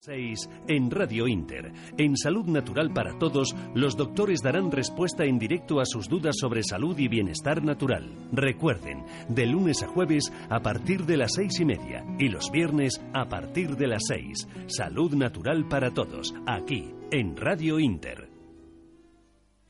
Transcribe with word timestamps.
6 0.00 0.48
en 0.68 0.92
Radio 0.92 1.26
Inter. 1.26 1.72
En 1.96 2.16
Salud 2.16 2.46
Natural 2.46 2.92
para 2.92 3.18
Todos, 3.18 3.56
los 3.74 3.96
doctores 3.96 4.42
darán 4.42 4.70
respuesta 4.70 5.24
en 5.24 5.40
directo 5.40 5.80
a 5.80 5.86
sus 5.86 6.08
dudas 6.08 6.36
sobre 6.38 6.62
salud 6.62 6.96
y 6.98 7.08
bienestar 7.08 7.64
natural. 7.64 8.08
Recuerden, 8.30 9.04
de 9.28 9.46
lunes 9.46 9.82
a 9.82 9.88
jueves 9.88 10.32
a 10.50 10.60
partir 10.60 11.04
de 11.04 11.16
las 11.16 11.32
seis 11.34 11.58
y 11.58 11.64
media 11.64 12.04
y 12.16 12.28
los 12.28 12.52
viernes 12.52 13.00
a 13.12 13.28
partir 13.28 13.76
de 13.76 13.88
las 13.88 14.04
6. 14.06 14.46
Salud 14.68 15.14
Natural 15.14 15.66
para 15.66 15.90
Todos, 15.90 16.32
aquí, 16.46 16.92
en 17.10 17.36
Radio 17.36 17.80
Inter. 17.80 18.27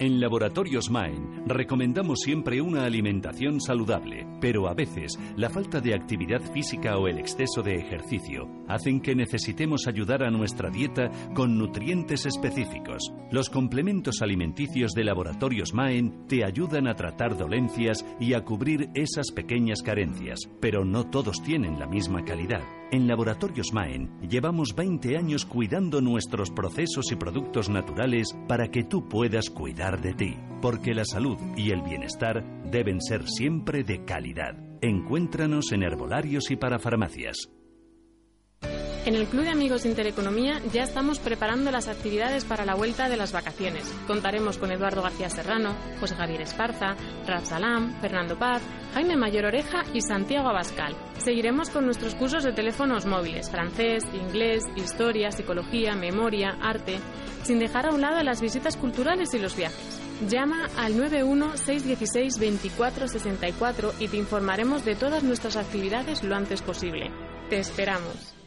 En 0.00 0.20
Laboratorios 0.20 0.90
Maen 0.90 1.42
recomendamos 1.44 2.20
siempre 2.20 2.60
una 2.60 2.84
alimentación 2.84 3.60
saludable, 3.60 4.28
pero 4.40 4.68
a 4.68 4.74
veces 4.74 5.18
la 5.36 5.50
falta 5.50 5.80
de 5.80 5.92
actividad 5.92 6.40
física 6.52 6.96
o 6.98 7.08
el 7.08 7.18
exceso 7.18 7.64
de 7.64 7.74
ejercicio 7.74 8.48
hacen 8.68 9.00
que 9.00 9.16
necesitemos 9.16 9.88
ayudar 9.88 10.22
a 10.22 10.30
nuestra 10.30 10.70
dieta 10.70 11.10
con 11.34 11.58
nutrientes 11.58 12.26
específicos. 12.26 13.12
Los 13.32 13.50
complementos 13.50 14.22
alimenticios 14.22 14.92
de 14.92 15.02
Laboratorios 15.02 15.74
Maen 15.74 16.28
te 16.28 16.44
ayudan 16.44 16.86
a 16.86 16.94
tratar 16.94 17.36
dolencias 17.36 18.06
y 18.20 18.34
a 18.34 18.44
cubrir 18.44 18.90
esas 18.94 19.33
pequeñas 19.33 19.83
carencias, 19.83 20.38
pero 20.60 20.84
no 20.84 21.10
todos 21.10 21.42
tienen 21.42 21.80
la 21.80 21.88
misma 21.88 22.24
calidad. 22.24 22.62
En 22.91 23.06
Laboratorios 23.06 23.67
Maen 23.75 24.19
llevamos 24.22 24.75
20 24.75 25.19
años 25.19 25.44
cuidando 25.44 26.00
nuestros 26.00 26.50
procesos 26.50 27.12
y 27.12 27.17
productos 27.17 27.69
naturales 27.69 28.34
para 28.48 28.69
que 28.69 28.83
tú 28.83 29.06
puedas 29.06 29.50
cuidar 29.50 30.00
de 30.00 30.14
ti, 30.14 30.36
porque 30.62 30.95
la 30.95 31.05
salud 31.05 31.36
y 31.55 31.70
el 31.70 31.83
bienestar 31.83 32.42
deben 32.70 33.03
ser 33.03 33.28
siempre 33.28 33.84
de 33.84 34.06
calidad. 34.06 34.56
Encuéntranos 34.80 35.70
en 35.72 35.83
herbolarios 35.83 36.50
y 36.50 36.56
para 36.56 36.78
farmacias. 36.78 37.50
En 39.09 39.14
el 39.14 39.27
Club 39.27 39.45
de 39.45 39.53
Amigos 39.53 39.87
Intereconomía 39.87 40.61
ya 40.70 40.83
estamos 40.83 41.19
preparando 41.19 41.70
las 41.70 41.89
actividades 41.89 42.45
para 42.45 42.67
la 42.67 42.75
vuelta 42.75 43.09
de 43.09 43.17
las 43.17 43.33
vacaciones. 43.33 43.91
Contaremos 44.06 44.59
con 44.59 44.70
Eduardo 44.70 45.01
García 45.01 45.31
Serrano, 45.31 45.75
José 45.98 46.14
Javier 46.14 46.42
Esparza, 46.42 46.95
Raf 47.27 47.47
Salam, 47.47 47.98
Fernando 48.03 48.39
Paz, 48.39 48.61
Jaime 48.92 49.17
Mayor 49.17 49.47
Oreja 49.47 49.83
y 49.95 50.03
Santiago 50.03 50.51
Abascal. 50.51 50.95
Seguiremos 51.17 51.70
con 51.70 51.86
nuestros 51.86 52.14
cursos 52.17 52.45
de 52.45 52.53
teléfonos 52.53 53.06
móviles, 53.06 53.48
francés, 53.48 54.05
inglés, 54.12 54.62
historia, 54.77 55.31
psicología, 55.31 55.95
memoria, 55.95 56.59
arte, 56.61 56.98
sin 57.45 57.61
dejar 57.61 57.86
a 57.86 57.95
un 57.95 58.03
lado 58.03 58.23
las 58.23 58.42
visitas 58.42 58.77
culturales 58.77 59.33
y 59.33 59.39
los 59.39 59.56
viajes. 59.56 60.03
Llama 60.29 60.69
al 60.77 60.97
916162464 60.97 63.95
y 64.01 64.09
te 64.09 64.19
informaremos 64.19 64.84
de 64.84 64.97
todas 64.97 65.23
nuestras 65.23 65.56
actividades 65.56 66.23
lo 66.23 66.36
antes 66.36 66.61
posible. 66.61 67.11
Te 67.48 67.59
esperamos. 67.59 68.38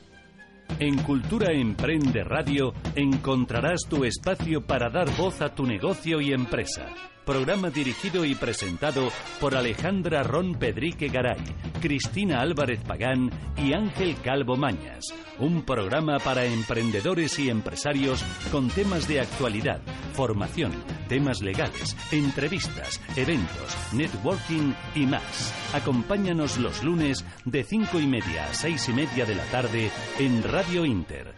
En 0.80 0.98
Cultura 1.04 1.52
Emprende 1.52 2.24
Radio 2.24 2.74
encontrarás 2.96 3.82
tu 3.90 4.04
espacio 4.04 4.62
para 4.62 4.90
dar 4.90 5.10
voz 5.18 5.42
a 5.42 5.54
tu 5.54 5.66
negocio 5.66 6.22
y 6.22 6.34
empresa. 6.34 6.88
Programa 7.26 7.70
dirigido 7.70 8.26
y 8.26 8.34
presentado 8.34 9.10
por 9.40 9.56
Alejandra 9.56 10.24
Ron 10.24 10.56
Pedrique 10.56 11.08
Garay, 11.08 11.40
Cristina 11.80 12.42
Álvarez 12.42 12.82
Pagán 12.84 13.30
y 13.58 13.74
Ángel 13.74 14.16
Calvo 14.24 14.58
Mañas. 14.58 15.14
Un 15.38 15.64
programa 15.64 16.18
para 16.18 16.46
emprendedores 16.46 17.38
y 17.38 17.50
empresarios 17.50 18.24
con 18.52 18.70
temas 18.70 19.08
de 19.08 19.22
actualidad, 19.22 19.82
formación, 20.14 20.72
temas 21.08 21.42
legales, 21.42 21.96
entrevistas, 22.12 23.00
eventos, 23.16 23.78
networking 23.94 24.74
y 24.96 25.06
más. 25.06 25.54
Acompáñanos 25.76 26.58
los 26.58 26.84
lunes 26.84 27.24
de 27.46 27.64
cinco 27.64 28.00
y 28.00 28.08
media 28.08 28.46
a 28.46 28.54
seis 28.54 28.90
y 28.90 28.94
media 28.94 29.26
de 29.26 29.36
la 29.36 29.46
tarde 29.46 29.92
en 30.18 30.42
Radio 30.42 30.86
Inter. 30.86 31.36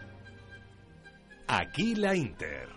Aquí 1.46 1.94
la 1.94 2.16
Inter. 2.16 2.68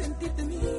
Sentirte 0.00 0.42
mía, 0.44 0.69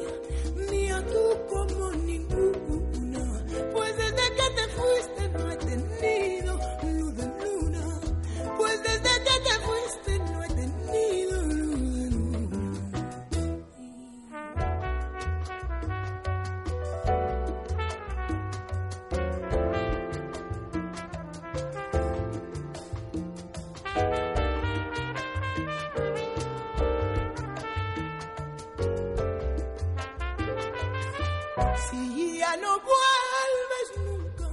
Si 31.89 32.37
ya 32.39 32.55
no 32.57 32.71
vuelves 32.89 33.87
nunca, 34.05 34.47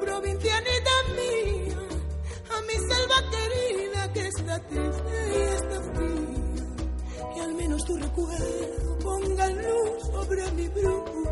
provincianita 0.00 0.90
mía, 1.16 1.78
a 2.50 2.60
mi 2.62 2.74
selva 2.88 3.18
querida 3.30 4.12
que 4.12 4.26
está 4.28 4.58
triste 4.68 5.16
y 5.34 5.40
está 5.56 5.82
fría, 5.94 7.34
que 7.34 7.40
al 7.40 7.54
menos 7.54 7.84
tu 7.84 7.96
recuerdo 7.96 8.98
ponga 8.98 9.46
luz 9.48 10.02
sobre 10.12 10.50
mi 10.52 10.68
bruma, 10.68 11.25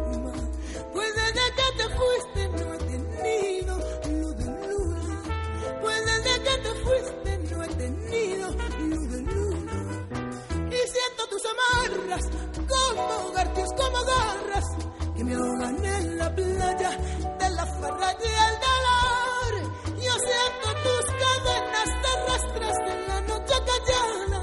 de 17.39 17.51
la 17.51 17.67
farra 17.67 18.11
y 18.13 18.27
el 18.49 18.55
dolor. 18.67 19.53
Yo 20.01 20.13
siento 20.29 20.67
tus 20.85 21.05
cadenas 21.23 21.91
terrestres 22.05 22.77
en 22.93 23.09
la 23.09 23.21
noche 23.23 23.55
callada, 23.71 24.43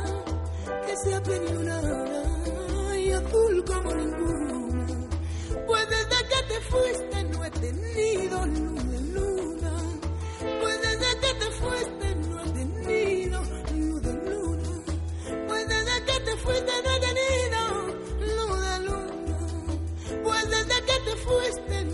que 0.85 0.93
se 0.97 1.15
abre 1.15 1.37
una 1.57 2.97
y 2.97 3.11
azul 3.11 3.63
como 3.65 3.93
ninguna. 3.93 4.85
Pues 5.67 5.89
desde 5.89 6.19
que 6.29 6.41
te 6.49 6.59
fuiste 6.61 7.23
no 7.23 7.45
he 7.45 7.51
tenido 7.51 8.39
de 8.45 8.99
luna. 9.13 9.73
Pues 10.61 10.81
desde 10.81 11.19
que 11.19 11.33
te 11.39 11.51
fuiste 11.51 12.15
no 12.15 12.41
he 12.41 12.49
tenido 12.51 13.39
de 14.01 14.13
luna. 14.29 14.73
Pues 15.47 15.67
desde 15.67 16.05
que 16.05 16.19
te 16.19 16.37
fuiste 16.37 16.71
no 16.83 16.91
he 16.91 16.99
tenido 16.99 17.61
de 18.61 18.79
luna. 18.79 19.37
Pues 20.23 20.49
desde 20.49 20.77
que 20.85 20.99
te 21.05 21.15
fuiste 21.17 21.90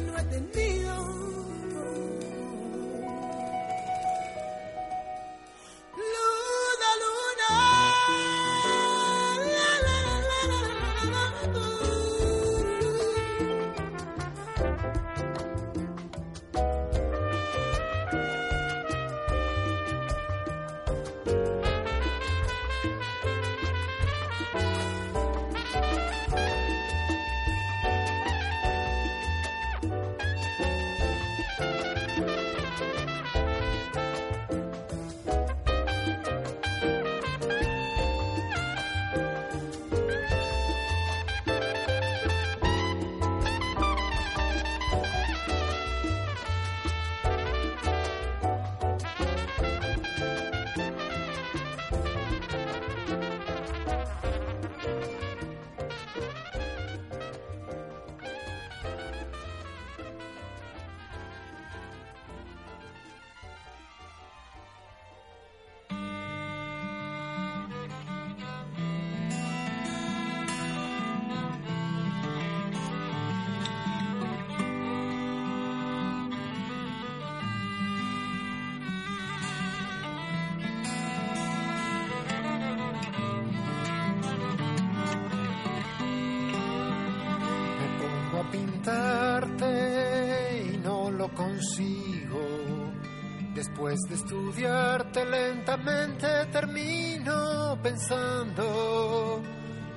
Después 93.56 94.00
de 94.08 94.16
estudiarte 94.16 95.26
lentamente 95.26 96.28
termino 96.52 97.78
pensando 97.82 99.42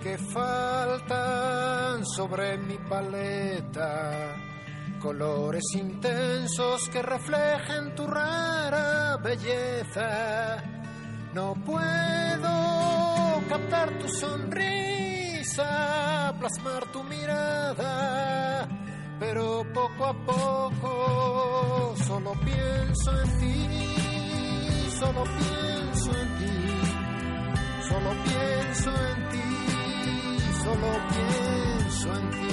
que 0.03 0.17
faltan 0.17 2.07
sobre 2.07 2.57
mi 2.57 2.79
paleta 2.79 4.35
colores 4.99 5.65
intensos 5.75 6.89
que 6.89 7.03
reflejen 7.03 7.95
tu 7.95 8.07
rara 8.07 9.19
belleza. 9.19 10.63
No 11.35 11.55
puedo 11.67 13.43
captar 13.49 13.91
tu 13.99 14.09
sonrisa, 14.09 15.65
plasmar 16.39 16.87
tu 16.93 17.03
mirada 17.05 18.40
pero 19.33 19.65
poco 19.73 20.07
a 20.07 20.15
poco 20.27 21.95
solo 22.05 22.33
pienso 22.45 23.23
en 23.23 23.39
ti, 23.39 24.91
solo 24.99 25.23
pienso 25.23 26.11
en 26.21 26.29
ti, 26.39 26.59
solo 27.89 28.11
pienso 28.25 28.91
en 28.91 29.29
ti, 29.31 29.49
solo 30.65 30.91
pienso 31.11 32.17
en 32.17 32.31
ti. 32.31 32.50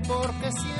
Porque 0.00 0.52
siempre 0.52 0.77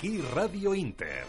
Aquí 0.00 0.22
Radio 0.34 0.74
Inter. 0.74 1.26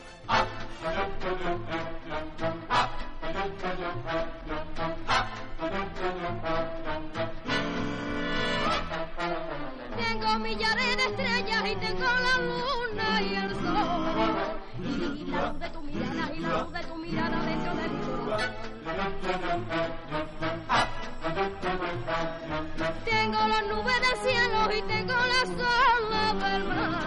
Nubes 23.68 24.02
del 24.02 24.18
cielo 24.20 24.60
y 24.76 24.82
tengo 24.84 25.14
las 25.14 25.50
olas 25.50 26.34
del 26.52 26.64
mar. 26.66 27.00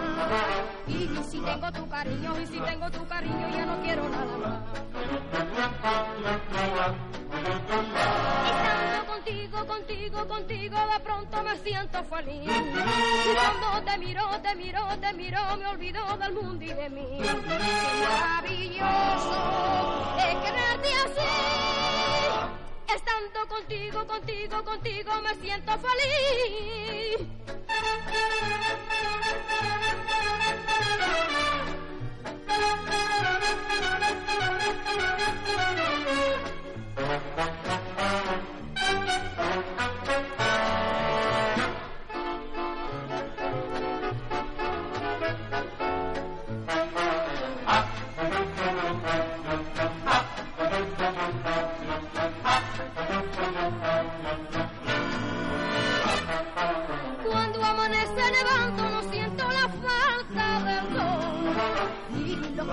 Y 0.87 1.23
si 1.29 1.39
tengo 1.39 1.71
tu 1.71 1.87
cariño, 1.89 2.33
y 2.41 2.47
si 2.47 2.59
tengo 2.59 2.91
tu 2.91 3.07
cariño, 3.07 3.49
ya 3.49 3.65
no 3.65 3.81
quiero 3.81 4.09
nada 4.09 4.37
más. 4.37 4.59
Estando 8.45 9.05
contigo, 9.07 9.65
contigo, 9.65 10.27
contigo, 10.27 10.77
de 10.93 10.99
pronto 11.01 11.43
me 11.43 11.57
siento 11.57 12.03
feliz. 12.03 12.45
Y 12.45 13.33
cuando 13.35 13.91
te 13.91 13.97
miro, 13.97 14.23
te 14.41 14.55
miro, 14.55 14.87
te 14.99 15.13
miro, 15.13 15.57
me 15.57 15.67
olvido 15.67 16.17
del 16.17 16.33
mundo 16.33 16.63
y 16.63 16.73
de 16.73 16.89
mí. 16.89 17.19
Maravilloso 18.19 19.37
es 20.17 20.35
quererte 20.43 20.89
así. 21.05 21.54
Estando 22.95 23.45
contigo, 23.49 24.07
contigo, 24.07 24.63
contigo, 24.63 25.11
me 25.21 25.35
siento 25.35 25.73
feliz. 25.79 27.27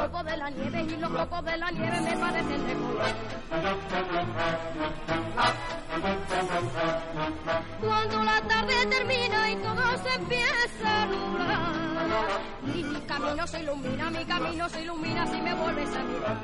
Copos 0.03 0.25
de 0.25 0.37
la 0.37 0.51
nieve 0.51 0.83
y 0.83 0.97
los 0.97 1.11
copos 1.11 1.45
de 1.45 1.57
la 1.57 1.71
nieve 1.71 2.01
me 2.01 2.17
parecen 2.17 2.67
de 2.67 2.75
color. 2.75 3.15
Cuando 7.81 8.25
la 8.25 8.41
tarde 8.43 8.87
termina 8.87 9.51
y 9.51 9.57
todo 9.57 9.83
se 10.03 10.15
empieza 10.15 11.03
a 11.03 11.07
nublar. 11.07 11.73
Y 12.75 12.83
mi 12.85 13.01
camino 13.03 13.47
se 13.47 13.61
ilumina, 13.61 14.11
mi 14.11 14.25
camino 14.25 14.69
se 14.69 14.83
ilumina 14.83 15.27
si 15.27 15.41
me 15.41 15.55
vuelves 15.55 15.95
a 15.95 16.03
mirar. 16.03 16.37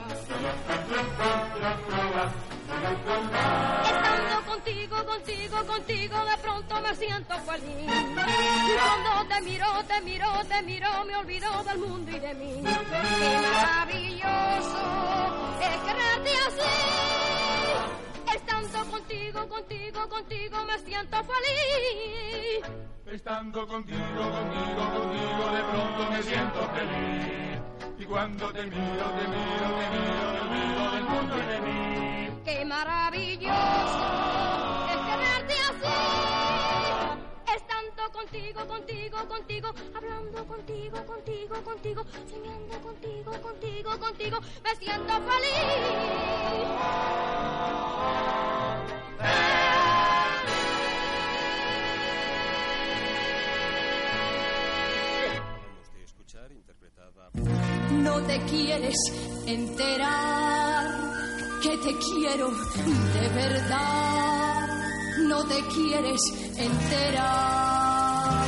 Estando 2.69 4.45
contigo, 4.47 4.97
contigo, 5.07 5.65
contigo, 5.67 6.25
de 6.25 6.37
pronto 6.43 6.81
me 6.83 6.95
siento 6.95 7.35
feliz. 7.39 7.89
Y 7.89 8.77
cuando 8.77 9.35
te 9.35 9.41
miro, 9.43 9.67
te 9.87 10.01
miro, 10.03 10.27
te 10.47 10.63
miro, 10.63 11.05
me 11.07 11.17
olvido 11.17 11.65
del 11.65 11.79
mundo 11.79 12.11
y 12.11 12.19
de 12.19 12.35
mí. 12.35 12.63
Qué 12.63 13.39
maravilloso 13.53 14.83
es 15.61 15.77
quererte 15.81 16.31
así. 16.47 16.69
Estando 18.37 18.91
contigo, 18.91 19.49
contigo, 19.49 20.09
contigo, 20.09 20.65
me 20.67 20.79
siento 20.81 21.17
feliz. 21.25 22.67
Estando 23.07 23.67
contigo, 23.67 23.99
contigo, 23.99 24.91
contigo, 24.93 25.53
de 25.53 25.63
pronto 25.65 26.11
me 26.11 26.23
siento 26.23 26.69
feliz. 26.75 27.61
Y 27.99 28.05
cuando 28.05 28.53
te 28.53 28.63
miro, 28.67 29.05
te 29.19 29.29
miro, 29.29 29.75
te 29.79 29.89
miro, 29.91 30.33
me 30.33 30.41
olvido 30.41 30.91
del 30.93 31.05
mundo 31.05 31.39
y 31.39 31.47
de 31.47 31.61
mí. 31.61 31.78
Maravilloso 32.79 34.07
es 34.93 34.99
quererte 35.09 35.55
así. 35.69 35.97
Es 37.55 37.63
tanto 37.67 38.03
contigo, 38.13 38.61
contigo, 38.69 39.19
contigo, 39.29 39.69
hablando 39.97 40.47
contigo, 40.47 40.97
contigo, 41.05 41.55
contigo, 41.65 42.05
soñando 42.31 42.81
contigo, 42.81 43.33
contigo, 43.43 43.99
contigo, 43.99 44.39
me 44.63 44.77
siento 44.77 45.13
feliz. 45.29 45.59
No 57.91 58.23
te 58.23 58.39
quieres 58.43 58.97
enterar 59.47 61.08
que 61.61 61.77
te 61.79 61.97
quiero 61.99 62.51
de 62.51 63.29
verdad. 63.35 64.69
No 65.27 65.45
te 65.45 65.61
quieres 65.75 66.21
enterar. 66.57 68.47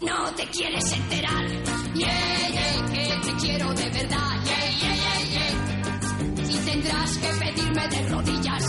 No 0.00 0.30
te 0.36 0.46
quieres 0.48 0.92
enterar. 0.92 1.44
Yeah, 1.94 2.48
yeah, 2.52 2.86
que 2.92 3.26
te 3.26 3.36
quiero 3.40 3.74
de 3.74 3.90
verdad. 3.90 4.30
Yeah, 4.44 4.70
yeah, 4.80 4.94
yeah, 5.04 5.20
yeah. 5.34 6.50
Y 6.50 6.56
tendrás 6.58 7.18
que 7.18 7.28
pedirme 7.28 7.88
de 7.88 8.08
rodillas 8.08 8.64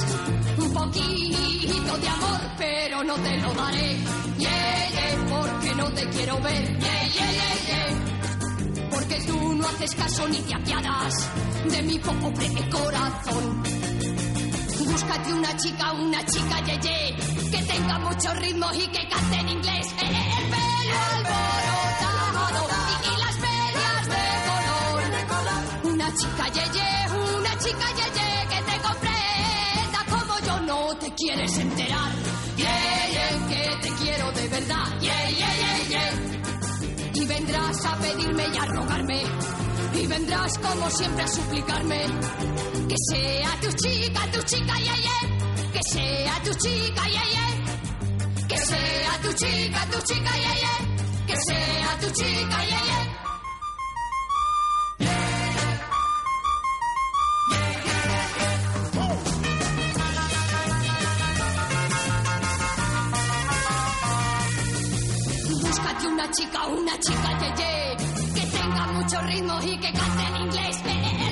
un 0.58 0.74
poquito 0.74 1.98
de 1.98 2.08
amor, 2.08 2.42
pero 2.58 3.04
no 3.04 3.16
te 3.16 3.38
lo 3.38 3.54
daré. 3.54 3.98
Yeah, 4.40 4.90
yeah, 4.90 5.26
porque 5.30 5.76
no 5.76 5.92
te 5.92 6.10
quiero 6.10 6.40
ver. 6.42 6.80
Yeah, 6.80 7.08
yeah, 7.14 7.32
yeah, 7.32 7.56
yeah. 7.68 8.15
Porque 8.96 9.20
tú 9.28 9.54
no 9.56 9.68
haces 9.68 9.94
caso 9.96 10.28
ni 10.30 10.38
te 10.40 10.54
apiadas 10.56 11.14
de 11.70 11.82
mi 11.84 12.00
pobre 12.00 12.70
corazón. 12.70 13.64
Búscate 14.88 15.34
una 15.34 15.58
chica, 15.58 15.92
una 15.94 16.26
chica 16.26 16.64
yeye, 16.64 17.16
que 17.52 17.62
tenga 17.64 18.00
muchos 18.00 18.38
ritmos 18.40 18.74
y 18.78 18.88
que 18.88 19.08
cante 19.10 19.36
en 19.36 19.50
inglés. 19.50 19.88
Eh, 19.88 20.06
eh, 20.06 20.32
el 20.40 20.46
pelo 20.54 20.98
alborotado 21.16 22.68
y, 22.88 23.08
y 23.08 23.18
las 23.24 23.36
medias 23.48 24.04
de 24.14 24.26
color. 25.28 25.94
Una 25.94 26.08
chica 26.16 26.46
yeye, 26.54 26.90
una 27.38 27.58
chica 27.60 27.88
yeye 28.00 28.48
que 28.52 28.72
te 28.72 28.78
comprenda 28.88 30.00
como 30.10 30.40
yo 30.48 30.60
no 30.62 30.96
te 30.98 31.14
quieres 31.16 31.58
enterar. 31.58 32.12
Yeah, 32.56 33.48
que 33.50 33.90
te 33.90 33.90
quiero 34.02 34.32
de 34.32 34.48
verdad. 34.48 34.86
Yeah, 35.02 35.30
yeah, 35.32 35.54
yeah. 35.58 35.65
A 37.88 37.96
pedirme 37.98 38.48
y 38.54 38.58
a 38.58 38.66
rogarme. 38.66 39.24
Y 39.94 40.08
vendrás 40.08 40.58
como 40.58 40.90
siempre 40.90 41.24
a 41.24 41.28
suplicarme. 41.28 42.02
Que 42.90 42.96
sea 43.10 43.60
tu 43.62 43.72
chica, 43.74 44.22
tu 44.32 44.42
chica, 44.44 44.74
yeah, 44.80 44.96
yeah. 44.98 45.72
Que 45.72 45.80
sea 45.92 46.42
tu 46.44 46.52
chica, 46.56 47.04
yeah. 47.08 48.48
Que 48.48 48.58
sea 48.58 49.20
tu 49.22 49.34
chica, 49.34 49.88
tu 49.92 50.00
chica, 50.02 50.32
yeah. 50.38 51.26
Que 51.28 51.36
sea 51.38 51.98
tu 52.02 52.08
chica, 52.12 52.66
yeah, 52.66 52.84
yeah. 52.86 53.25
Búscate 65.76 66.08
una 66.08 66.32
chica, 66.32 66.66
una 66.68 66.98
chica 67.00 67.38
yeye, 67.38 67.98
que 68.34 68.48
tenga 68.48 68.88
mucho 68.94 69.22
ritmo 69.24 69.60
y 69.62 69.78
que 69.78 69.92
cante 69.92 70.24
en 70.24 70.36
inglés. 70.44 71.25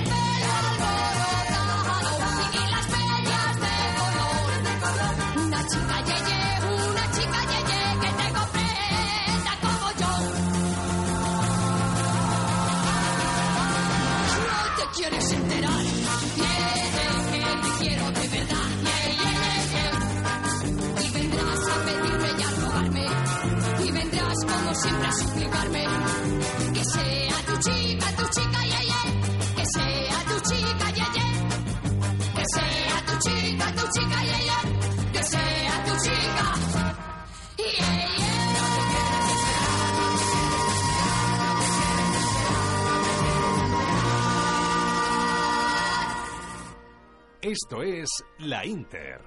Esto 47.53 47.83
es 47.83 48.09
La 48.39 48.65
Inter. 48.65 49.21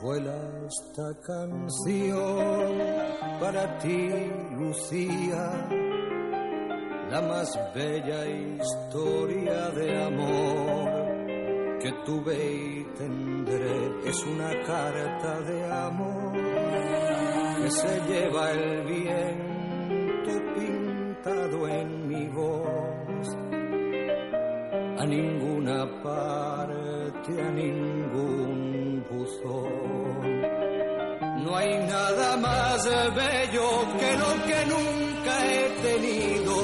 Vuela 0.00 0.38
esta 0.68 1.20
canción 1.26 2.78
para 3.40 3.78
ti, 3.78 4.10
Lucía, 4.56 5.68
la 7.10 7.20
más 7.22 7.58
bella 7.74 8.28
historia 8.28 9.70
de 9.70 10.04
amor 10.04 10.99
que 11.80 11.92
tuve 12.04 12.34
y 12.34 12.84
tendré. 12.96 14.08
Es 14.08 14.26
una 14.26 14.50
carta 14.66 15.40
de 15.40 15.72
amor 15.72 16.32
que 17.62 17.70
se 17.70 18.00
lleva 18.06 18.50
el 18.50 18.84
viento 18.84 19.50
pintado 20.54 21.68
en 21.68 22.08
mi 22.08 22.26
voz 22.28 23.28
a 24.98 25.06
ninguna 25.06 26.02
parte, 26.02 27.42
a 27.42 27.50
ningún 27.50 29.04
buzón. 29.10 30.40
No 31.44 31.56
hay 31.56 31.78
nada 31.86 32.36
más 32.36 32.84
bello 33.14 33.68
que 33.98 34.16
lo 34.18 34.32
que 34.44 34.66
nunca 34.66 35.32
he 35.46 35.70
tenido, 35.82 36.54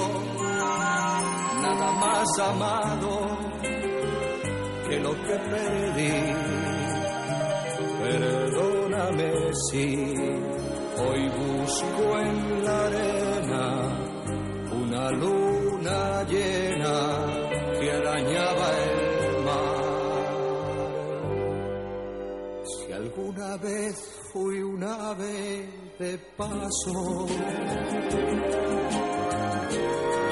nada 1.63 1.93
más 1.93 2.39
amado 2.39 3.46
lo 5.07 5.13
que 5.27 5.37
perdí. 5.53 6.15
Perdóname 8.03 9.31
si 9.67 9.87
hoy 11.05 11.23
busco 11.41 12.05
en 12.29 12.65
la 12.65 12.77
arena 12.87 13.65
una 14.83 15.05
luna 15.23 16.01
llena 16.33 16.99
que 17.79 17.87
arañaba 17.93 18.67
el 18.87 19.45
mar. 19.49 19.87
Si 22.65 22.93
alguna 22.93 23.57
vez 23.59 23.95
fui 24.33 24.63
una 24.63 25.11
ave 25.11 25.69
de 25.99 26.19
paso, 26.37 27.27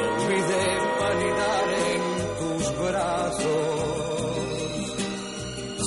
olvidé 0.09 0.67
vanidad 1.01 1.67
en 1.93 2.03
tus 2.39 2.63
brazos. 2.79 3.94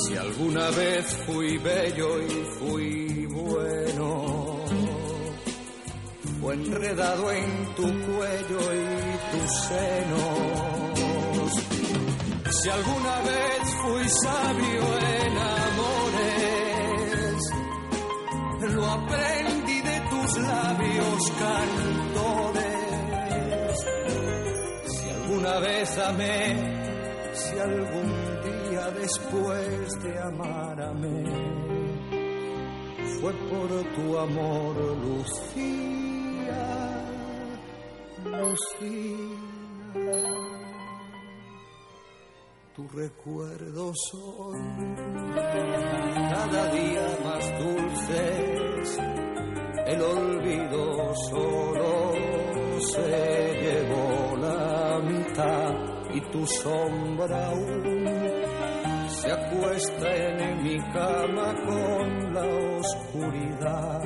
Si 0.08 0.16
alguna 0.16 0.72
vez 0.72 1.06
fui 1.26 1.58
bello 1.58 2.22
y 2.22 2.46
fui 2.58 3.26
bueno, 3.26 4.64
o 6.42 6.52
enredado 6.54 7.30
en 7.34 7.76
tu 7.76 7.84
cuello 7.84 8.74
y 8.74 9.18
tus 9.34 9.52
senos. 9.68 10.48
Si 12.50 12.70
alguna 12.70 13.22
vez 13.22 13.76
fui 13.82 14.08
sabio 14.08 14.98
en 14.98 15.38
amores, 15.60 16.32
lo 18.76 18.86
aprendí 18.86 19.82
de 19.82 20.00
tus 20.10 20.38
labios 20.38 21.32
cantores. 21.38 22.76
Si 24.88 25.10
alguna 25.10 25.60
vez 25.60 25.98
amé, 25.98 26.77
algún 27.60 28.10
día 28.44 28.92
después 28.92 30.04
de 30.04 30.20
amar 30.20 30.82
amé, 30.82 31.24
fue 33.20 33.34
por 33.34 33.70
tu 33.96 34.18
amor, 34.18 34.76
Lucía, 35.04 36.66
Lucía. 38.26 39.38
tu 42.76 42.88
recuerdo 42.90 43.92
son 44.12 44.54
cada 45.34 46.72
día 46.72 47.18
más 47.24 47.60
dulces. 47.60 49.00
El 49.88 50.02
olvido 50.02 51.16
solo 51.32 52.14
se 52.80 53.54
llevó 53.62 54.38
la 54.38 55.00
mitad 55.02 55.87
y 56.18 56.22
tu 56.32 56.46
sombra 56.48 57.48
aún 57.48 58.06
se 59.10 59.32
acuesta 59.32 60.16
en 60.16 60.64
mi 60.64 60.78
cama 60.92 61.54
con 61.66 62.34
la 62.34 62.46
oscuridad 62.80 64.02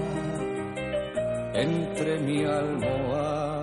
entre 1.54 2.20
mi 2.20 2.44
almohada 2.44 3.61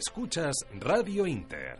Escuchas 0.00 0.56
Radio 0.78 1.26
Inter. 1.26 1.78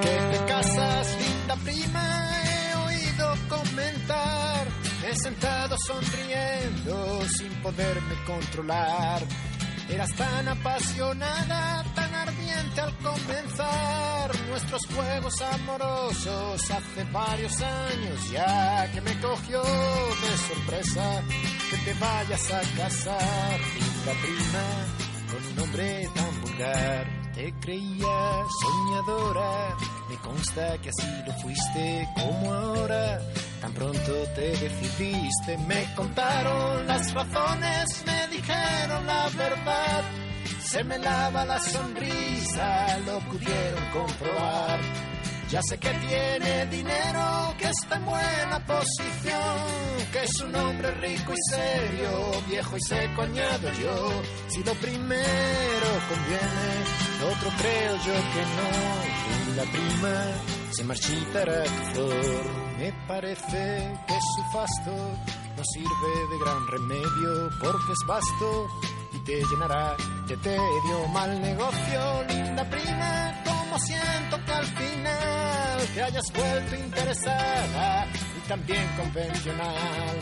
Que 0.00 0.16
te 0.30 0.44
casas, 0.46 1.16
linda 1.20 1.56
prima, 1.64 2.30
he 2.44 2.76
oído 2.76 3.34
comentar. 3.48 4.68
He 5.04 5.16
sentado 5.16 5.76
sonriendo 5.84 7.22
sin 7.36 7.52
poderme 7.60 8.14
controlar. 8.24 9.20
Eras 9.88 10.14
tan 10.14 10.46
apasionada, 10.46 11.84
tan 11.96 12.14
ardiente 12.14 12.80
al 12.80 12.96
comenzar 12.98 13.97
nuestros 14.48 14.86
juegos 14.86 15.42
amorosos 15.42 16.70
hace 16.70 17.04
varios 17.12 17.60
años 17.60 18.30
ya 18.30 18.90
que 18.92 19.00
me 19.00 19.20
cogió 19.20 19.62
de 19.62 20.36
sorpresa 20.48 21.22
que 21.70 21.76
te 21.78 21.94
vayas 21.98 22.50
a 22.50 22.60
casar, 22.76 23.60
linda 23.74 24.12
prima, 24.22 24.64
con 25.30 25.52
un 25.52 25.58
hombre 25.60 26.08
tan 26.14 26.40
vulgar. 26.40 27.18
Te 27.34 27.52
creía 27.60 28.44
soñadora, 28.60 29.76
me 30.08 30.16
consta 30.16 30.78
que 30.78 30.88
así 30.88 31.06
lo 31.26 31.32
fuiste 31.34 32.08
como 32.16 32.52
ahora. 32.52 33.20
Tan 33.60 33.72
pronto 33.72 34.12
te 34.34 34.56
decidiste, 34.56 35.58
me 35.66 35.94
contaron 35.94 36.86
las 36.86 37.12
razones, 37.12 38.04
me 38.06 38.28
dijeron 38.28 39.06
la 39.06 39.28
verdad. 39.36 40.27
Se 40.70 40.84
me 40.84 40.98
lava 40.98 41.46
la 41.46 41.58
sonrisa, 41.58 42.98
lo 43.06 43.18
pudieron 43.20 43.84
comprobar. 43.90 44.78
Ya 45.48 45.60
sé 45.62 45.78
que 45.78 45.88
tiene 45.88 46.66
dinero, 46.66 47.54
que 47.58 47.70
está 47.70 47.96
en 47.96 48.04
buena 48.04 48.66
posición, 48.66 50.12
que 50.12 50.24
es 50.24 50.40
un 50.42 50.54
hombre 50.54 50.90
rico 50.96 51.32
y 51.32 51.54
serio, 51.54 52.42
viejo 52.46 52.76
y 52.76 52.80
seco 52.82 53.22
añado 53.22 53.72
yo. 53.80 54.10
Si 54.48 54.62
lo 54.62 54.74
primero 54.74 55.88
conviene, 56.10 57.32
otro 57.32 57.50
creo 57.56 57.96
yo 57.96 58.14
que 58.34 58.42
no. 58.58 59.56
La 59.56 59.62
prima 59.72 60.14
se 60.70 60.84
marchitará. 60.84 61.64
Me 62.78 62.92
parece 63.08 63.98
que 64.06 64.18
su 64.36 64.42
fasto 64.52 64.92
no 65.56 65.62
sirve 65.72 66.12
de 66.30 66.38
gran 66.44 66.66
remedio 66.68 67.50
porque 67.58 67.92
es 67.92 68.06
vasto 68.06 68.68
y 68.82 68.97
te 69.28 69.44
llenará 69.44 69.94
de 70.26 70.36
tedio 70.38 71.08
mal 71.12 71.30
negocio, 71.42 72.24
linda 72.28 72.64
prima 72.70 73.34
como 73.44 73.78
siento 73.78 74.42
que 74.46 74.52
al 74.52 74.64
final 74.64 75.78
te 75.94 76.02
hayas 76.02 76.32
vuelto 76.32 76.76
interesada 76.76 78.06
y 78.38 78.48
también 78.48 78.86
convencional. 78.96 80.16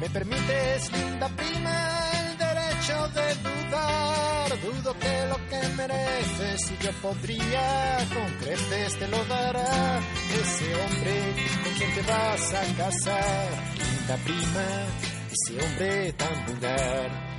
Me 0.00 0.08
permites, 0.08 0.92
linda 0.92 1.28
prima, 1.30 1.76
el 2.20 2.38
derecho 2.38 3.08
de 3.08 3.26
dudar. 3.42 4.60
Dudo 4.62 4.98
que 5.00 5.26
lo 5.26 5.36
que 5.48 5.68
mereces 5.76 6.70
y 6.70 6.84
yo 6.84 6.92
podría 7.02 7.98
con 8.14 8.38
creces 8.38 8.98
te 9.00 9.08
lo 9.08 9.24
dará 9.24 10.00
ese 10.42 10.74
hombre 10.76 11.16
con 11.64 11.72
quien 11.72 11.94
te 11.94 12.02
vas 12.02 12.54
a 12.54 12.62
casar. 12.76 13.48
Linda 13.78 14.16
prima, 14.24 14.66
ese 15.32 15.64
hombre 15.64 16.12
tan 16.12 16.46
vulgar. 16.46 17.33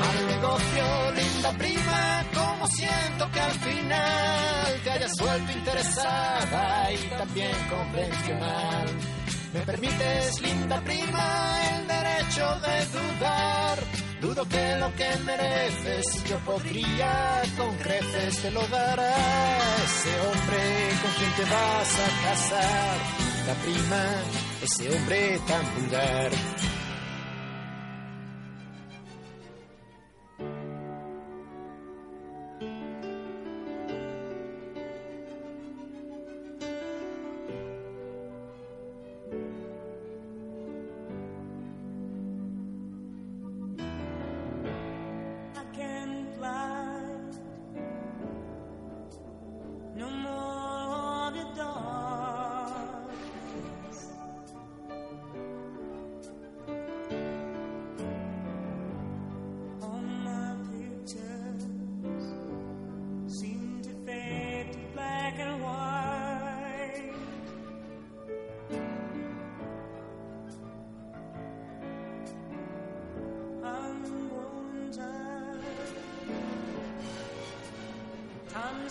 Mal 0.00 0.26
negocio, 0.26 1.12
linda 1.12 1.52
prima, 1.58 2.24
como 2.34 2.66
siento 2.68 3.30
que 3.32 3.40
al 3.40 3.52
final 3.52 4.80
te 4.82 4.90
hayas 4.90 5.12
vuelto 5.18 5.52
interesada 5.52 6.92
y 6.92 7.08
también 7.16 7.52
convencional. 7.70 8.86
Me 9.52 9.60
permites, 9.60 10.40
linda 10.40 10.80
prima, 10.80 11.58
el 11.76 11.86
derecho 11.86 12.60
de 12.60 12.86
dudar. 12.86 14.03
Dudo 14.20 14.48
que 14.48 14.76
lo 14.76 14.94
que 14.94 15.08
mereces 15.24 16.24
yo 16.28 16.38
podría 16.40 17.42
con 17.56 17.76
creces 17.76 18.38
te 18.42 18.50
lo 18.50 18.66
dará 18.68 19.14
ese 19.84 20.20
hombre 20.20 20.62
con 21.02 21.12
quien 21.12 21.32
te 21.36 21.42
vas 21.42 21.98
a 21.98 22.08
casar. 22.24 22.96
La 23.46 23.54
prima, 23.62 24.04
ese 24.62 24.96
hombre 24.96 25.38
tan 25.46 25.74
vulgar. 25.74 26.30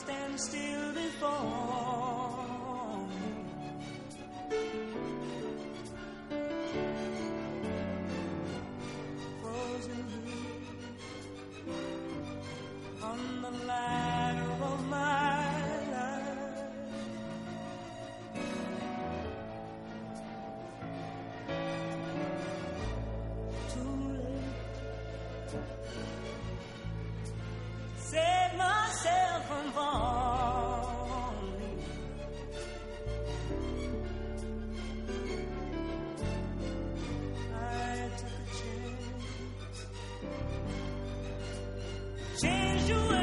Time 0.06 0.38
stands 0.38 0.44
still 0.50 0.94
before 0.94 2.38
me. 3.08 3.32
Frozen 9.42 10.06
here 10.26 11.84
on 13.02 13.20
the 13.44 13.52
ladder 13.66 14.52
of 14.63 14.80
my 14.89 15.46
life. 15.92 16.63
Too 23.74 23.94
late. 24.12 24.54
You 42.94 43.23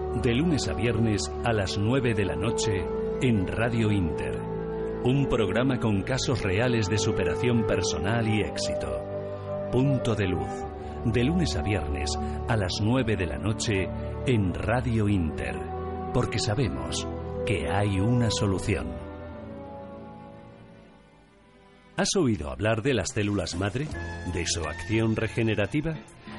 de 0.15 0.33
lunes 0.33 0.67
a 0.67 0.73
viernes 0.73 1.31
a 1.43 1.53
las 1.53 1.77
9 1.77 2.13
de 2.13 2.25
la 2.25 2.35
noche 2.35 2.85
en 3.21 3.47
Radio 3.47 3.91
Inter. 3.91 4.39
Un 5.03 5.27
programa 5.27 5.79
con 5.79 6.03
casos 6.03 6.41
reales 6.43 6.89
de 6.89 6.97
superación 6.97 7.65
personal 7.65 8.27
y 8.27 8.41
éxito. 8.41 9.03
Punto 9.71 10.13
de 10.13 10.27
Luz, 10.27 10.51
de 11.05 11.23
lunes 11.23 11.55
a 11.55 11.61
viernes 11.61 12.11
a 12.47 12.57
las 12.57 12.73
9 12.81 13.15
de 13.15 13.25
la 13.25 13.37
noche 13.37 13.87
en 14.27 14.53
Radio 14.53 15.07
Inter. 15.07 15.55
Porque 16.13 16.39
sabemos 16.39 17.07
que 17.45 17.69
hay 17.69 17.99
una 17.99 18.29
solución. 18.29 18.87
¿Has 21.95 22.15
oído 22.15 22.49
hablar 22.49 22.81
de 22.81 22.93
las 22.93 23.11
células 23.11 23.55
madre? 23.55 23.87
¿De 24.33 24.45
su 24.45 24.61
acción 24.61 25.15
regenerativa? 25.15 25.95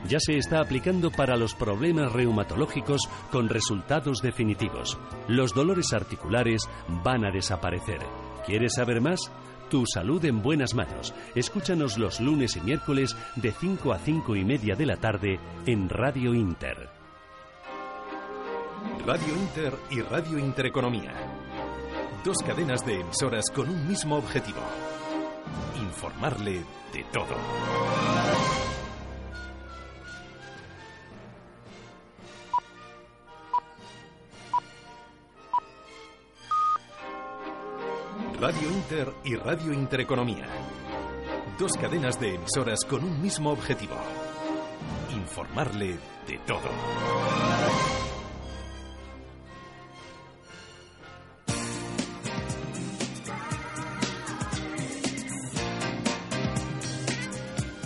Ya 0.08 0.18
se 0.20 0.36
está 0.36 0.60
aplicando 0.60 1.10
para 1.10 1.36
los 1.36 1.54
problemas 1.54 2.12
reumatológicos 2.12 3.08
con 3.30 3.48
resultados 3.48 4.18
definitivos. 4.22 4.98
Los 5.28 5.54
dolores 5.54 5.92
articulares 5.92 6.68
van 7.04 7.24
a 7.24 7.30
desaparecer. 7.30 8.00
¿Quieres 8.44 8.74
saber 8.74 9.00
más? 9.00 9.30
Tu 9.70 9.84
salud 9.86 10.22
en 10.24 10.42
buenas 10.42 10.74
manos. 10.74 11.14
Escúchanos 11.34 11.96
los 11.96 12.20
lunes 12.20 12.56
y 12.56 12.60
miércoles 12.60 13.16
de 13.36 13.52
5 13.52 13.92
a 13.92 13.98
5 13.98 14.36
y 14.36 14.44
media 14.44 14.74
de 14.74 14.86
la 14.86 14.96
tarde 14.96 15.40
en 15.66 15.88
Radio 15.88 16.34
Inter. 16.34 16.90
Radio 19.06 19.36
Inter 19.36 19.74
y 19.90 20.00
Radio 20.00 20.38
Intereconomía. 20.38 21.12
Dos 22.24 22.38
cadenas 22.38 22.84
de 22.84 23.00
emisoras 23.00 23.50
con 23.50 23.68
un 23.68 23.88
mismo 23.88 24.16
objetivo. 24.16 24.60
Informarle 25.80 26.62
de 26.92 27.04
todo. 27.12 27.36
Radio 38.42 38.72
Inter 38.72 39.12
y 39.22 39.36
Radio 39.36 39.72
Intereconomía. 39.72 40.48
Dos 41.60 41.74
cadenas 41.74 42.18
de 42.18 42.34
emisoras 42.34 42.80
con 42.84 43.04
un 43.04 43.22
mismo 43.22 43.52
objetivo. 43.52 43.94
Informarle 45.14 45.96
de 46.26 46.38
todo. 46.44 46.68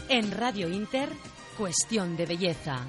En 0.09 0.31
Radio 0.33 0.71
Inter, 0.71 1.11
Cuestión 1.59 2.17
de 2.17 2.25
Belleza. 2.25 2.87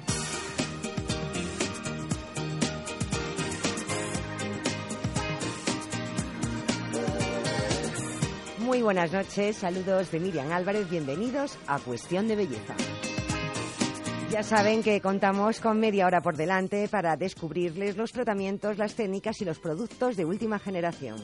Buenas 8.88 9.12
noches, 9.12 9.56
saludos 9.58 10.10
de 10.10 10.18
Miriam 10.18 10.50
Álvarez, 10.50 10.88
bienvenidos 10.88 11.58
a 11.66 11.78
Cuestión 11.78 12.26
de 12.26 12.36
Belleza. 12.36 12.74
Ya 14.30 14.42
saben 14.42 14.82
que 14.82 15.02
contamos 15.02 15.60
con 15.60 15.78
media 15.78 16.06
hora 16.06 16.22
por 16.22 16.38
delante 16.38 16.88
para 16.88 17.18
descubrirles 17.18 17.98
los 17.98 18.12
tratamientos, 18.12 18.78
las 18.78 18.94
técnicas 18.94 19.42
y 19.42 19.44
los 19.44 19.58
productos 19.58 20.16
de 20.16 20.24
última 20.24 20.58
generación. 20.58 21.18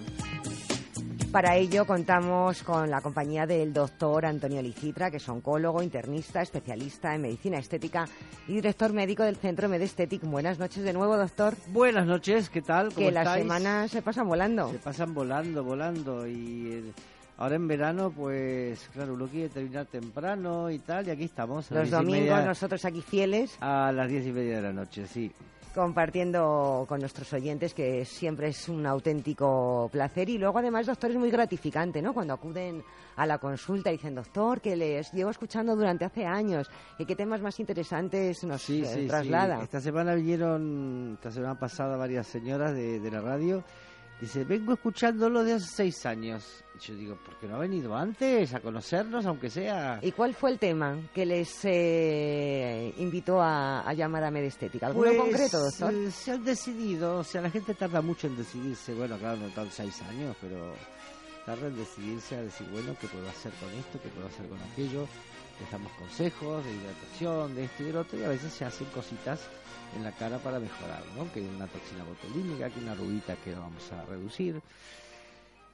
Para 1.32 1.56
ello 1.56 1.86
contamos 1.86 2.62
con 2.62 2.90
la 2.90 3.00
compañía 3.00 3.46
del 3.46 3.72
doctor 3.72 4.26
Antonio 4.26 4.60
Licitra, 4.60 5.10
que 5.10 5.16
es 5.16 5.28
oncólogo, 5.30 5.82
internista, 5.82 6.42
especialista 6.42 7.14
en 7.14 7.22
medicina 7.22 7.58
estética 7.58 8.04
y 8.46 8.56
director 8.56 8.92
médico 8.92 9.22
del 9.22 9.36
Centro 9.36 9.70
Medestetic. 9.70 10.22
Buenas 10.22 10.58
noches 10.58 10.84
de 10.84 10.92
nuevo, 10.92 11.16
doctor. 11.16 11.56
Buenas 11.68 12.06
noches, 12.06 12.50
¿qué 12.50 12.60
tal? 12.60 12.92
¿Cómo 12.92 13.06
Que 13.06 13.10
las 13.10 13.26
estáis? 13.26 13.42
semanas 13.42 13.90
se 13.90 14.02
pasan 14.02 14.28
volando. 14.28 14.70
Se 14.70 14.78
pasan 14.78 15.14
volando, 15.14 15.64
volando. 15.64 16.26
Y 16.26 16.70
eh, 16.70 16.92
ahora 17.38 17.56
en 17.56 17.66
verano, 17.68 18.10
pues 18.10 18.88
claro, 18.92 19.14
uno 19.14 19.26
quiere 19.26 19.48
terminar 19.48 19.86
temprano 19.86 20.70
y 20.70 20.78
tal, 20.78 21.06
y 21.08 21.10
aquí 21.10 21.24
estamos. 21.24 21.70
a 21.72 21.74
Los 21.76 21.90
domingos 21.90 22.44
nosotros 22.44 22.84
aquí 22.84 23.02
fieles. 23.02 23.56
A 23.60 23.90
las 23.92 24.08
diez 24.08 24.26
y 24.26 24.32
media 24.32 24.56
de 24.56 24.62
la 24.62 24.72
noche, 24.72 25.06
sí. 25.06 25.30
compartiendo 25.74 26.84
con 26.88 27.00
nuestros 27.00 27.32
oyentes, 27.32 27.74
que 27.74 28.04
siempre 28.04 28.48
es 28.48 28.68
un 28.68 28.86
auténtico 28.86 29.88
placer. 29.92 30.28
Y 30.28 30.38
luego, 30.38 30.58
además, 30.58 30.86
doctor, 30.86 31.10
es 31.10 31.16
muy 31.16 31.30
gratificante, 31.30 32.00
¿no? 32.00 32.14
Cuando 32.14 32.34
acuden 32.34 32.82
a 33.16 33.26
la 33.26 33.38
consulta 33.38 33.90
y 33.90 33.96
dicen, 33.96 34.14
doctor, 34.14 34.60
que 34.60 34.76
les 34.76 35.12
llevo 35.12 35.30
escuchando 35.30 35.74
durante 35.76 36.04
hace 36.04 36.24
años, 36.26 36.70
que 36.96 37.04
qué 37.06 37.14
temas 37.16 37.40
más 37.40 37.58
interesantes 37.60 38.42
nos 38.44 38.62
Sí, 38.62 38.82
eh, 38.82 38.86
sí, 38.86 39.06
traslada. 39.06 39.58
sí. 39.58 39.62
Esta 39.64 39.80
semana 39.80 40.14
vinieron, 40.14 41.14
esta 41.14 41.30
semana 41.30 41.58
pasada, 41.58 41.96
varias 41.96 42.26
señoras 42.26 42.72
de, 42.74 42.98
de 43.00 43.10
la 43.10 43.20
radio. 43.20 43.62
Dice, 44.20 44.44
vengo 44.44 44.72
escuchándolo 44.74 45.42
de 45.44 45.54
hace 45.54 45.66
seis 45.66 46.06
años. 46.06 46.64
Y 46.76 46.78
yo 46.78 46.94
digo, 46.94 47.16
¿por 47.16 47.36
qué 47.38 47.46
no 47.46 47.56
ha 47.56 47.58
venido 47.58 47.94
antes 47.94 48.54
a 48.54 48.60
conocernos, 48.60 49.26
aunque 49.26 49.50
sea? 49.50 49.98
¿Y 50.02 50.12
cuál 50.12 50.34
fue 50.34 50.50
el 50.52 50.58
tema 50.58 50.96
que 51.12 51.26
les 51.26 51.52
eh, 51.64 52.94
invitó 52.98 53.40
a, 53.42 53.80
a 53.80 53.92
llamar 53.92 54.24
a 54.24 54.30
Medestética? 54.30 54.86
¿Alguno 54.86 55.10
Pues, 55.10 55.20
concreto, 55.20 55.58
doctor? 55.60 55.92
eh, 55.92 56.10
se 56.10 56.32
han 56.32 56.44
decidido, 56.44 57.18
o 57.18 57.24
sea, 57.24 57.42
la 57.42 57.50
gente 57.50 57.74
tarda 57.74 58.00
mucho 58.00 58.26
en 58.26 58.36
decidirse, 58.36 58.94
bueno, 58.94 59.16
claro, 59.18 59.36
no 59.38 59.48
tan 59.48 59.70
seis 59.70 60.00
años, 60.02 60.34
pero 60.40 60.74
tarda 61.44 61.66
en 61.66 61.76
decidirse 61.76 62.36
a 62.36 62.42
decir, 62.42 62.66
bueno, 62.72 62.96
¿qué 63.00 63.06
puedo 63.08 63.28
hacer 63.28 63.52
con 63.60 63.68
esto? 63.70 64.00
¿Qué 64.02 64.08
puedo 64.10 64.26
hacer 64.28 64.46
con 64.48 64.58
aquello? 64.72 65.06
Les 65.60 65.70
damos 65.70 65.92
consejos 65.92 66.64
de 66.64 66.72
hidratación, 66.72 67.54
de 67.54 67.64
esto 67.64 67.82
y 67.82 67.86
del 67.86 67.96
otro, 67.96 68.18
y 68.18 68.24
a 68.24 68.28
veces 68.28 68.52
se 68.52 68.64
hacen 68.64 68.86
cositas 68.88 69.40
en 69.96 70.04
la 70.04 70.12
cara 70.12 70.38
para 70.38 70.58
mejorar, 70.58 71.02
¿no? 71.16 71.30
Que 71.32 71.40
una 71.40 71.66
toxina 71.66 72.04
botulínica, 72.04 72.70
que 72.70 72.80
una 72.80 72.94
rubita 72.94 73.36
que 73.36 73.54
vamos 73.54 73.90
a 73.92 74.04
reducir. 74.04 74.60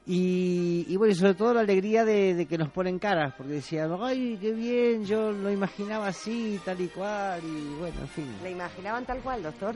Y, 0.07 0.87
y 0.89 0.97
bueno, 0.97 1.13
y 1.13 1.17
sobre 1.17 1.35
todo 1.35 1.55
la 1.55 1.61
alegría 1.61 2.05
de, 2.05 2.35
de 2.35 2.47
que 2.47 2.59
nos 2.59 2.71
ponen 2.71 2.99
caras, 2.99 3.35
porque 3.37 3.53
decían, 3.55 3.95
ay, 4.01 4.39
qué 4.41 4.53
bien, 4.53 5.05
yo 5.05 5.31
lo 5.31 5.51
imaginaba 5.51 6.09
así, 6.09 6.59
tal 6.65 6.81
y 6.81 6.89
cual, 6.89 7.41
y 7.45 7.79
bueno, 7.79 8.01
en 8.01 8.09
fin. 8.09 8.27
¿Le 8.43 8.51
imaginaban 8.51 9.05
tal 9.05 9.21
cual, 9.21 9.43
doctor? 9.43 9.75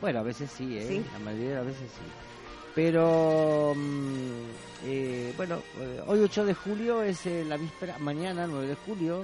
Bueno, 0.00 0.18
a 0.18 0.22
veces 0.22 0.50
sí, 0.50 0.76
¿eh? 0.76 0.86
¿Sí? 0.88 1.04
La 1.12 1.18
mayoría 1.20 1.48
de 1.50 1.54
las 1.56 1.66
veces 1.66 1.90
sí. 1.90 2.02
Pero, 2.74 3.74
mm, 3.76 4.30
eh, 4.84 5.32
bueno, 5.36 5.62
eh, 5.78 6.02
hoy 6.06 6.20
8 6.20 6.44
de 6.44 6.54
julio 6.54 7.02
es 7.02 7.26
eh, 7.26 7.44
la 7.46 7.56
víspera, 7.56 7.98
mañana 7.98 8.46
9 8.46 8.66
de 8.66 8.74
julio, 8.74 9.22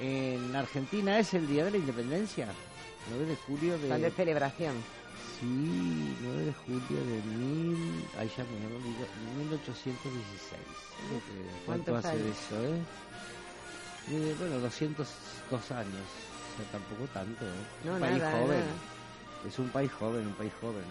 en 0.00 0.56
Argentina 0.56 1.18
es 1.18 1.34
el 1.34 1.46
Día 1.46 1.64
de 1.64 1.72
la 1.72 1.76
Independencia. 1.76 2.48
9 3.08 3.26
de 3.26 3.36
julio 3.36 3.78
de... 3.78 3.84
Están 3.84 4.02
de 4.02 4.10
celebración. 4.10 4.74
Sí, 5.40 6.16
9 6.22 6.44
de 6.44 6.52
julio 6.52 7.04
de 7.06 7.22
mil... 7.36 8.04
Ay, 8.18 8.30
ya 8.36 8.44
me 8.44 8.66
olvidé, 8.66 9.06
1816. 9.38 10.60
Eh, 10.60 11.20
¿Cuánto 11.66 11.92
¿Cuántos 11.92 12.04
hace 12.04 12.08
años? 12.22 12.36
eso, 12.38 12.64
eh? 12.64 12.78
Eh, 14.10 14.34
bueno, 14.38 14.58
202 14.60 15.70
años. 15.72 15.94
O 15.94 16.56
sea, 16.62 16.72
tampoco 16.72 17.06
tanto, 17.12 17.44
¿eh? 17.44 17.48
No, 17.84 17.94
un 17.94 18.00
país 18.00 18.18
nada, 18.18 18.32
joven. 18.32 18.58
nada. 18.60 19.46
Es 19.48 19.58
un 19.58 19.68
país 19.70 19.92
joven, 19.92 20.26
un 20.26 20.34
país 20.34 20.52
joven. 20.60 20.84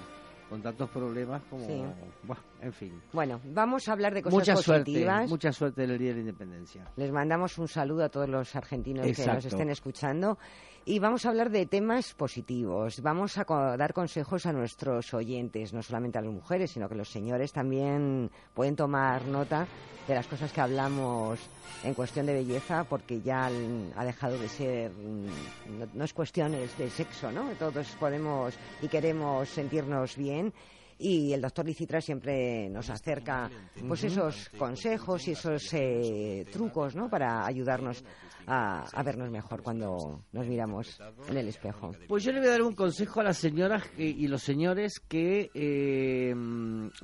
Con 0.50 0.64
tantos 0.64 0.90
problemas 0.90 1.44
como... 1.48 1.68
Sí. 1.68 1.84
Buah, 2.24 2.38
en 2.62 2.74
fin. 2.74 3.02
Bueno, 3.14 3.40
vamos 3.46 3.88
a 3.88 3.92
hablar 3.92 4.16
de 4.16 4.24
cosas 4.24 4.40
Mucha 4.40 4.56
suerte, 4.56 4.86
positivas. 4.86 5.30
mucha 5.30 5.52
suerte 5.54 5.84
en 5.84 5.92
el 5.92 6.00
Día 6.00 6.08
de 6.10 6.14
la 6.16 6.20
Independencia. 6.22 6.92
Les 6.96 7.12
mandamos 7.12 7.56
un 7.60 7.68
saludo 7.68 8.04
a 8.06 8.10
todos 8.10 8.28
los 8.28 8.56
argentinos 8.56 9.06
que 9.06 9.26
nos 9.28 9.46
estén 9.46 9.70
escuchando 9.70 10.40
y 10.86 11.00
vamos 11.00 11.26
a 11.26 11.30
hablar 11.30 11.50
de 11.50 11.66
temas 11.66 12.14
positivos. 12.14 13.02
Vamos 13.02 13.38
a 13.38 13.46
dar 13.78 13.94
consejos 13.94 14.46
a 14.46 14.54
nuestros 14.54 15.14
oyentes, 15.14 15.74
no 15.74 15.84
solamente 15.84 16.18
a 16.18 16.22
las 16.22 16.34
mujeres, 16.34 16.72
sino 16.72 16.90
que 16.90 16.96
los 16.96 17.10
señores 17.10 17.52
también 17.52 18.32
pueden 18.54 18.76
tomar 18.76 19.26
nota 19.26 19.68
de 20.08 20.16
las 20.16 20.28
cosas 20.28 20.52
que 20.52 20.62
hablamos 20.62 21.40
en 21.84 21.94
cuestión 21.94 22.26
de 22.26 22.34
belleza, 22.34 22.84
porque 22.84 23.22
ya 23.22 23.50
ha 23.96 24.06
dejado 24.06 24.38
de 24.40 24.50
ser, 24.50 24.92
mm, 24.92 25.80
no, 25.80 25.88
no 25.94 26.04
es 26.04 26.14
cuestiones 26.14 26.76
de 26.78 26.90
sexo, 26.90 27.32
¿no? 27.32 27.52
Todos 27.60 27.88
podemos 28.00 28.56
y 28.82 28.88
queremos 28.88 29.50
sentirnos 29.50 30.16
bien. 30.16 30.54
y 31.02 31.32
el 31.32 31.40
doctor 31.42 31.66
Licitra 31.66 32.02
siempre 32.02 32.70
nos 32.70 32.90
acerca 32.90 33.50
pues 33.88 34.04
esos 34.04 34.50
consejos 34.58 35.30
y 35.30 35.32
esos 35.32 35.74
eh, 35.74 36.46
trucos 36.52 36.94
¿no? 36.94 37.10
para 37.10 37.46
ayudarnos 37.46 38.04
a, 38.50 38.84
a 38.92 39.04
vernos 39.04 39.30
mejor 39.30 39.62
cuando 39.62 40.20
nos 40.34 40.46
miramos 40.48 41.00
en 41.28 41.38
el 41.38 41.48
espejo. 41.48 41.96
Pues 42.08 42.24
yo 42.24 42.32
le 42.32 42.40
voy 42.40 42.48
a 42.48 42.52
dar 42.52 42.62
un 42.64 42.74
consejo 42.74 43.20
a 43.22 43.24
las 43.26 43.38
señoras 43.38 43.84
que- 43.96 44.04
y 44.10 44.28
los 44.28 44.42
señores 44.42 45.00
que 45.00 45.52
eh, 45.54 46.36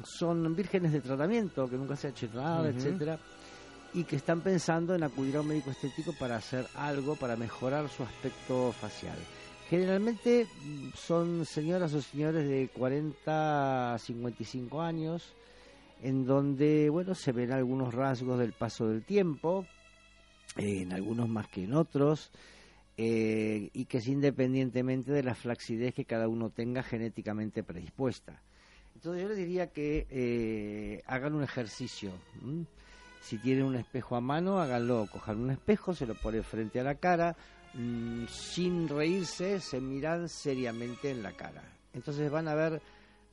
son 0.04 0.56
vírgenes 0.56 0.92
de 0.92 1.02
tratamiento, 1.02 1.70
que 1.70 1.78
nunca 1.78 1.96
se 1.96 2.08
ha 2.08 2.10
hecho 2.10 2.28
nada, 2.34 2.62
Ujú. 2.70 2.78
etcétera, 2.80 3.20
y 3.94 4.04
que 4.04 4.16
están 4.16 4.42
pensando 4.42 4.96
en 4.96 5.04
acudir 5.04 5.38
a 5.38 5.42
un 5.42 5.48
médico 5.48 5.70
estético 5.72 6.14
para 6.20 6.38
hacer 6.38 6.66
algo 6.76 7.16
para 7.16 7.36
mejorar 7.36 7.88
su 7.90 8.04
aspecto 8.04 8.72
facial. 8.74 9.18
Generalmente 9.70 10.48
mm, 10.64 10.90
son 10.96 11.46
señoras 11.46 11.94
o 11.94 12.02
señores 12.02 12.48
de 12.48 12.70
40 12.74 13.94
a 13.94 13.98
55 14.00 14.82
años, 14.82 15.24
en 16.04 16.26
donde, 16.26 16.90
bueno, 16.90 17.16
se 17.16 17.32
ven 17.32 17.52
algunos 17.52 17.94
rasgos 17.94 18.38
del 18.38 18.52
paso 18.54 18.88
del 18.88 19.04
tiempo, 19.04 19.66
en 20.58 20.94
algunos 20.94 21.28
más 21.28 21.48
que 21.48 21.64
en 21.64 21.74
otros, 21.74 22.32
eh, 22.98 23.70
y 23.74 23.86
que 23.86 23.98
es 23.98 24.08
independientemente 24.08 25.12
de 25.12 25.24
la 25.24 25.36
flacidez 25.36 25.94
que 25.94 26.06
cada 26.06 26.28
uno 26.28 26.50
tenga 26.50 26.82
genéticamente 26.82 27.64
predispuesta. 27.64 28.42
Entonces 28.96 29.22
yo 29.22 29.30
les 29.30 29.38
diría 29.38 29.68
que 29.68 30.08
eh, 30.10 31.04
hagan 31.06 31.36
un 31.36 31.44
ejercicio. 31.44 32.12
¿m? 32.42 32.66
Si 33.22 33.38
tienen 33.38 33.66
un 33.66 33.76
espejo 33.76 34.16
a 34.16 34.22
mano, 34.22 34.60
háganlo. 34.62 35.08
Cojan 35.12 35.40
un 35.40 35.52
espejo, 35.52 35.94
se 35.94 36.06
lo 36.06 36.16
ponen 36.16 36.44
frente 36.44 36.80
a 36.80 36.84
la 36.84 36.96
cara, 36.96 37.36
mm, 37.74 38.26
sin 38.28 38.88
reírse, 38.88 39.60
se 39.60 39.82
miran 39.82 40.30
seriamente 40.30 41.12
en 41.12 41.22
la 41.22 41.34
cara. 41.34 41.64
Entonces 41.94 42.32
van 42.32 42.48
a 42.48 42.56
ver 42.56 42.82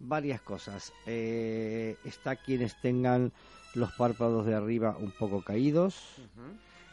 varias 0.01 0.41
cosas. 0.41 0.93
Eh, 1.07 1.97
está 2.05 2.37
quienes 2.37 2.81
tengan 2.81 3.33
los 3.75 3.93
párpados 3.93 4.45
de 4.47 4.55
arriba 4.55 4.97
un 4.99 5.12
poco 5.12 5.43
caídos, 5.43 6.16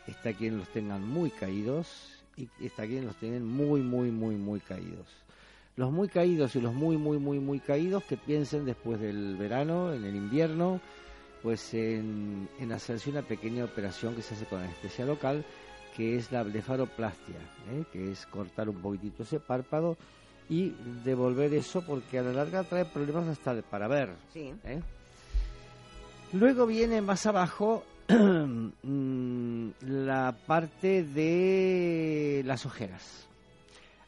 está 0.10 0.34
quienes 0.34 0.60
los 0.60 0.70
tengan 0.70 1.07
muy 1.07 1.30
caídos 1.32 1.88
y 2.38 2.47
está 2.62 2.86
quienes 2.86 3.05
los 3.05 3.16
tienen 3.18 3.45
muy, 3.45 3.82
muy, 3.82 4.12
muy, 4.12 4.36
muy 4.36 4.60
caídos. 4.60 5.07
Los 5.76 5.91
muy 5.91 6.07
caídos 6.10 6.55
y 6.55 6.62
los 6.62 6.74
muy, 6.74 6.97
muy, 6.97 7.18
muy, 7.20 7.39
muy 7.39 7.60
caídos 7.60 8.03
que 8.03 8.18
piensen 8.18 8.66
después 8.66 8.99
del 8.99 9.38
verano, 9.38 9.93
en 9.93 10.03
el 10.03 10.16
invierno, 10.16 10.82
pues 11.41 11.74
en, 11.74 12.49
en 12.60 12.72
hacerse 12.74 13.10
una 13.10 13.22
pequeña 13.22 13.64
operación 13.64 14.14
que 14.16 14.22
se 14.22 14.34
hace 14.36 14.45
con 14.45 14.60
anestesia 14.62 15.05
local, 15.05 15.45
que 15.95 16.18
es 16.18 16.32
la 16.32 16.43
blefaroplastia, 16.43 17.36
¿eh? 17.72 17.84
que 17.91 18.12
es 18.12 18.26
cortar 18.26 18.68
un 18.70 18.82
poquitito 18.82 19.24
ese 19.24 19.39
párpado 19.39 19.97
y 20.49 20.74
devolver 21.03 21.53
eso 21.53 21.82
porque 21.86 22.20
a 22.20 22.24
la 22.24 22.34
larga 22.34 22.64
trae 22.64 22.86
problemas 22.86 23.28
hasta 23.28 23.53
de- 23.55 23.64
para 23.64 23.88
ver. 23.88 24.10
Sí. 24.34 24.53
¿eh? 24.66 24.82
Luego 26.34 26.66
viene 26.68 27.01
más 27.01 27.26
abajo 27.26 27.84
la 29.82 30.36
parte 30.47 31.03
de 31.03 32.41
las 32.43 32.66
ojeras. 32.66 33.28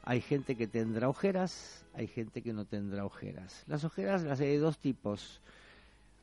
Hay 0.03 0.21
gente 0.21 0.55
que 0.55 0.65
tendrá 0.65 1.07
ojeras, 1.07 1.85
hay 1.93 2.07
gente 2.07 2.41
que 2.41 2.51
no 2.51 2.65
tendrá 2.65 3.05
ojeras. 3.05 3.63
Las 3.67 3.83
ojeras 3.83 4.23
las 4.23 4.39
hay 4.39 4.47
de 4.49 4.57
dos 4.57 4.79
tipos. 4.79 5.39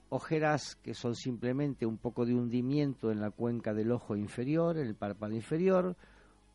Ojeras 0.08 0.74
que 0.82 0.92
son 0.94 1.14
simplemente 1.14 1.86
un 1.86 1.98
poco 1.98 2.26
de 2.26 2.34
hundimiento 2.34 3.12
en 3.12 3.20
la 3.20 3.30
cuenca 3.30 3.72
del 3.72 3.92
ojo 3.92 4.16
inferior, 4.16 4.76
en 4.76 4.88
el 4.88 4.96
párpado 4.96 5.34
inferior, 5.34 5.94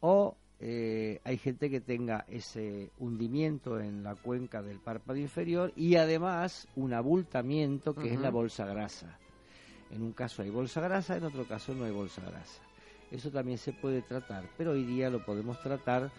o 0.01 0.36
eh, 0.59 1.21
hay 1.24 1.38
gente 1.38 1.69
que 1.69 1.80
tenga 1.80 2.26
ese 2.28 2.89
hundimiento 2.99 3.80
en 3.80 4.03
la 4.03 4.15
cuenca 4.15 4.61
del 4.61 4.80
párpado 4.80 5.19
inferior 5.19 5.71
y 5.78 5.95
además 5.95 6.67
un 6.76 6.93
abultamiento 6.93 7.95
que 7.95 8.13
es 8.13 8.19
la 8.19 8.30
bolsa 8.30 8.65
grasa. 8.65 9.19
En 9.92 10.02
un 10.02 10.14
caso 10.14 10.42
hay 10.42 10.50
bolsa 10.50 10.82
grasa, 10.82 11.18
en 11.18 11.24
otro 11.24 11.46
caso 11.46 11.74
no 11.74 11.86
hay 11.86 11.92
bolsa 11.92 12.22
grasa. 12.22 12.62
Eso 13.12 13.30
también 13.30 13.58
se 13.58 13.74
puede 13.74 14.02
tratar, 14.02 14.44
pero 14.58 14.72
hoy 14.72 14.84
día 14.84 15.10
lo 15.10 15.24
podemos 15.24 15.62
tratar 15.62 16.12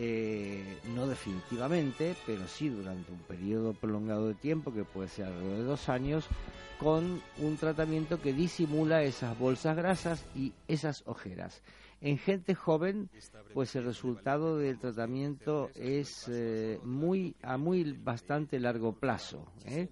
eh, 0.00 0.78
no 0.94 1.08
definitivamente, 1.08 2.14
pero 2.24 2.46
sí 2.46 2.68
durante 2.68 3.10
un 3.10 3.18
periodo 3.18 3.72
prolongado 3.72 4.28
de 4.28 4.34
tiempo, 4.34 4.72
que 4.72 4.84
puede 4.84 5.08
ser 5.08 5.26
alrededor 5.26 5.56
de 5.58 5.64
dos 5.64 5.88
años, 5.88 6.24
con 6.78 7.20
un 7.38 7.56
tratamiento 7.56 8.20
que 8.20 8.32
disimula 8.32 9.02
esas 9.02 9.36
bolsas 9.36 9.76
grasas 9.76 10.24
y 10.36 10.52
esas 10.68 11.02
ojeras. 11.06 11.62
En 12.00 12.16
gente 12.16 12.54
joven, 12.54 13.10
pues 13.54 13.74
el 13.74 13.84
resultado 13.86 14.56
del 14.56 14.78
tratamiento 14.78 15.70
es 15.74 16.28
eh, 16.28 16.78
muy 16.84 17.34
a 17.42 17.58
muy 17.58 17.92
bastante 17.92 18.60
largo 18.60 18.92
plazo. 18.92 19.50
¿eh? 19.64 19.88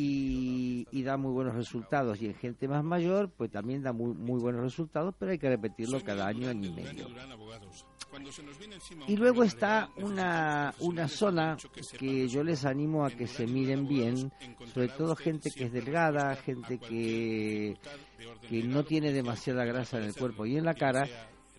Y, 0.00 0.86
y 0.92 1.02
da 1.02 1.16
muy 1.16 1.32
buenos 1.32 1.56
resultados. 1.56 2.22
Y 2.22 2.26
en 2.26 2.34
gente 2.34 2.68
más 2.68 2.84
mayor, 2.84 3.30
pues 3.36 3.50
también 3.50 3.82
da 3.82 3.92
muy, 3.92 4.14
muy 4.14 4.40
buenos 4.40 4.62
resultados, 4.62 5.12
pero 5.18 5.32
hay 5.32 5.38
que 5.38 5.48
repetirlo 5.48 6.00
cada 6.04 6.28
año, 6.28 6.48
año 6.48 6.68
y 6.68 6.72
medio. 6.72 7.08
Y 9.08 9.16
luego 9.16 9.42
está 9.42 9.90
una, 9.96 10.72
una 10.78 11.08
zona 11.08 11.56
que 11.98 12.28
yo 12.28 12.44
les 12.44 12.64
animo 12.64 13.04
a 13.04 13.10
que 13.10 13.26
se 13.26 13.46
miren 13.46 13.88
bien, 13.88 14.32
sobre 14.72 14.88
todo 14.88 15.16
gente 15.16 15.50
que 15.50 15.64
es 15.64 15.72
delgada, 15.72 16.36
gente 16.36 16.78
que, 16.78 17.76
que 18.48 18.62
no 18.62 18.84
tiene 18.84 19.12
demasiada 19.12 19.64
grasa 19.64 19.98
en 19.98 20.04
el 20.04 20.14
cuerpo 20.14 20.46
y 20.46 20.56
en 20.56 20.64
la 20.64 20.74
cara, 20.74 21.08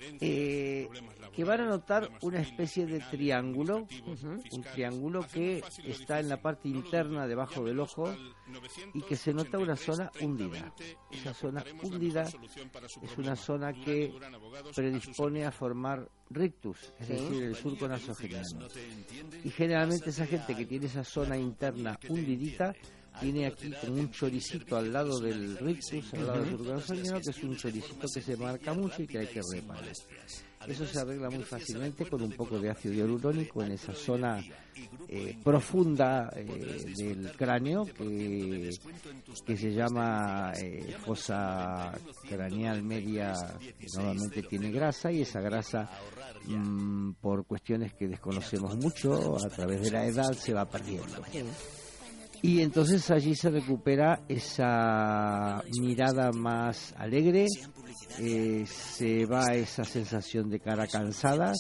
eh, 0.02 0.89
que 1.34 1.43
van 1.43 1.62
a 1.62 1.66
notar 1.66 2.10
una 2.22 2.41
especie 2.41 2.86
de 2.86 3.00
triángulo, 3.00 3.88
un 4.52 4.64
triángulo 4.64 5.26
que 5.28 5.64
está 5.86 6.20
en 6.20 6.30
la 6.30 6.41
parte 6.41 6.68
interna 6.70 7.28
debajo 7.28 7.64
del 7.64 7.80
ojo 7.80 8.14
y 8.93 9.02
que 9.02 9.16
se 9.16 9.34
nota 9.34 9.58
una 9.58 9.76
zona 9.76 10.12
hundida. 10.22 10.74
Esa 11.12 11.34
zona 11.34 11.64
hundida 11.84 12.24
es 12.24 13.18
una 13.18 13.36
zona 13.36 13.74
que 13.74 14.14
predispone 14.76 15.45
a 15.45 15.52
formar 15.52 16.10
rictus, 16.30 16.93
es 17.00 17.08
decir, 17.10 17.43
el 17.43 17.56
surco 17.56 17.88
nasogeniano. 17.88 18.68
Y 19.43 19.50
generalmente 19.50 20.10
esa 20.10 20.26
gente 20.26 20.56
que 20.56 20.66
tiene 20.66 20.86
esa 20.86 21.04
zona 21.04 21.38
interna 21.38 22.00
hundidita 22.08 22.74
tiene 23.20 23.48
aquí 23.48 23.72
como 23.82 23.94
un 23.94 24.12
choricito 24.12 24.78
al 24.78 24.92
lado 24.92 25.20
del 25.20 25.58
rictus, 25.58 26.14
al 26.14 26.28
lado 26.28 26.46
surco 26.46 26.74
nasogeniano, 26.74 27.22
que 27.22 27.30
es 27.30 27.44
un 27.44 27.56
choricito 27.58 28.08
que 28.14 28.22
se 28.22 28.38
marca 28.38 28.74
mucho 28.74 29.04
y 29.04 29.08
que 29.08 29.20
hay 29.20 29.28
que 29.28 29.42
reparar. 29.54 29.94
Eso 30.68 30.86
se 30.86 31.00
arregla 31.00 31.30
muy 31.30 31.44
fácilmente 31.44 32.06
con 32.06 32.22
un 32.22 32.32
poco 32.34 32.60
de 32.60 32.70
ácido 32.70 32.94
hialurónico 32.94 33.64
en 33.64 33.72
esa 33.72 33.94
zona 33.94 34.44
eh, 35.08 35.38
profunda 35.42 36.30
eh, 36.36 36.94
del 36.98 37.32
cráneo 37.32 37.86
que, 37.86 38.70
que 39.46 39.58
se 39.58 39.72
llama 39.72 40.52
eh, 40.62 40.96
fosa 41.06 41.92
craneal 42.28 42.84
media, 42.84 43.34
que 43.80 43.88
normalmente 43.96 44.44
tiene 44.44 44.70
grasa 44.70 45.12
y 45.12 45.22
esa 45.22 45.40
grasa 45.40 45.90
mm, 46.46 47.14
por 47.22 47.46
cuestiones 47.46 47.94
que 47.94 48.08
desconocemos 48.08 48.76
mucho 48.76 49.38
a 49.38 49.50
través 49.50 49.82
de 49.82 49.92
la 49.92 50.06
edad 50.06 50.34
se 50.34 50.54
va 50.54 50.66
perdiendo. 50.66 51.24
Y 52.42 52.62
entonces 52.62 53.10
allí 53.12 53.36
se 53.36 53.50
recupera 53.50 54.22
esa 54.28 55.62
mirada 55.82 56.32
más 56.32 56.94
alegre, 56.98 57.48
eh, 58.18 58.66
se 58.66 59.26
va 59.26 59.53
esa 59.53 59.84
sensación 59.84 60.49
de 60.49 60.60
cara 60.60 60.88
cansada 60.88 61.53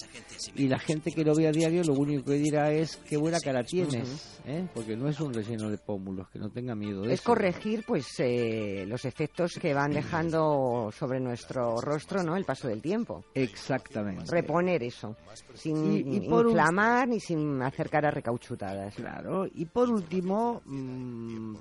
y 0.55 0.67
la 0.67 0.79
gente 0.79 1.11
que 1.11 1.23
lo 1.23 1.35
ve 1.35 1.47
a 1.47 1.51
diario 1.51 1.83
lo 1.83 1.93
único 1.93 2.25
que 2.25 2.33
dirá 2.39 2.71
es 2.71 2.97
qué 3.07 3.17
buena 3.17 3.39
cara 3.39 3.63
tienes, 3.63 4.39
¿eh? 4.45 4.67
porque 4.73 4.97
no 4.97 5.07
es 5.07 5.19
un 5.19 5.33
relleno 5.33 5.69
de 5.69 5.77
pómulos, 5.77 6.27
que 6.29 6.39
no 6.39 6.49
tenga 6.49 6.75
miedo 6.75 7.01
de 7.03 7.13
Es 7.13 7.19
eso. 7.21 7.29
corregir 7.29 7.83
pues 7.85 8.07
eh, 8.19 8.85
los 8.87 9.05
efectos 9.05 9.53
que 9.61 9.73
van 9.73 9.91
dejando 9.91 10.91
sobre 10.97 11.19
nuestro 11.19 11.79
rostro 11.81 12.23
no 12.23 12.35
el 12.35 12.45
paso 12.45 12.67
del 12.67 12.81
tiempo. 12.81 13.23
Exactamente. 13.33 14.23
Reponer 14.31 14.81
eso, 14.83 15.15
sin 15.55 15.93
Y- 15.93 16.17
y 16.17 16.21
por 16.29 16.45
un- 16.45 16.51
inflamar 16.53 17.07
ni 17.07 17.19
sin 17.19 17.61
hacer 17.61 17.89
caras 17.89 18.13
recauchutadas. 18.13 18.95
Claro, 18.95 19.45
y 19.53 19.65
por 19.65 19.89
último, 19.89 20.61
mm, 20.65 21.55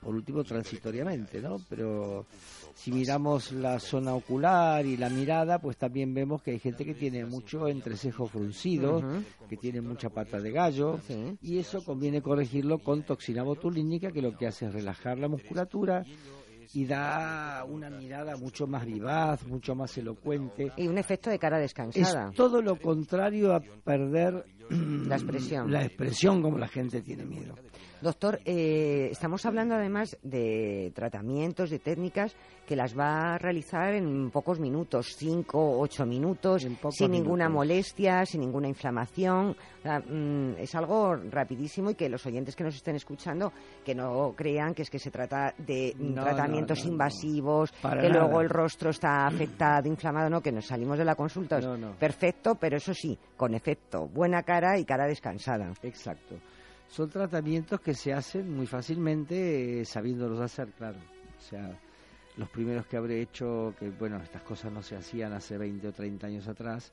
por 0.00 0.14
último 0.16 0.42
transitoriamente, 0.42 1.40
¿no? 1.40 1.58
Pero 1.68 2.26
si 2.74 2.92
miramos 2.92 3.52
la 3.52 3.78
zona 3.78 4.14
ocular 4.14 4.84
y 4.86 4.96
la 4.96 5.08
mirada, 5.08 5.58
pues 5.58 5.76
también 5.76 6.14
vemos 6.14 6.42
que 6.42 6.52
hay 6.52 6.58
gente 6.58 6.84
que 6.84 6.94
tiene 6.94 7.24
mucho 7.24 7.68
entrecejo 7.68 8.26
fruncido, 8.26 9.02
que 9.48 9.56
tiene 9.56 9.80
mucha 9.80 10.10
pata 10.10 10.40
de 10.40 10.50
gallo, 10.50 10.98
y 11.40 11.58
eso 11.58 11.84
conviene 11.84 12.22
corregirlo 12.22 12.78
con 12.78 13.02
toxina 13.02 13.42
botulínica, 13.42 14.10
que 14.10 14.22
lo 14.22 14.36
que 14.36 14.46
hace 14.46 14.66
es 14.66 14.72
relajar 14.72 15.18
la 15.18 15.28
musculatura 15.28 16.04
y 16.74 16.86
da 16.86 17.64
una 17.68 17.90
mirada 17.90 18.36
mucho 18.36 18.66
más 18.66 18.84
vivaz, 18.86 19.44
mucho 19.46 19.74
más 19.74 19.96
elocuente. 19.98 20.72
Y 20.76 20.88
un 20.88 20.98
efecto 20.98 21.30
de 21.30 21.38
cara 21.38 21.56
Es 21.58 21.62
descansada. 21.64 22.30
todo 22.34 22.62
lo 22.62 22.76
contrario 22.80 23.54
a 23.54 23.60
perder 23.60 24.44
La 25.06 25.16
expresión. 25.16 25.70
la 25.70 25.84
expresión 25.84 26.40
como 26.40 26.56
la 26.58 26.68
gente 26.68 27.02
tiene 27.02 27.24
miedo. 27.24 27.54
Doctor, 28.00 28.40
eh, 28.44 29.08
estamos 29.12 29.46
hablando 29.46 29.76
además 29.76 30.18
de 30.24 30.90
tratamientos, 30.94 31.70
de 31.70 31.78
técnicas 31.78 32.34
que 32.66 32.74
las 32.74 32.98
va 32.98 33.34
a 33.34 33.38
realizar 33.38 33.94
en 33.94 34.30
pocos 34.30 34.58
minutos, 34.58 35.14
cinco, 35.16 35.78
ocho 35.78 36.04
minutos, 36.04 36.66
sin 36.90 37.10
ninguna 37.12 37.48
molestia, 37.48 38.26
sin 38.26 38.40
ninguna 38.40 38.66
inflamación. 38.66 39.56
O 39.82 39.84
sea, 39.84 39.98
mm, 39.98 40.58
es 40.58 40.72
algo 40.76 41.16
rapidísimo 41.16 41.90
y 41.90 41.96
que 41.96 42.08
los 42.08 42.24
oyentes 42.24 42.54
que 42.54 42.62
nos 42.62 42.76
estén 42.76 42.94
escuchando 42.94 43.52
que 43.84 43.96
no 43.96 44.32
crean 44.36 44.74
que 44.74 44.82
es 44.82 44.90
que 44.90 45.00
se 45.00 45.10
trata 45.10 45.52
de 45.58 45.92
mm, 45.98 46.14
No, 46.14 46.22
tratamientos 46.22 46.78
no, 46.78 46.84
no, 46.84 46.86
no. 46.88 46.92
invasivos, 46.92 47.72
que 47.72 47.88
nada. 47.88 48.08
luego 48.08 48.40
el 48.42 48.48
rostro 48.48 48.90
está 48.90 49.26
afectado, 49.26 49.88
inflamado, 49.88 50.30
no, 50.30 50.40
que 50.40 50.52
nos 50.52 50.66
salimos 50.66 50.98
de 50.98 51.04
la 51.04 51.16
consulta. 51.16 51.58
es. 51.58 51.66
Perfecto, 51.98 52.54
pero 52.54 52.76
eso 52.76 52.94
sí, 52.94 53.18
con 53.36 53.54
efecto. 53.54 54.06
Buena 54.06 54.44
cara 54.44 54.78
y 54.78 54.84
cara 54.84 55.06
descansada. 55.06 55.72
Exacto. 55.82 56.36
Son 56.86 57.10
tratamientos 57.10 57.80
que 57.80 57.94
se 57.94 58.12
hacen 58.12 58.54
muy 58.54 58.66
fácilmente 58.68 59.80
eh, 59.80 59.84
sabiéndolos 59.84 60.38
hacer, 60.40 60.68
claro. 60.78 60.98
O 61.38 61.40
sea, 61.40 61.76
los 62.36 62.48
primeros 62.50 62.86
que 62.86 62.96
habré 62.98 63.20
hecho, 63.20 63.74
que 63.80 63.90
bueno, 63.90 64.18
estas 64.22 64.42
cosas 64.42 64.70
no 64.70 64.80
se 64.82 64.94
hacían 64.96 65.32
hace 65.32 65.58
20 65.58 65.88
o 65.88 65.92
30 65.92 66.26
años 66.28 66.46
atrás, 66.48 66.92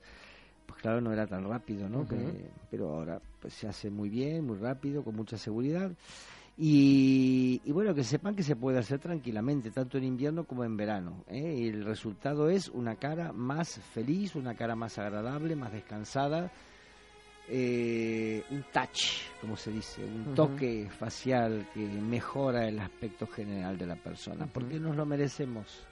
pues 0.69 0.81
claro, 0.81 1.01
no 1.01 1.11
era 1.11 1.25
tan 1.25 1.43
rápido, 1.49 1.89
¿no? 1.89 2.07
Que- 2.07 2.49
pero 2.69 2.93
ahora 2.93 3.19
pues, 3.41 3.55
se 3.55 3.67
hace 3.67 3.89
muy 3.89 4.07
bien, 4.09 4.45
muy 4.45 4.57
rápido, 4.57 5.03
con 5.03 5.15
mucha 5.15 5.35
seguridad. 5.37 5.91
Y, 6.61 7.61
y 7.65 7.71
bueno, 7.71 7.95
que 7.95 8.03
sepan 8.03 8.35
que 8.35 8.43
se 8.43 8.55
puede 8.55 8.77
hacer 8.79 8.99
tranquilamente, 8.99 9.71
tanto 9.71 9.97
en 9.97 10.03
invierno 10.03 10.43
como 10.43 10.63
en 10.65 10.77
verano. 10.77 11.23
¿eh? 11.27 11.55
Y 11.57 11.69
el 11.69 11.85
resultado 11.85 12.49
es 12.49 12.67
una 12.69 12.95
cara 12.95 13.31
más 13.33 13.79
feliz, 13.93 14.35
una 14.35 14.53
cara 14.53 14.75
más 14.75 14.99
agradable, 14.99 15.55
más 15.55 15.71
descansada, 15.71 16.51
eh, 17.47 18.43
un 18.51 18.63
touch, 18.71 19.31
como 19.41 19.55
se 19.55 19.71
dice, 19.71 20.03
un 20.03 20.35
toque 20.35 20.87
facial 20.91 21.65
que 21.73 21.87
mejora 21.87 22.67
el 22.67 22.77
aspecto 22.79 23.25
general 23.25 23.77
de 23.77 23.87
la 23.87 23.95
persona, 23.95 24.45
porque 24.45 24.79
nos 24.79 24.95
lo 24.95 25.05
merecemos. 25.05 25.83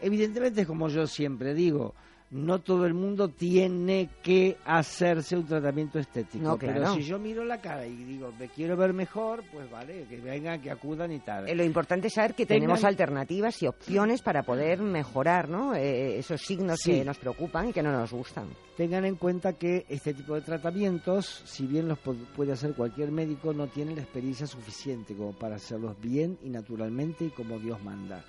Evidentemente, 0.00 0.64
como 0.66 0.88
yo 0.88 1.06
siempre 1.06 1.54
digo, 1.54 1.94
no 2.30 2.60
todo 2.60 2.86
el 2.86 2.94
mundo 2.94 3.28
tiene 3.28 4.10
que 4.22 4.56
hacerse 4.64 5.36
un 5.36 5.46
tratamiento 5.46 5.98
estético. 5.98 6.42
No, 6.44 6.58
Pero 6.58 6.74
claro. 6.74 6.94
si 6.94 7.02
yo 7.04 7.18
miro 7.18 7.44
la 7.44 7.60
cara 7.60 7.86
y 7.86 7.94
digo, 7.94 8.32
me 8.38 8.48
quiero 8.48 8.76
ver 8.76 8.92
mejor, 8.92 9.44
pues 9.52 9.70
vale, 9.70 10.04
que 10.08 10.16
vengan, 10.20 10.60
que 10.60 10.70
acudan 10.70 11.12
y 11.12 11.20
tal. 11.20 11.48
Eh, 11.48 11.54
lo 11.54 11.62
importante 11.64 12.08
es 12.08 12.14
saber 12.14 12.34
que 12.34 12.44
Tengan- 12.44 12.62
tenemos 12.62 12.84
alternativas 12.84 13.62
y 13.62 13.68
opciones 13.68 14.22
para 14.22 14.42
poder 14.42 14.80
mejorar 14.80 15.48
¿no? 15.48 15.74
Eh, 15.74 16.18
esos 16.18 16.40
signos 16.42 16.80
Sí. 16.82 16.92
que 16.92 17.04
nos 17.04 17.18
preocupan 17.18 17.68
y 17.68 17.72
que 17.72 17.82
no 17.82 17.92
nos 17.92 18.12
gustan. 18.12 18.46
Tengan 18.76 19.04
en 19.04 19.14
cuenta 19.16 19.52
que 19.54 19.86
este 19.88 20.12
tipo 20.12 20.34
de 20.34 20.40
tratamientos, 20.42 21.42
si 21.46 21.66
bien 21.66 21.88
los 21.88 21.98
pu- 22.02 22.26
puede 22.34 22.52
hacer 22.52 22.74
cualquier 22.74 23.10
médico, 23.12 23.52
no 23.52 23.68
tiene 23.68 23.94
la 23.94 24.02
experiencia 24.02 24.46
suficiente 24.46 25.14
como 25.14 25.32
para 25.32 25.56
hacerlos 25.56 25.94
bien 26.00 26.38
y 26.42 26.50
naturalmente 26.50 27.24
y 27.26 27.30
como 27.30 27.58
Dios 27.58 27.82
manda. 27.82 28.24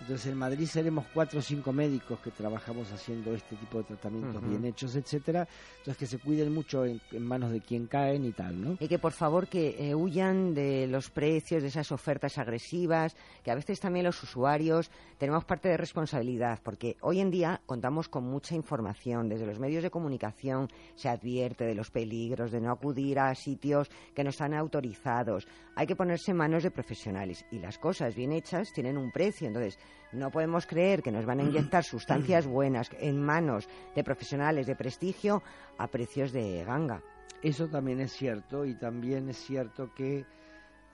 Entonces 0.00 0.26
en 0.26 0.36
Madrid 0.36 0.66
seremos 0.66 1.06
cuatro 1.14 1.38
o 1.38 1.42
cinco 1.42 1.72
médicos 1.72 2.18
que 2.20 2.30
trabajamos 2.30 2.90
haciendo 2.92 3.32
este 3.34 3.56
tipo 3.56 3.78
de 3.78 3.84
tratamientos 3.84 4.46
bien 4.46 4.64
hechos, 4.64 4.94
etcétera. 4.96 5.48
Entonces 5.78 5.96
que 5.96 6.06
se 6.06 6.18
cuiden 6.18 6.52
mucho 6.52 6.84
en, 6.84 7.00
en 7.10 7.26
manos 7.26 7.52
de 7.52 7.60
quien 7.60 7.86
caen 7.86 8.24
y 8.24 8.32
tal, 8.32 8.60
¿no? 8.60 8.76
Y 8.80 8.88
que 8.88 8.98
por 8.98 9.12
favor 9.12 9.48
que 9.48 9.76
eh, 9.78 9.94
huyan 9.94 10.54
de 10.54 10.86
los 10.86 11.10
precios, 11.10 11.62
de 11.62 11.68
esas 11.68 11.90
ofertas 11.92 12.38
agresivas, 12.38 13.16
que 13.42 13.50
a 13.50 13.54
veces 13.54 13.80
también 13.80 14.04
los 14.04 14.22
usuarios 14.22 14.90
tenemos 15.18 15.44
parte 15.44 15.68
de 15.68 15.76
responsabilidad, 15.76 16.60
porque 16.62 16.96
hoy 17.00 17.20
en 17.20 17.30
día 17.30 17.62
contamos 17.66 18.08
con 18.08 18.24
mucha 18.24 18.54
información. 18.54 19.28
Desde 19.28 19.46
los 19.46 19.58
medios 19.58 19.82
de 19.82 19.90
comunicación 19.90 20.68
se 20.94 21.08
advierte 21.08 21.64
de 21.64 21.74
los 21.74 21.90
peligros 21.90 22.52
de 22.52 22.60
no 22.60 22.70
acudir 22.72 23.18
a 23.18 23.34
sitios 23.34 23.88
que 24.14 24.24
no 24.24 24.30
están 24.30 24.54
autorizados. 24.54 25.46
Hay 25.76 25.86
que 25.86 25.96
ponerse 25.96 26.32
en 26.32 26.36
manos 26.36 26.62
de 26.62 26.70
profesionales 26.70 27.44
y 27.50 27.58
las 27.58 27.78
cosas 27.78 28.14
bien 28.14 28.32
hechas 28.32 28.72
tienen 28.72 28.98
un 28.98 29.10
precio. 29.10 29.46
Entonces, 29.46 29.78
no 30.14 30.30
podemos 30.30 30.66
creer 30.66 31.02
que 31.02 31.12
nos 31.12 31.26
van 31.26 31.40
a 31.40 31.42
inyectar 31.44 31.84
sustancias 31.84 32.46
buenas 32.46 32.90
en 32.98 33.20
manos 33.20 33.68
de 33.94 34.04
profesionales 34.04 34.66
de 34.66 34.76
prestigio 34.76 35.42
a 35.78 35.88
precios 35.88 36.32
de 36.32 36.64
ganga. 36.64 37.02
Eso 37.42 37.68
también 37.68 38.00
es 38.00 38.12
cierto 38.12 38.64
y 38.64 38.74
también 38.74 39.28
es 39.28 39.36
cierto 39.36 39.92
que, 39.94 40.24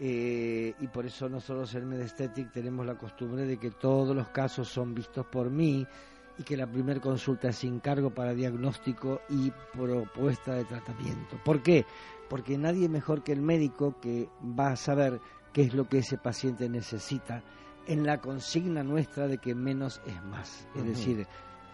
eh, 0.00 0.74
y 0.80 0.86
por 0.88 1.06
eso 1.06 1.28
nosotros 1.28 1.72
en 1.74 1.88
Medesthetic 1.88 2.50
tenemos 2.50 2.84
la 2.84 2.98
costumbre 2.98 3.46
de 3.46 3.56
que 3.56 3.70
todos 3.70 4.16
los 4.16 4.28
casos 4.30 4.68
son 4.68 4.94
vistos 4.94 5.26
por 5.26 5.48
mí 5.48 5.86
y 6.38 6.42
que 6.42 6.56
la 6.56 6.66
primera 6.66 7.00
consulta 7.00 7.50
es 7.50 7.56
sin 7.56 7.80
cargo 7.80 8.10
para 8.10 8.34
diagnóstico 8.34 9.20
y 9.28 9.52
propuesta 9.72 10.54
de 10.54 10.64
tratamiento. 10.64 11.38
¿Por 11.44 11.62
qué? 11.62 11.84
Porque 12.28 12.56
nadie 12.56 12.88
mejor 12.88 13.22
que 13.22 13.32
el 13.32 13.42
médico 13.42 14.00
que 14.00 14.28
va 14.42 14.70
a 14.70 14.76
saber 14.76 15.20
qué 15.52 15.62
es 15.62 15.74
lo 15.74 15.88
que 15.88 15.98
ese 15.98 16.16
paciente 16.16 16.68
necesita 16.68 17.44
en 17.90 18.06
la 18.06 18.20
consigna 18.20 18.84
nuestra 18.84 19.26
de 19.26 19.38
que 19.38 19.54
menos 19.54 20.00
es 20.06 20.22
más. 20.22 20.66
Es 20.76 20.84
decir, 20.84 21.26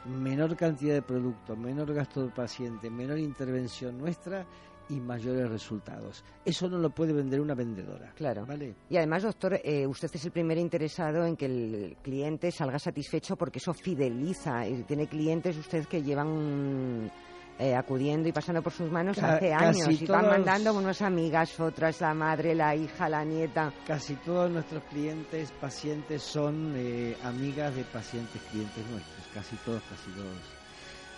menor 0.07 0.57
cantidad 0.57 0.95
de 0.95 1.03
producto, 1.03 1.55
menor 1.57 1.93
gasto 1.93 2.23
del 2.23 2.33
paciente, 2.33 2.89
menor 2.89 3.19
intervención 3.19 3.99
nuestra 3.99 4.47
y 4.89 4.99
mayores 5.01 5.51
resultados. 5.51 6.25
Eso 6.43 6.71
no 6.71 6.79
lo 6.79 6.91
puede 6.91 7.13
vender 7.13 7.41
una 7.41 7.55
vendedora. 7.55 8.13
Claro. 8.15 8.47
¿Vale? 8.47 8.75
Y 8.89 8.97
además, 8.97 9.25
doctor, 9.25 9.61
eh, 9.63 9.87
usted 9.87 10.09
es 10.15 10.25
el 10.25 10.31
primer 10.31 10.57
interesado 10.57 11.27
en 11.27 11.37
que 11.37 11.47
el 11.47 11.97
cliente 12.03 12.51
salga 12.51 12.79
satisfecho 12.79 13.37
porque 13.37 13.59
eso 13.59 13.75
fideliza. 13.75 14.67
Y 14.67 14.85
tiene 14.85 15.09
clientes 15.09 15.57
usted 15.59 15.85
que 15.87 16.03
llevan 16.03 17.11
eh, 17.59 17.75
acudiendo 17.75 18.29
y 18.29 18.33
pasando 18.33 18.63
por 18.63 18.73
sus 18.73 18.91
manos 18.91 19.17
Ca- 19.17 19.37
hace 19.37 19.53
años 19.53 20.01
y 20.03 20.07
van 20.07 20.27
mandando 20.29 20.75
unas 20.75 21.01
amigas, 21.03 21.59
otras 21.59 22.01
la 22.01 22.13
madre, 22.15 22.55
la 22.55 22.77
hija, 22.77 23.09
la 23.09 23.25
nieta. 23.25 23.73
Casi 23.87 24.15
todos 24.17 24.51
nuestros 24.51 24.83
clientes, 24.85 25.51
pacientes 25.61 26.23
son 26.23 26.75
eh, 26.77 27.17
amigas 27.23 27.75
de 27.75 27.85
pacientes, 27.85 28.41
clientes 28.51 28.85
nuestros. 28.91 29.27
Casi 29.33 29.57
todos, 29.65 29.83
casi 29.89 30.11
todos. 30.11 30.37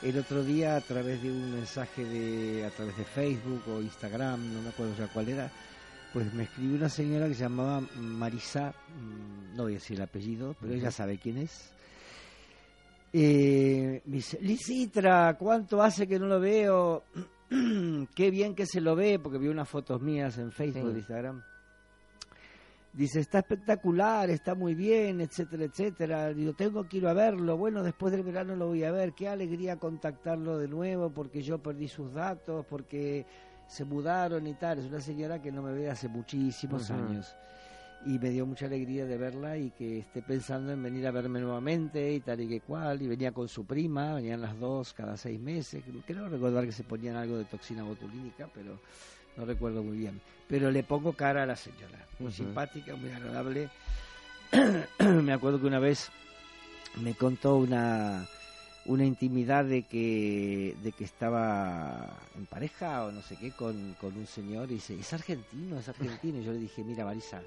El 0.02 0.16
otro 0.18 0.44
día, 0.44 0.76
a 0.76 0.80
través 0.80 1.20
de 1.22 1.30
un 1.32 1.52
mensaje 1.54 2.04
de, 2.04 2.64
a 2.64 2.70
través 2.70 2.96
de 2.96 3.04
Facebook 3.04 3.62
o 3.68 3.80
Instagram, 3.82 4.54
no 4.54 4.62
me 4.62 4.68
acuerdo 4.68 4.94
ya 4.96 5.08
cuál 5.08 5.28
era, 5.28 5.50
pues 6.12 6.32
me 6.32 6.44
escribió 6.44 6.76
una 6.76 6.88
señora 6.88 7.26
que 7.26 7.34
se 7.34 7.40
llamaba 7.42 7.82
Marisa, 7.96 8.72
mm, 8.96 9.56
no 9.56 9.64
voy 9.64 9.72
a 9.72 9.74
decir 9.76 9.96
el 9.96 10.02
apellido, 10.04 10.54
pero 10.60 10.72
ella 10.72 10.92
sabe 10.92 11.18
quién 11.18 11.38
es. 11.38 11.72
Eh, 13.12 14.02
me 14.04 14.16
dice, 14.16 14.38
Lisitra, 14.40 15.36
¿cuánto 15.38 15.82
hace 15.82 16.06
que 16.06 16.18
no 16.18 16.26
lo 16.26 16.40
veo? 16.40 17.04
Qué 18.14 18.30
bien 18.30 18.54
que 18.54 18.66
se 18.66 18.80
lo 18.80 18.94
ve, 18.94 19.18
porque 19.18 19.38
vio 19.38 19.50
unas 19.50 19.68
fotos 19.68 20.00
mías 20.02 20.36
en 20.38 20.52
Facebook, 20.52 20.92
Sí. 20.92 20.98
Instagram. 20.98 21.42
Dice, 22.92 23.20
está 23.20 23.38
espectacular, 23.40 24.28
está 24.30 24.54
muy 24.54 24.74
bien, 24.74 25.20
etcétera, 25.20 25.64
etcétera. 25.64 26.32
Digo, 26.34 26.52
tengo 26.54 26.88
que 26.88 26.96
ir 26.96 27.06
a 27.06 27.12
verlo. 27.12 27.56
Bueno, 27.56 27.82
después 27.82 28.10
del 28.12 28.22
verano 28.24 28.56
lo 28.56 28.66
voy 28.68 28.82
a 28.82 28.90
ver. 28.90 29.12
Qué 29.12 29.28
alegría 29.28 29.76
contactarlo 29.76 30.58
de 30.58 30.66
nuevo 30.68 31.10
porque 31.10 31.42
yo 31.42 31.58
perdí 31.58 31.86
sus 31.86 32.12
datos, 32.12 32.66
porque 32.66 33.24
se 33.68 33.84
mudaron 33.84 34.46
y 34.46 34.54
tal. 34.54 34.78
Es 34.80 34.86
una 34.86 35.00
señora 35.00 35.40
que 35.40 35.52
no 35.52 35.62
me 35.62 35.72
ve 35.72 35.88
hace 35.90 36.08
muchísimos 36.08 36.90
años. 36.90 37.36
Y 38.06 38.18
me 38.18 38.30
dio 38.30 38.46
mucha 38.46 38.66
alegría 38.66 39.06
de 39.06 39.18
verla 39.18 39.56
y 39.56 39.70
que 39.70 39.98
esté 39.98 40.22
pensando 40.22 40.72
en 40.72 40.82
venir 40.82 41.06
a 41.06 41.10
verme 41.10 41.40
nuevamente 41.40 42.12
y 42.14 42.20
tal 42.20 42.40
y 42.40 42.48
que 42.48 42.60
cual. 42.60 43.02
Y 43.02 43.08
venía 43.08 43.32
con 43.32 43.48
su 43.48 43.64
prima, 43.64 44.14
venían 44.14 44.40
las 44.40 44.58
dos 44.58 44.92
cada 44.92 45.16
seis 45.16 45.40
meses. 45.40 45.82
Creo 46.06 46.28
recordar 46.28 46.64
que 46.64 46.72
se 46.72 46.84
ponían 46.84 47.16
algo 47.16 47.36
de 47.36 47.44
toxina 47.44 47.82
botulínica, 47.82 48.48
pero 48.54 48.78
no 49.36 49.44
recuerdo 49.44 49.82
muy 49.82 49.98
bien. 49.98 50.20
Pero 50.48 50.70
le 50.70 50.82
pongo 50.82 51.12
cara 51.12 51.42
a 51.42 51.46
la 51.46 51.56
señora. 51.56 52.06
Muy 52.18 52.32
simpática, 52.32 52.94
muy 52.96 53.10
agradable. 53.10 53.68
me 54.98 55.32
acuerdo 55.32 55.60
que 55.60 55.66
una 55.66 55.78
vez 55.78 56.10
me 57.02 57.14
contó 57.14 57.56
una 57.56 58.26
una 58.86 59.04
intimidad 59.04 59.66
de 59.66 59.82
que 59.82 60.74
de 60.82 60.92
que 60.92 61.04
estaba 61.04 62.08
en 62.36 62.46
pareja 62.46 63.04
o 63.04 63.12
no 63.12 63.20
sé 63.20 63.36
qué 63.36 63.50
con, 63.52 63.94
con 64.00 64.16
un 64.16 64.26
señor 64.26 64.70
y 64.70 64.74
dice 64.74 64.98
es 64.98 65.12
argentino 65.12 65.78
es 65.78 65.88
argentino 65.88 66.38
y 66.38 66.44
yo 66.44 66.52
le 66.52 66.58
dije 66.58 66.82
mira 66.82 67.04
Marisa 67.04 67.42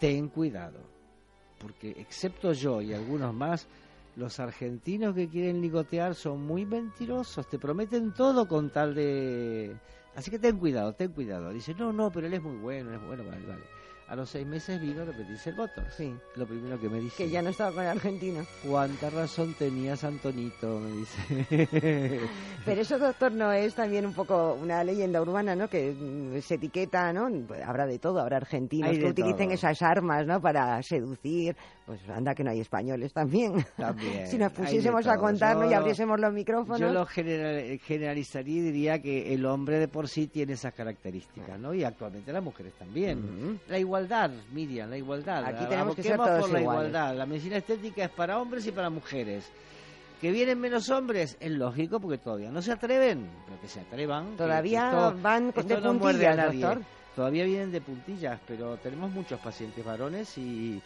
ten 0.00 0.28
cuidado 0.28 0.80
porque 1.60 1.90
excepto 1.90 2.52
yo 2.52 2.80
y 2.80 2.94
algunos 2.94 3.34
más 3.34 3.68
los 4.16 4.40
argentinos 4.40 5.14
que 5.14 5.28
quieren 5.28 5.60
ligotear 5.60 6.14
son 6.14 6.44
muy 6.44 6.64
mentirosos 6.66 7.48
te 7.48 7.58
prometen 7.58 8.12
todo 8.12 8.48
con 8.48 8.70
tal 8.70 8.94
de 8.94 9.76
así 10.16 10.30
que 10.30 10.38
ten 10.38 10.58
cuidado 10.58 10.94
ten 10.94 11.12
cuidado. 11.12 11.50
Dice 11.50 11.74
no 11.74 11.92
no 11.92 12.10
pero 12.10 12.26
él 12.26 12.34
es 12.34 12.42
muy 12.42 12.56
bueno 12.56 12.92
es 12.92 13.06
bueno 13.06 13.24
vale 13.24 13.46
vale 13.46 13.79
A 14.10 14.16
los 14.16 14.28
seis 14.28 14.44
meses 14.44 14.80
vino 14.80 15.02
a 15.02 15.04
repetirse 15.04 15.50
el 15.50 15.56
voto. 15.56 15.82
Sí. 15.96 16.12
Lo 16.34 16.44
primero 16.44 16.80
que 16.80 16.88
me 16.88 16.98
dice. 16.98 17.16
Que 17.24 17.30
ya 17.30 17.42
no 17.42 17.50
estaba 17.50 17.70
con 17.70 17.84
el 17.84 17.90
argentino. 17.90 18.44
¿Cuánta 18.68 19.08
razón 19.08 19.54
tenías, 19.56 20.02
Antonito? 20.02 20.80
Me 20.80 20.90
dice. 20.96 22.18
Pero 22.64 22.80
eso, 22.80 22.98
doctor, 22.98 23.30
no 23.30 23.52
es 23.52 23.72
también 23.76 24.04
un 24.04 24.12
poco 24.12 24.54
una 24.60 24.82
leyenda 24.82 25.22
urbana, 25.22 25.54
¿no? 25.54 25.68
Que 25.68 25.92
mm, 25.92 26.40
se 26.40 26.56
etiqueta, 26.56 27.12
¿no? 27.12 27.28
Habrá 27.64 27.86
de 27.86 28.00
todo, 28.00 28.18
habrá 28.20 28.38
argentinos 28.38 28.90
que 28.98 29.06
utilicen 29.06 29.46
todo. 29.46 29.54
esas 29.54 29.80
armas, 29.82 30.26
¿no? 30.26 30.40
Para 30.40 30.82
seducir. 30.82 31.54
Pues 31.86 32.00
anda 32.08 32.34
que 32.34 32.42
no 32.44 32.50
hay 32.50 32.60
españoles 32.60 33.12
también. 33.12 33.64
También, 33.76 34.26
si 34.28 34.38
nos 34.38 34.52
pusiésemos 34.52 35.06
a 35.06 35.18
contarnos 35.18 35.66
y 35.66 35.70
Yo- 35.70 35.76
abriésemos 35.78 36.18
los 36.20 36.32
micrófonos. 36.32 36.80
Yo 36.80 36.92
lo 36.92 37.06
general- 37.06 37.78
generalizaría 37.78 38.56
y 38.56 38.60
diría 38.60 39.00
que 39.02 39.32
el 39.34 39.46
hombre 39.46 39.78
de 39.78 39.86
por 39.88 40.08
sí 40.08 40.26
tiene 40.26 40.54
esas 40.54 40.74
características, 40.74 41.58
¿no? 41.60 41.72
Y 41.74 41.84
actualmente 41.84 42.32
las 42.32 42.42
mujeres 42.42 42.72
también. 42.74 43.60
La 43.68 43.78
igualdad, 43.78 43.99
Miriam, 44.52 44.90
la 44.90 44.96
igualdad. 44.96 45.44
Aquí 45.44 45.64
tenemos 45.66 45.94
que 45.94 46.02
ser 46.02 46.16
todos 46.16 46.40
por 46.40 46.50
la 46.52 46.60
iguales. 46.60 46.88
igualdad. 46.90 47.16
La 47.16 47.26
medicina 47.26 47.56
estética 47.56 48.04
es 48.04 48.10
para 48.10 48.38
hombres 48.40 48.66
y 48.66 48.72
para 48.72 48.90
mujeres. 48.90 49.50
Que 50.20 50.30
vienen 50.30 50.60
menos 50.60 50.88
hombres, 50.90 51.36
es 51.40 51.50
lógico 51.50 51.98
porque 51.98 52.18
todavía 52.18 52.50
no 52.50 52.60
se 52.60 52.72
atreven, 52.72 53.26
pero 53.46 53.60
que 53.60 53.68
se 53.68 53.80
atrevan. 53.80 54.36
Todavía 54.36 54.86
esto- 54.90 55.18
van 55.22 55.52
con- 55.52 55.62
esto 55.62 55.74
de 55.76 55.80
no 55.80 55.98
puntillas, 55.98 56.36
doctor. 56.52 56.82
Todavía 57.16 57.44
vienen 57.44 57.72
de 57.72 57.80
puntillas, 57.80 58.38
pero 58.46 58.76
tenemos 58.76 59.10
muchos 59.12 59.40
pacientes 59.40 59.82
varones 59.84 60.36
y, 60.38 60.80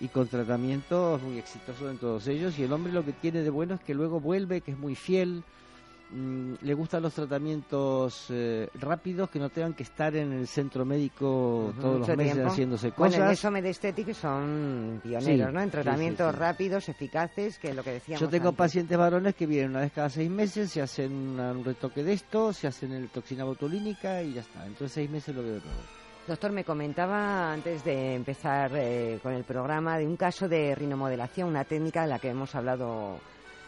y 0.00 0.08
con 0.08 0.28
tratamientos 0.28 1.20
muy 1.22 1.38
exitosos 1.38 1.90
en 1.90 1.98
todos 1.98 2.26
ellos. 2.28 2.58
Y 2.58 2.62
el 2.64 2.72
hombre 2.72 2.92
lo 2.92 3.04
que 3.04 3.12
tiene 3.12 3.42
de 3.42 3.50
bueno 3.50 3.74
es 3.74 3.80
que 3.80 3.92
luego 3.94 4.20
vuelve, 4.20 4.60
que 4.60 4.70
es 4.70 4.78
muy 4.78 4.94
fiel, 4.94 5.42
mm, 6.10 6.54
le 6.60 6.74
gustan 6.74 7.02
los 7.02 7.14
tratamientos 7.14 8.26
eh, 8.30 8.68
rápidos, 8.74 9.30
que 9.30 9.38
no 9.38 9.48
tengan 9.50 9.74
que 9.74 9.82
estar 9.82 10.14
en 10.16 10.32
el 10.32 10.46
centro 10.46 10.84
médico 10.84 11.72
todos 11.80 12.00
los 12.00 12.16
meses 12.16 12.32
tiempo. 12.34 12.50
haciéndose 12.52 12.92
Bueno, 12.96 13.14
en 13.16 13.20
cosas. 13.22 13.38
eso 13.38 13.50
Medesthetic 13.50 14.12
son 14.14 15.00
pioneros, 15.02 15.48
Sí, 15.48 15.52
¿no? 15.54 15.60
En 15.60 15.70
sí, 15.70 15.76
sí, 15.76 15.82
tratamientos 15.82 16.32
sí. 16.32 16.38
rápidos, 16.38 16.88
eficaces, 16.88 17.58
que 17.58 17.70
es 17.70 17.76
lo 17.76 17.82
que 17.82 17.92
decíamos 17.92 18.20
Yo 18.20 18.28
tengo 18.28 18.48
antes. 18.48 18.58
pacientes 18.58 18.96
varones 18.98 19.34
que 19.34 19.46
vienen 19.46 19.70
una 19.70 19.80
vez 19.80 19.92
cada 19.92 20.08
seis 20.08 20.30
meses, 20.30 20.70
se 20.70 20.82
hacen 20.82 21.12
una- 21.12 21.52
un 21.52 21.64
retoque 21.64 22.02
de 22.04 22.12
esto, 22.12 22.52
se 22.52 22.66
hacen 22.66 22.92
el 22.92 23.08
toxina 23.08 23.44
botulínica 23.44 24.22
y 24.22 24.34
ya 24.34 24.40
está. 24.42 24.64
Entonces 24.66 24.92
seis 24.92 25.10
meses 25.10 25.34
lo 25.34 25.42
veo 25.42 25.54
de 25.54 25.60
nuevo. 25.60 25.80
Doctor, 26.26 26.50
me 26.50 26.64
comentaba 26.64 27.52
antes 27.52 27.84
de 27.84 28.14
empezar 28.16 28.72
eh, 28.74 29.20
con 29.22 29.32
el 29.32 29.44
programa 29.44 29.96
de 29.96 30.06
un 30.08 30.16
caso 30.16 30.48
de 30.48 30.74
rinomodelación, 30.74 31.48
una 31.48 31.62
técnica 31.62 32.02
de 32.02 32.08
la 32.08 32.18
que 32.18 32.30
hemos 32.30 32.52
hablado 32.56 33.20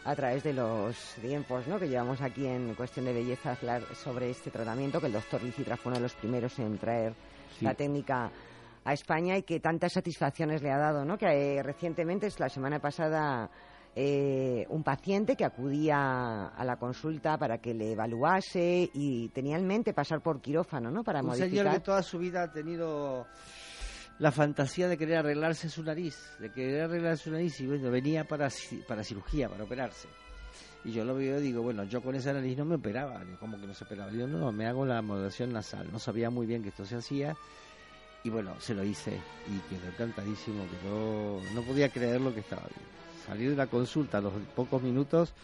a 0.05 0.15
través 0.17 0.43
de 0.43 0.53
los 0.55 0.97
tiempos 1.21 1.67
¿no? 1.67 1.79
que 1.79 1.89
llevamos 1.89 2.21
aquí 2.23 2.47
en 2.47 2.75
Cuestión 2.75 3.05
de 3.07 3.13
Belleza 3.13 3.53
hablar 3.53 3.83
sobre 3.95 4.31
este 4.31 4.51
tratamiento, 4.51 5.01
que 5.01 5.07
el 5.07 5.13
doctor 5.13 5.43
Licitra 5.43 5.77
fue 5.77 5.91
uno 5.91 5.97
de 5.99 6.03
los 6.03 6.15
primeros 6.15 6.59
en 6.59 6.79
traer 6.79 7.13
Sí. 7.59 7.65
la 7.65 7.75
técnica 7.75 8.31
a 8.85 8.93
España 8.93 9.37
y 9.37 9.43
que 9.43 9.59
tantas 9.59 9.93
satisfacciones 9.93 10.63
le 10.63 10.71
ha 10.71 10.79
dado, 10.79 11.05
¿no? 11.05 11.19
que 11.19 11.27
eh, 11.27 11.63
recientemente, 11.63 12.27
es 12.29 12.39
la 12.39 12.49
semana 12.49 12.79
pasada, 12.79 13.51
eh, 13.97 14.65
un 14.69 14.85
paciente 14.85 15.35
que 15.35 15.45
acudía 15.45 16.47
a 16.49 16.65
la 16.65 16.77
consulta 16.77 17.37
para 17.37 17.59
que 17.59 17.75
le 17.75 17.93
evaluase 17.93 18.89
y 18.95 19.29
tenía 19.31 19.57
en 19.59 19.67
mente 19.67 19.93
pasar 19.93 20.21
por 20.21 20.41
quirófano, 20.41 20.91
¿no? 20.91 21.03
Para 21.03 21.21
un 21.21 21.27
modificar. 21.27 21.51
señor 21.51 21.73
que 21.75 21.81
toda 21.81 22.03
su 22.03 22.19
vida 22.19 22.45
ha 22.45 22.53
tenido 22.53 23.27
la 24.19 24.33
fantasía 24.33 24.89
de 24.89 24.99
querer 24.99 25.19
arreglarse 25.19 25.69
su 25.69 25.83
nariz, 25.83 26.17
de 26.39 26.51
querer 26.51 26.83
arreglar 26.83 27.17
su 27.17 27.31
nariz 27.31 27.61
y 27.61 27.67
bueno, 27.67 27.91
venía 27.91 28.25
para, 28.25 28.49
para 28.87 29.05
cirugía, 29.05 29.49
para 29.49 29.65
operarse. 29.65 30.09
Y 30.85 30.93
yo 30.93 31.05
lo 31.05 31.15
veo 31.15 31.39
y 31.39 31.43
digo, 31.43 31.63
bueno, 31.63 31.85
yo 31.85 32.01
con 32.01 32.15
esa 32.15 32.33
nariz 32.33 32.57
no 32.57 32.65
me 32.65 32.77
operaba. 32.77 33.21
¿Cómo 33.41 33.61
que 33.61 33.67
no 33.67 33.75
se 33.75 33.85
operaba? 33.85 34.11
No, 34.11 34.27
no, 34.27 34.53
me 34.53 34.67
hago 34.67 34.87
la 34.87 35.03
modulación 35.03 35.53
nasal. 35.53 35.91
No 35.93 35.99
sabía 35.99 36.31
muy 36.31 36.47
bien 36.47 36.63
que 36.63 36.69
esto 36.69 36.85
se 36.85 36.97
hacía. 36.97 37.37
Y 38.25 38.31
bueno, 38.31 38.59
se 38.61 38.75
lo 38.75 38.85
hice 38.85 39.13
y 39.49 39.59
quedó 39.69 39.89
encantadísimo. 39.89 40.65
Quedó, 40.83 41.41
no 41.55 41.63
podía 41.63 41.89
creer 41.89 42.21
lo 42.21 42.33
que 42.33 42.41
estaba 42.41 42.63
viendo. 42.63 42.99
Salí 43.27 43.47
de 43.47 43.57
la 43.57 43.67
consulta 43.67 44.19
a 44.19 44.21
los 44.21 44.33
pocos 44.55 44.83
minutos 44.83 45.35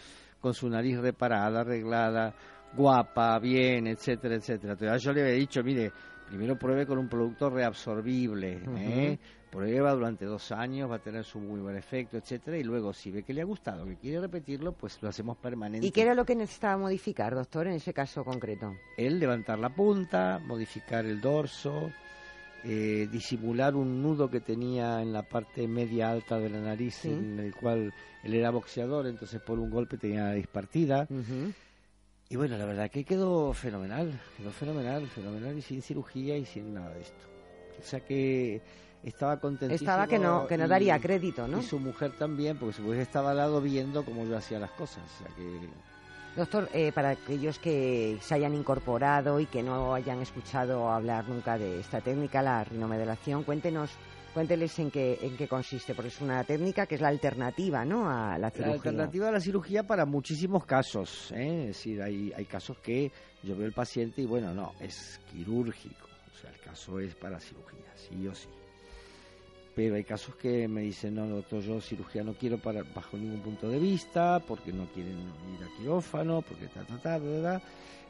con 0.40 0.54
su 0.54 0.68
nariz 0.68 0.98
reparada, 0.98 1.60
arreglada, 1.60 2.34
guapa, 2.76 3.38
bien, 3.38 3.86
etcétera, 3.86 4.36
etcétera. 4.36 4.72
Entonces 4.74 5.02
yo 5.02 5.12
le 5.12 5.22
había 5.22 5.34
dicho, 5.34 5.62
mire, 5.62 5.92
primero 6.34 6.58
pruebe 6.58 6.84
con 6.84 6.98
un 6.98 7.08
producto 7.08 7.48
reabsorbible, 7.48 8.60
¿eh? 8.76 9.18
prueba 9.50 9.92
durante 9.92 10.24
dos 10.24 10.50
años, 10.50 10.90
va 10.90 10.96
a 10.96 10.98
tener 10.98 11.24
su 11.24 11.38
muy 11.38 11.60
buen 11.60 11.76
efecto, 11.76 12.16
etcétera, 12.16 12.58
y 12.58 12.64
luego 12.64 12.92
si 12.92 13.12
ve 13.12 13.22
que 13.22 13.32
le 13.32 13.42
ha 13.42 13.44
gustado, 13.44 13.86
que 13.86 13.94
quiere 13.96 14.20
repetirlo, 14.20 14.72
pues 14.72 14.98
lo 15.00 15.08
hacemos 15.08 15.36
permanente. 15.36 15.86
¿Y 15.86 15.92
qué 15.92 16.02
era 16.02 16.14
lo 16.14 16.24
que 16.24 16.34
necesitaba 16.34 16.76
modificar, 16.76 17.36
doctor, 17.36 17.68
en 17.68 17.74
ese 17.74 17.92
caso 17.94 18.24
concreto? 18.24 18.74
El 18.96 19.20
levantar 19.20 19.60
la 19.60 19.68
punta, 19.68 20.40
modificar 20.44 21.06
el 21.06 21.20
dorso, 21.20 21.92
eh, 22.64 23.06
disimular 23.12 23.76
un 23.76 24.02
nudo 24.02 24.28
que 24.28 24.40
tenía 24.40 25.00
en 25.02 25.12
la 25.12 25.22
parte 25.22 25.68
media 25.68 26.10
alta 26.10 26.38
de 26.40 26.50
la 26.50 26.60
nariz, 26.60 26.96
Sí. 26.96 27.10
en 27.10 27.38
el 27.38 27.54
cual 27.54 27.94
él 28.24 28.34
era 28.34 28.50
boxeador, 28.50 29.06
entonces 29.06 29.40
por 29.40 29.60
un 29.60 29.70
golpe 29.70 29.98
tenía 29.98 30.22
la 30.22 30.28
nariz 30.30 30.48
partida. 30.48 31.06
Y 32.30 32.36
bueno, 32.36 32.56
la 32.56 32.64
verdad 32.64 32.90
que 32.90 33.04
quedó 33.04 33.52
fenomenal, 33.52 34.18
quedó 34.36 34.50
fenomenal, 34.50 35.06
fenomenal 35.08 35.56
y 35.58 35.62
sin 35.62 35.82
cirugía 35.82 36.36
y 36.36 36.44
sin 36.44 36.74
nada 36.74 36.90
de 36.94 37.02
esto. 37.02 37.24
O 37.78 37.82
sea 37.86 38.00
que 38.00 38.62
estaba 39.02 39.38
contentísimo. 39.38 39.90
Estaba 39.90 40.06
que 40.06 40.18
no- 40.18 40.46
que 40.46 40.56
no 40.56 40.64
y- 40.64 40.68
daría 40.68 40.98
crédito, 40.98 41.46
¿no? 41.46 41.60
Y 41.60 41.62
su 41.62 41.78
mujer 41.78 42.12
también, 42.18 42.56
porque 42.56 42.74
su 42.76 42.82
mujer 42.82 43.00
estaba 43.00 43.32
al 43.32 43.36
lado 43.36 43.60
viendo 43.60 44.04
cómo 44.04 44.24
yo 44.24 44.36
hacía 44.36 44.58
las 44.58 44.70
cosas. 44.72 45.02
O 45.04 45.18
sea 45.24 45.36
que 45.36 45.60
Doctor, 46.36 46.68
eh, 46.72 46.90
para 46.92 47.10
aquellos 47.10 47.60
que 47.60 48.18
se 48.20 48.34
hayan 48.34 48.54
incorporado 48.54 49.38
y 49.38 49.46
que 49.46 49.62
no 49.62 49.94
hayan 49.94 50.20
escuchado 50.20 50.90
hablar 50.90 51.28
nunca 51.28 51.56
de 51.58 51.78
esta 51.78 52.00
técnica, 52.00 52.42
la 52.42 52.64
rinomodelación, 52.64 53.44
cuéntenos, 53.44 53.90
cuénteles 54.34 54.78
en 54.80 54.90
qué, 54.90 55.18
en 55.22 55.36
qué 55.36 55.46
consiste, 55.48 55.94
porque 55.94 56.08
es 56.08 56.20
una 56.20 56.42
técnica 56.44 56.86
que 56.86 56.96
es 56.96 57.00
la 57.00 57.08
alternativa, 57.08 57.84
¿no, 57.84 58.10
a 58.10 58.32
la 58.32 58.38
La 58.38 58.50
cirugía. 58.50 58.74
alternativa 58.74 59.28
a 59.28 59.32
la 59.32 59.40
cirugía 59.40 59.84
para 59.84 60.04
muchísimos 60.04 60.66
casos, 60.66 61.32
¿eh? 61.32 61.60
es 61.60 61.66
decir, 61.68 62.02
hay, 62.02 62.32
hay 62.36 62.44
casos 62.44 62.78
que 62.78 63.10
yo 63.42 63.56
veo 63.56 63.66
el 63.66 63.72
paciente 63.72 64.22
y 64.22 64.26
bueno, 64.26 64.52
no, 64.52 64.72
es 64.80 65.20
quirúrgico, 65.30 66.08
o 66.34 66.36
sea, 66.38 66.50
el 66.50 66.58
caso 66.60 66.98
es 66.98 67.14
para 67.14 67.38
cirugía, 67.40 67.92
sí 67.94 68.26
o 68.26 68.34
sí. 68.34 68.48
Pero 69.74 69.96
hay 69.96 70.04
casos 70.04 70.36
que 70.36 70.68
me 70.68 70.82
dicen, 70.82 71.16
no, 71.16 71.26
doctor, 71.26 71.60
yo 71.60 71.80
cirugía 71.80 72.22
no 72.22 72.34
quiero 72.34 72.58
para, 72.58 72.82
bajo 72.94 73.16
ningún 73.16 73.40
punto 73.40 73.68
de 73.68 73.78
vista, 73.80 74.40
porque 74.40 74.72
no 74.72 74.86
quieren 74.92 75.18
ir 75.18 75.64
a 75.64 75.76
quirófano, 75.76 76.42
porque 76.42 76.66
ta, 76.68 76.84
ta, 76.84 76.96
ta, 76.98 77.18
ta, 77.18 77.42
ta. 77.42 77.62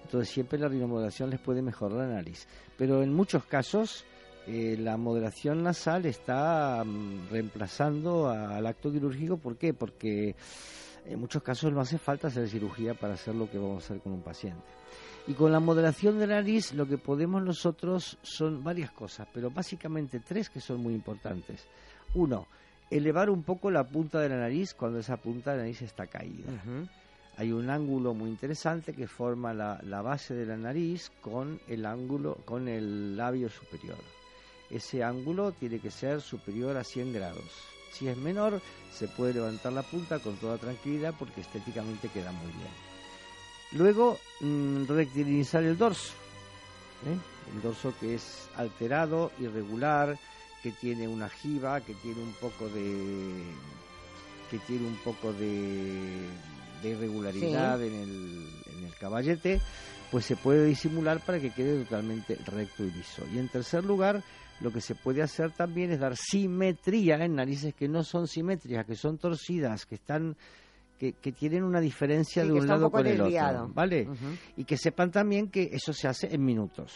Entonces 0.04 0.28
siempre 0.28 0.58
la 0.58 0.68
rinomodelación 0.68 1.30
les 1.30 1.40
puede 1.40 1.62
mejorar 1.62 2.00
la 2.06 2.14
nariz. 2.16 2.46
Pero 2.76 3.02
en 3.02 3.14
muchos 3.14 3.46
casos 3.46 4.04
eh, 4.46 4.76
la 4.78 4.96
modelación 4.96 5.62
nasal 5.62 6.04
está 6.04 6.82
mm, 6.84 7.28
reemplazando 7.30 8.28
al 8.28 8.66
acto 8.66 8.92
quirúrgico. 8.92 9.38
¿Por 9.38 9.56
qué? 9.56 9.72
Porque 9.72 10.36
en 11.06 11.18
muchos 11.18 11.42
casos 11.42 11.72
no 11.72 11.80
hace 11.80 11.98
falta 11.98 12.28
hacer 12.28 12.48
cirugía 12.48 12.94
para 12.94 13.14
hacer 13.14 13.34
lo 13.34 13.50
que 13.50 13.58
vamos 13.58 13.82
a 13.82 13.86
hacer 13.86 14.00
con 14.00 14.12
un 14.12 14.22
paciente. 14.22 14.62
Y 15.26 15.32
con 15.32 15.52
la 15.52 15.60
modelación 15.60 16.18
de 16.18 16.26
nariz 16.26 16.74
lo 16.74 16.86
que 16.86 16.98
podemos 16.98 17.42
nosotros 17.42 18.18
son 18.22 18.62
varias 18.62 18.90
cosas, 18.90 19.26
pero 19.32 19.50
básicamente 19.50 20.20
tres 20.20 20.50
que 20.50 20.60
son 20.60 20.80
muy 20.80 20.94
importantes. 20.94 21.66
Uno, 22.14 22.46
elevar 22.90 23.30
un 23.30 23.42
poco 23.42 23.70
la 23.70 23.84
punta 23.84 24.20
de 24.20 24.28
la 24.28 24.36
nariz 24.36 24.74
cuando 24.74 24.98
esa 24.98 25.16
punta 25.16 25.52
de 25.52 25.56
la 25.56 25.62
nariz 25.62 25.80
está 25.80 26.06
caída. 26.06 26.52
Hay 27.36 27.50
un 27.50 27.70
ángulo 27.70 28.12
muy 28.12 28.28
interesante 28.28 28.92
que 28.92 29.08
forma 29.08 29.54
la, 29.54 29.80
la 29.82 30.02
base 30.02 30.34
de 30.34 30.44
la 30.44 30.56
nariz 30.56 31.10
con 31.22 31.58
el 31.68 31.86
ángulo, 31.86 32.36
con 32.44 32.68
el 32.68 33.16
labio 33.16 33.48
superior. 33.48 33.96
Ese 34.74 35.02
ángulo 35.04 35.52
tiene 35.52 35.78
que 35.78 35.90
ser 35.90 36.20
superior 36.20 36.76
a 36.76 36.84
100 36.84 37.12
grados. 37.12 37.44
Si 37.92 38.08
es 38.08 38.16
menor, 38.16 38.60
se 38.92 39.06
puede 39.06 39.34
levantar 39.34 39.72
la 39.72 39.82
punta 39.82 40.18
con 40.18 40.36
toda 40.36 40.58
tranquilidad 40.58 41.14
porque 41.18 41.40
estéticamente 41.42 42.08
queda 42.08 42.32
muy 42.32 42.50
bien. 42.52 42.68
Luego, 43.72 44.18
mm, 44.40 44.86
rectilínizar 44.88 45.62
el 45.62 45.78
dorso. 45.78 46.12
¿eh? 47.06 47.16
El 47.54 47.62
dorso 47.62 47.94
que 48.00 48.14
es 48.16 48.48
alterado, 48.56 49.30
irregular, 49.38 50.18
que 50.62 50.72
tiene 50.72 51.06
una 51.06 51.28
jiba, 51.28 51.80
que 51.80 51.94
tiene 51.94 52.20
un 52.22 52.32
poco 52.34 52.68
de 52.68 53.42
que 54.50 54.58
tiene 54.60 54.86
un 54.86 54.96
poco 54.96 55.32
de, 55.32 56.28
de 56.82 56.88
irregularidad 56.90 57.78
Sí. 57.78 57.86
en, 57.86 57.94
el, 57.94 58.48
en 58.78 58.84
el 58.84 58.94
caballete, 59.00 59.60
pues 60.10 60.26
se 60.26 60.36
puede 60.36 60.64
disimular 60.66 61.20
para 61.20 61.40
que 61.40 61.50
quede 61.50 61.82
totalmente 61.84 62.36
recto 62.46 62.84
y 62.84 62.90
liso. 62.90 63.22
Y 63.32 63.38
en 63.38 63.48
tercer 63.48 63.84
lugar, 63.84 64.22
lo 64.60 64.70
que 64.70 64.80
se 64.80 64.94
puede 64.94 65.22
hacer 65.22 65.50
también 65.52 65.90
es 65.90 66.00
dar 66.00 66.16
simetría 66.16 67.16
en 67.24 67.34
narices 67.34 67.74
que 67.74 67.88
no 67.88 68.02
son 68.04 68.26
simétricas, 68.28 68.86
que 68.86 68.94
son 68.96 69.18
torcidas, 69.18 69.84
que 69.86 69.96
están 69.96 70.36
que, 70.98 71.12
que 71.14 71.32
tienen 71.32 71.64
una 71.64 71.80
diferencia 71.80 72.42
Sí, 72.44 72.48
de 72.48 72.54
un 72.54 72.66
lado 72.68 72.90
con 72.90 73.04
el 73.06 73.18
desviado. 73.18 73.64
otro, 73.64 73.74
¿vale? 73.74 74.08
Y 74.56 74.64
que 74.64 74.76
sepan 74.76 75.10
también 75.10 75.50
que 75.50 75.70
eso 75.72 75.92
se 75.92 76.06
hace 76.06 76.32
en 76.32 76.44
minutos, 76.44 76.92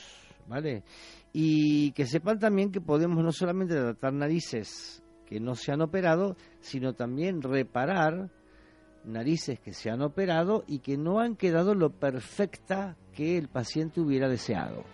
¿vale? 0.46 0.84
Y 1.32 1.90
que 1.92 2.06
sepan 2.06 2.38
también 2.38 2.70
que 2.70 2.80
podemos 2.80 3.22
no 3.22 3.32
solamente 3.32 3.74
tratar 3.74 4.12
narices 4.14 5.02
que 5.26 5.40
no 5.40 5.54
se 5.56 5.72
han 5.72 5.82
operado, 5.82 6.36
sino 6.60 6.94
también 6.94 7.42
reparar 7.42 8.30
narices 9.04 9.58
que 9.60 9.72
se 9.74 9.90
han 9.90 10.00
operado 10.02 10.64
y 10.66 10.78
que 10.78 10.96
no 10.96 11.18
han 11.20 11.34
quedado 11.36 11.74
lo 11.74 11.90
perfecta 11.90 12.96
que 13.12 13.36
el 13.36 13.48
paciente 13.48 14.00
hubiera 14.00 14.28
deseado. 14.28 14.84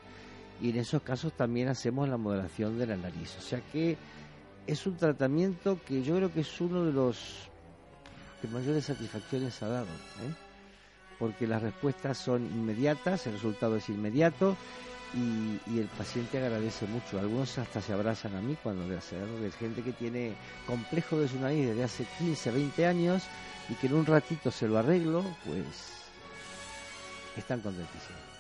Y 0.61 0.71
en 0.71 0.77
esos 0.77 1.03
casos 1.03 1.33
también 1.33 1.69
hacemos 1.69 2.09
la 2.09 2.17
modelación 2.17 2.79
de 2.79 2.87
la 2.87 2.97
nariz. 2.97 3.37
O 3.39 3.43
sea 3.43 3.61
que 3.73 3.97
es 4.67 4.87
un 4.87 4.97
tratamiento 4.97 5.79
que 5.87 6.03
yo 6.03 6.17
creo 6.17 6.33
que 6.33 6.41
es 6.41 6.61
uno 6.61 6.85
de 6.85 6.93
los 6.93 7.49
que 8.41 8.49
mayores 8.49 8.85
satisfacciones 8.85 9.63
ha 9.63 9.69
dado, 9.69 9.87
¿eh? 9.87 10.35
porque 11.19 11.47
las 11.47 11.63
respuestas 11.63 12.19
son 12.19 12.45
inmediatas, 12.47 13.27
el 13.27 13.35
resultado 13.35 13.77
es 13.77 13.89
inmediato 13.89 14.57
y, 15.15 15.79
el 15.79 15.87
paciente 15.97 16.39
agradece 16.39 16.87
mucho. 16.87 17.19
Algunos 17.19 17.57
hasta 17.59 17.81
se 17.81 17.93
abrazan 17.93 18.35
a 18.35 18.41
mí 18.41 18.57
cuando 18.63 18.87
le 18.87 18.99
hacen 18.99 19.23
algo, 19.23 19.39
gente 19.59 19.83
que 19.83 19.93
tiene 19.93 20.35
complejo 20.67 21.19
de 21.19 21.29
su 21.29 21.39
nariz 21.39 21.69
desde 21.69 21.85
hace 21.85 22.07
15, 22.19 22.51
20 22.51 22.87
años 22.87 23.23
y 23.69 23.75
que 23.75 23.87
en 23.87 23.95
un 23.95 24.07
ratito 24.07 24.51
se 24.51 24.69
lo 24.69 24.79
arreglo, 24.79 25.25
pues 25.45 25.65
están 27.37 27.61
contentísimos. 27.61 28.34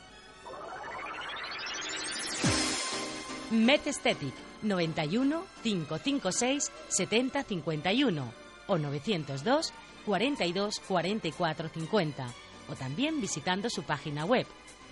Met 3.51 3.86
Aesthetic 3.86 4.32
91 4.62 5.45
556 5.62 6.72
70 6.88 7.45
51 7.45 8.32
o 8.66 8.78
902 8.78 9.74
42 10.07 10.80
44 10.80 11.68
50 11.68 12.26
o 12.68 12.74
también 12.74 13.20
visitando 13.20 13.68
su 13.68 13.82
página 13.82 14.24
web 14.24 14.47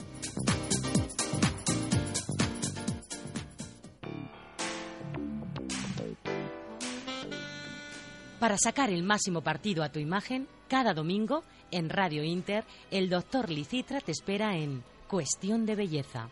Para 8.40 8.58
sacar 8.58 8.90
el 8.90 9.04
máximo 9.04 9.42
partido 9.42 9.84
a 9.84 9.90
tu 9.90 10.00
imagen, 10.00 10.48
cada 10.70 10.94
domingo 10.94 11.44
en 11.72 11.90
Radio 11.90 12.24
Inter, 12.24 12.64
el 12.92 13.10
doctor 13.10 13.50
Licitra 13.50 14.00
te 14.00 14.12
espera 14.12 14.56
en 14.56 14.84
Cuestión 15.08 15.66
de 15.66 15.76
Belleza. 15.76 16.30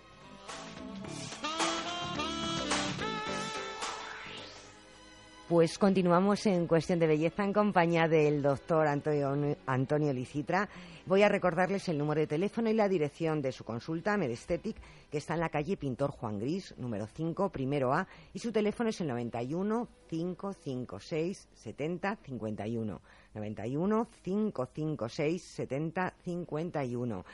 Pues 5.47 5.77
continuamos 5.77 6.45
en 6.45 6.67
Cuestión 6.67 6.99
de 6.99 7.07
Belleza 7.07 7.41
en 7.41 7.53
compañía 7.53 8.09
del 8.09 8.41
doctor 8.41 8.85
Antonio, 8.85 9.55
Antonio 9.65 10.11
Licitra. 10.11 10.67
Voy 11.05 11.21
a 11.21 11.29
recordarles 11.29 11.87
el 11.87 11.97
número 11.97 12.19
de 12.19 12.27
teléfono 12.27 12.69
y 12.69 12.73
la 12.73 12.89
dirección 12.89 13.41
de 13.41 13.53
su 13.53 13.63
consulta, 13.63 14.17
Medestetic, 14.17 14.75
que 15.09 15.19
está 15.19 15.35
en 15.35 15.39
la 15.39 15.47
calle 15.47 15.77
Pintor 15.77 16.11
Juan 16.11 16.37
Gris, 16.37 16.75
número 16.77 17.07
5, 17.07 17.49
primero 17.49 17.93
A, 17.93 18.05
y 18.33 18.39
su 18.39 18.51
teléfono 18.51 18.89
es 18.89 18.99
el 18.99 19.07
91 19.07 19.87
556 20.09 21.47
70 21.53 22.17
51. 22.25 23.01
91 23.33 24.07
556 24.21 25.41
70 25.41 26.13
51. 26.25 27.25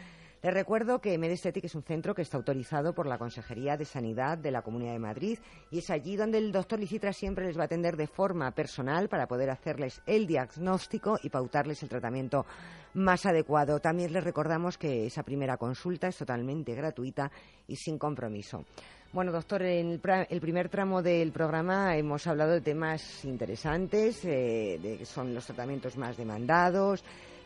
Les 0.43 0.53
recuerdo 0.53 0.99
que 0.99 1.17
Medestetic 1.17 1.63
es 1.63 1.75
un 1.75 1.83
centro 1.83 2.13
que 2.13 2.21
está 2.21 2.35
autorizado 2.35 2.93
por 2.93 3.07
la 3.07 3.17
Consejería 3.17 3.77
de 3.77 3.85
Sanidad 3.85 4.37
de 4.37 4.51
la 4.51 4.61
Comunidad 4.61 4.91
de 4.91 4.99
Madrid 4.99 5.39
y 5.71 5.77
es 5.77 5.89
allí 5.89 6.17
donde 6.17 6.37
el 6.37 6.51
doctor 6.51 6.79
Licitra 6.79 7.13
siempre 7.13 7.45
les 7.45 7.57
va 7.57 7.61
a 7.61 7.65
atender 7.67 7.95
de 7.95 8.07
forma 8.07 8.51
personal 8.51 9.07
para 9.07 9.25
poder 9.25 9.49
hacerles 9.49 10.01
el 10.05 10.27
diagnóstico 10.27 11.17
y 11.23 11.29
pautarles 11.29 11.81
el 11.81 11.87
tratamiento 11.87 12.45
más 12.93 13.25
adecuado. 13.25 13.79
También 13.79 14.11
les 14.11 14.25
recordamos 14.25 14.77
que 14.77 15.05
esa 15.05 15.23
primera 15.23 15.55
consulta 15.55 16.09
es 16.09 16.17
totalmente 16.17 16.75
gratuita 16.75 17.31
y 17.65 17.77
sin 17.77 17.97
compromiso. 17.97 18.65
Bueno, 19.13 19.31
doctor, 19.31 19.61
en 19.61 19.91
el, 19.91 20.41
primer 20.41 20.67
tramo 20.67 21.01
del 21.01 21.31
programa 21.31 21.95
hemos 21.95 22.27
hablado 22.27 22.51
de 22.51 22.61
temas 22.61 23.23
interesantes, 23.23 24.25
eh, 24.25 24.99
son 25.05 25.33
los 25.33 25.45
tratamientos 25.45 25.95
más 25.95 26.17
demandados, 26.17 27.01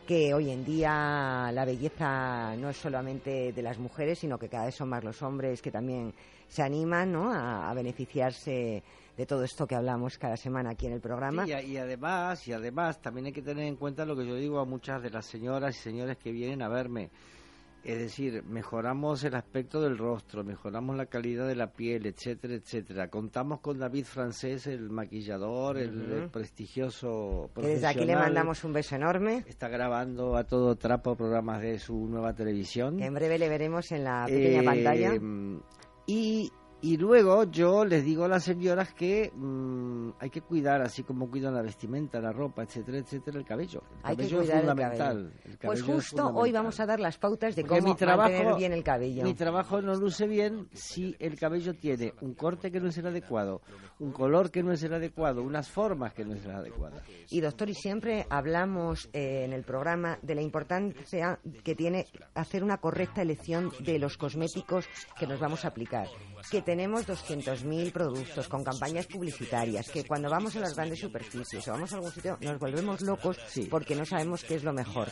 que 0.07 0.33
hoy 0.33 0.51
en 0.51 0.63
día 0.63 1.51
la 1.51 1.65
belleza 1.65 2.55
no 2.55 2.69
es 2.69 2.77
solamente 2.77 3.51
de 3.51 3.61
las 3.61 3.77
mujeres, 3.77 4.17
sino 4.17 4.39
que 4.39 4.47
cada 4.47 4.65
vez 4.65 4.75
son 4.75 4.87
más 4.87 5.03
los 5.03 5.21
hombres 5.21 5.61
que 5.61 5.69
también 5.69 6.13
se 6.47 6.63
animan 6.63 7.11
¿no? 7.11 7.29
a, 7.33 7.73
beneficiarse 7.73 8.81
de 9.17 9.25
todo 9.25 9.43
esto 9.43 9.67
que 9.67 9.75
hablamos 9.75 10.17
cada 10.17 10.37
semana 10.37 10.69
aquí 10.71 10.85
en 10.85 10.93
el 10.93 11.01
programa. 11.01 11.45
Y 11.45 11.75
además, 11.75 12.47
y 12.47 12.53
además 12.53 13.01
también 13.01 13.25
hay 13.25 13.33
que 13.33 13.41
tener 13.41 13.65
en 13.65 13.75
cuenta 13.75 14.05
lo 14.05 14.15
que 14.15 14.25
yo 14.25 14.35
digo 14.35 14.59
a 14.59 14.65
muchas 14.65 15.03
de 15.03 15.09
las 15.09 15.25
señoras 15.25 15.75
y 15.75 15.79
señores 15.79 16.15
que 16.15 16.31
vienen 16.31 16.61
a 16.61 16.69
verme. 16.69 17.09
Es 17.83 17.97
decir, 17.99 18.43
mejoramos 18.43 19.23
el 19.23 19.35
aspecto 19.35 19.79
del 19.81 19.97
rostro, 19.97 20.43
mejoramos 20.43 20.97
la 20.97 21.05
calidad 21.05 21.47
de 21.47 21.55
la 21.55 21.71
piel, 21.71 22.05
etcétera, 22.05 22.55
etcétera. 22.55 23.09
Contamos 23.09 23.61
con 23.61 23.79
David 23.79 24.03
Francés, 24.03 24.67
el 24.67 24.89
maquillador, 24.89 25.77
el, 25.77 26.01
Ujú. 26.01 26.13
eh, 26.25 26.29
prestigioso 26.29 27.49
Que 27.55 27.61
desde 27.61 27.87
aquí 27.87 27.99
le 27.99 28.05
profesional. 28.07 28.23
mandamos 28.25 28.63
un 28.65 28.73
beso 28.73 28.95
enorme. 28.95 29.45
Está 29.47 29.69
grabando 29.69 30.35
a 30.35 30.43
todo 30.43 30.75
trapo 30.75 31.15
programas 31.15 31.61
de 31.61 31.79
su 31.79 31.95
nueva 32.07 32.33
televisión. 32.33 32.97
Que 32.97 33.05
en 33.05 33.13
breve 33.13 33.39
le 33.39 33.47
veremos 33.47 33.89
en 33.93 34.03
la 34.03 34.25
pequeña 34.25 34.61
Eh, 34.61 34.65
pantalla. 34.65 35.11
Y, 36.07 36.51
y 36.87 36.95
luego 36.95 37.43
yo 37.43 37.83
les 37.83 38.05
digo 38.05 38.23
a 38.23 38.27
las 38.29 38.45
señoras 38.45 38.93
que 38.93 39.29
mm, 39.35 40.11
hay 40.19 40.29
que 40.29 40.39
cuidar, 40.41 40.81
así 40.81 41.03
como 41.03 41.29
cuidan 41.29 41.53
la 41.53 41.61
vestimenta, 41.61 42.21
la 42.21 42.31
ropa, 42.31 42.63
etcétera, 42.63 42.99
etcétera, 42.99 43.37
el 43.39 43.45
cabello. 43.45 43.81
El 43.81 43.97
Hay 44.03 44.15
que 44.15 44.23
cabello 44.23 44.37
cuidar 44.37 44.55
es 44.57 44.61
el 44.63 44.69
fundamental. 44.69 44.97
cabello. 44.97 45.29
El 45.43 45.57
Pues 45.57 45.79
cabello 45.81 45.95
justo 45.95 46.27
hoy 46.33 46.51
vamos 46.53 46.79
a 46.79 46.85
dar 46.85 46.99
las 47.01 47.17
pautas 47.17 47.55
de 47.57 47.63
Porque 47.63 47.79
cómo 47.81 47.91
mi 47.91 47.97
trabajo, 47.97 48.29
mantener 48.31 48.55
bien 48.55 48.71
el 48.71 48.83
cabello. 48.85 49.23
Mi 49.23 49.33
trabajo 49.33 49.81
no 49.81 49.95
luce 49.95 50.27
bien 50.27 50.69
si 50.71 51.13
el 51.19 51.37
cabello 51.37 51.73
tiene 51.73 52.13
un 52.21 52.33
corte 52.35 52.71
que 52.71 52.79
no 52.79 52.87
es 52.87 52.97
el 52.97 53.07
adecuado, 53.07 53.61
un 53.99 54.13
color 54.13 54.49
que 54.49 54.63
no 54.63 54.71
es 54.71 54.81
el 54.83 54.93
adecuado, 54.93 55.43
unas 55.43 55.69
formas 55.69 56.13
que 56.13 56.23
no 56.23 56.35
es 56.35 56.45
el 56.45 56.51
adecuado. 56.51 57.01
Y 57.29 57.41
doctor, 57.41 57.69
y 57.69 57.73
siempre 57.73 58.25
hablamos 58.29 59.09
eh, 59.11 59.43
en 59.43 59.51
el 59.51 59.63
programa 59.63 60.19
de 60.21 60.35
la 60.35 60.41
importancia 60.41 61.37
que 61.65 61.75
tiene 61.75 62.05
hacer 62.33 62.63
una 62.63 62.77
correcta 62.77 63.21
elección 63.21 63.71
de 63.81 63.99
los 63.99 64.17
cosméticos 64.17 64.85
que 65.19 65.27
nos 65.27 65.39
vamos 65.41 65.65
a 65.65 65.67
aplicar. 65.67 66.07
Que 66.49 66.61
tenemos 66.77 67.07
200.000 67.07 67.91
productos 67.91 68.47
con 68.47 68.63
campañas 68.63 69.07
publicitarias, 69.07 69.89
que 69.89 70.03
cuando 70.03 70.29
vamos 70.29 70.55
a 70.57 70.59
las 70.59 70.75
grandes 70.75 70.99
superficies 70.99 71.67
o 71.67 71.71
vamos 71.71 71.91
a 71.91 71.95
algún 71.95 72.11
sitio 72.11 72.37
nos 72.39 72.59
volvemos 72.59 73.01
locos 73.01 73.35
porque 73.67 73.95
no 73.95 74.05
sabemos 74.05 74.43
qué 74.43 74.53
es 74.53 74.63
lo 74.63 74.73
mejor. 74.73 75.07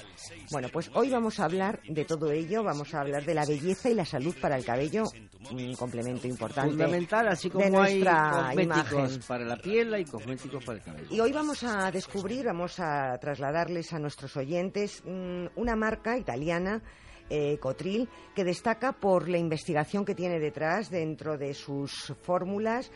Bueno, 0.51 0.69
pues 0.71 0.91
hoy 0.93 1.09
vamos 1.09 1.39
a 1.39 1.45
hablar 1.45 1.81
de 1.89 2.05
todo 2.05 2.31
ello, 2.31 2.63
vamos 2.63 2.93
a 2.93 3.01
hablar 3.01 3.25
de 3.25 3.33
la 3.33 3.47
belleza 3.47 3.89
y 3.89 3.95
la 3.95 4.05
salud 4.05 4.35
para 4.39 4.57
el 4.57 4.63
cabello, 4.63 5.05
un 5.49 5.73
complemento 5.73 6.27
importante. 6.27 6.69
Fundamental, 6.69 7.29
así 7.29 7.49
de 7.49 7.53
como 7.53 7.81
hay 7.81 7.95
nuestra 7.95 8.43
cosméticos 8.49 8.91
imagen. 8.91 9.21
para 9.27 9.45
la 9.45 9.57
piel, 9.57 9.93
hay 9.95 10.05
cosméticos 10.05 10.63
para 10.63 10.77
el 10.77 10.83
cabello. 10.83 11.07
Y 11.09 11.19
hoy 11.19 11.31
vamos 11.31 11.63
a 11.63 11.89
descubrir, 11.89 12.45
vamos 12.45 12.79
a 12.79 13.17
trasladarles 13.17 13.91
a 13.91 13.97
nuestros 13.97 14.37
oyentes 14.37 15.01
mm, 15.03 15.47
una 15.55 15.75
marca 15.75 16.15
italiana, 16.15 16.83
eh, 17.29 17.57
Cotril, 17.59 18.09
que 18.35 18.43
destaca 18.43 18.93
por 18.93 19.29
la 19.29 19.37
investigación 19.37 20.05
que 20.05 20.15
tiene 20.15 20.39
detrás 20.39 20.89
dentro 20.89 21.37
de 21.37 21.53
sus 21.53 22.13
fórmulas, 22.21 22.91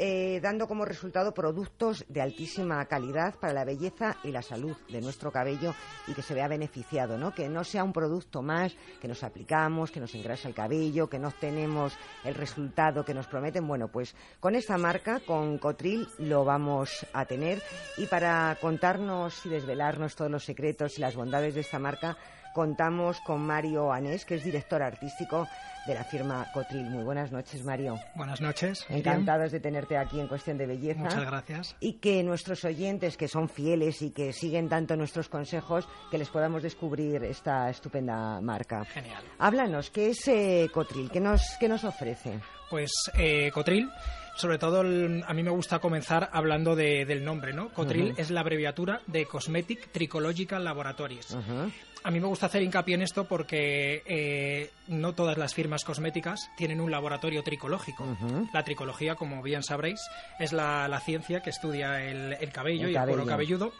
eh, 0.00 0.38
dando 0.40 0.68
como 0.68 0.84
resultado 0.84 1.34
productos 1.34 2.04
de 2.08 2.20
altísima 2.20 2.84
calidad 2.84 3.34
para 3.34 3.52
la 3.52 3.64
belleza 3.64 4.16
y 4.22 4.30
la 4.30 4.42
salud 4.42 4.76
de 4.88 5.00
nuestro 5.00 5.32
cabello 5.32 5.74
y 6.06 6.14
que 6.14 6.22
se 6.22 6.34
vea 6.34 6.46
beneficiado, 6.46 7.18
¿no? 7.18 7.34
Que 7.34 7.48
no 7.48 7.64
sea 7.64 7.82
un 7.82 7.92
producto 7.92 8.40
más 8.40 8.76
que 9.00 9.08
nos 9.08 9.24
aplicamos, 9.24 9.90
que 9.90 9.98
nos 9.98 10.14
engrasa 10.14 10.46
el 10.46 10.54
cabello, 10.54 11.08
que 11.08 11.18
no 11.18 11.26
obtenemos 11.26 11.98
el 12.24 12.36
resultado 12.36 13.04
que 13.04 13.12
nos 13.12 13.26
prometen. 13.26 13.66
Bueno, 13.66 13.88
pues 13.88 14.14
con 14.38 14.54
esta 14.54 14.78
marca, 14.78 15.18
con 15.18 15.58
Cotril, 15.58 16.06
lo 16.18 16.44
vamos 16.44 17.04
a 17.12 17.24
tener 17.24 17.60
y 17.96 18.06
para 18.06 18.56
contarnos 18.60 19.44
y 19.46 19.48
desvelarnos 19.48 20.14
todos 20.14 20.30
los 20.30 20.44
secretos 20.44 20.96
y 20.96 21.00
las 21.00 21.16
bondades 21.16 21.56
de 21.56 21.62
esta 21.62 21.80
marca, 21.80 22.16
contamos 22.54 23.20
con 23.20 23.40
Mario 23.40 23.92
Anés, 23.92 24.24
que 24.24 24.36
es 24.36 24.44
director 24.44 24.82
artístico 24.82 25.46
de 25.86 25.94
la 25.94 26.04
firma 26.04 26.46
Cotril. 26.52 26.84
Muy 26.84 27.02
buenas 27.02 27.32
noches, 27.32 27.64
Mario. 27.64 27.98
Buenas 28.14 28.40
noches. 28.42 28.84
Encantados 28.90 29.52
de 29.52 29.60
tenerte 29.60 29.96
aquí 29.96 30.20
en 30.20 30.28
Cuestión 30.28 30.58
de 30.58 30.66
Belleza. 30.66 31.00
Muchas 31.00 31.24
gracias. 31.24 31.76
Y 31.80 31.94
que 31.94 32.22
nuestros 32.22 32.62
oyentes, 32.64 33.16
que 33.16 33.26
son 33.28 33.48
fieles 33.48 34.02
y 34.02 34.10
que 34.10 34.32
siguen 34.34 34.68
tanto 34.68 34.96
nuestros 34.96 35.28
consejos, 35.30 35.88
que 36.10 36.18
les 36.18 36.28
podamos 36.28 36.62
descubrir 36.62 37.24
esta 37.24 37.70
estupenda 37.70 38.40
marca. 38.42 38.84
Genial. 38.84 39.22
Háblanos, 39.38 39.90
¿qué 39.90 40.10
es 40.10 40.28
eh, 40.28 40.68
Cotril? 40.72 41.10
¿Qué 41.10 41.20
nos, 41.20 41.42
¿Qué 41.58 41.68
nos 41.68 41.84
ofrece? 41.84 42.38
Pues 42.68 42.92
eh, 43.14 43.50
Cotril, 43.54 43.88
sobre 44.36 44.58
todo 44.58 44.82
el- 44.82 45.24
a 45.26 45.32
mí 45.32 45.42
me 45.42 45.50
gusta 45.50 45.78
comenzar 45.78 46.28
hablando 46.34 46.76
de- 46.76 47.06
del 47.06 47.24
nombre, 47.24 47.54
¿no? 47.54 47.70
Cotril 47.70 48.12
es 48.18 48.30
la 48.30 48.40
abreviatura 48.40 49.00
de 49.06 49.24
Cosmetic 49.24 49.90
Tricological 49.90 50.62
Laboratories. 50.62 51.34
Ajá. 51.34 51.70
A 52.04 52.10
mí 52.10 52.20
me 52.20 52.26
gusta 52.26 52.46
hacer 52.46 52.62
hincapié 52.62 52.94
en 52.94 53.02
esto 53.02 53.24
porque 53.24 54.02
eh, 54.06 54.70
no 54.86 55.14
todas 55.14 55.36
las 55.36 55.52
firmas 55.52 55.84
cosméticas 55.84 56.50
tienen 56.56 56.80
un 56.80 56.90
laboratorio 56.90 57.42
tricológico. 57.42 58.04
La 58.52 58.62
tricología, 58.62 59.16
como 59.16 59.42
bien 59.42 59.62
sabréis, 59.62 60.00
es 60.38 60.52
la, 60.52 60.86
la 60.88 61.00
ciencia 61.00 61.40
que 61.40 61.50
estudia 61.50 62.02
el, 62.04 62.34
el 62.40 62.52
cabello 62.52 62.86
El 62.86 62.92
y 62.92 62.96
el 62.96 63.04
cuero 63.04 63.26
cabelludo. 63.26 63.72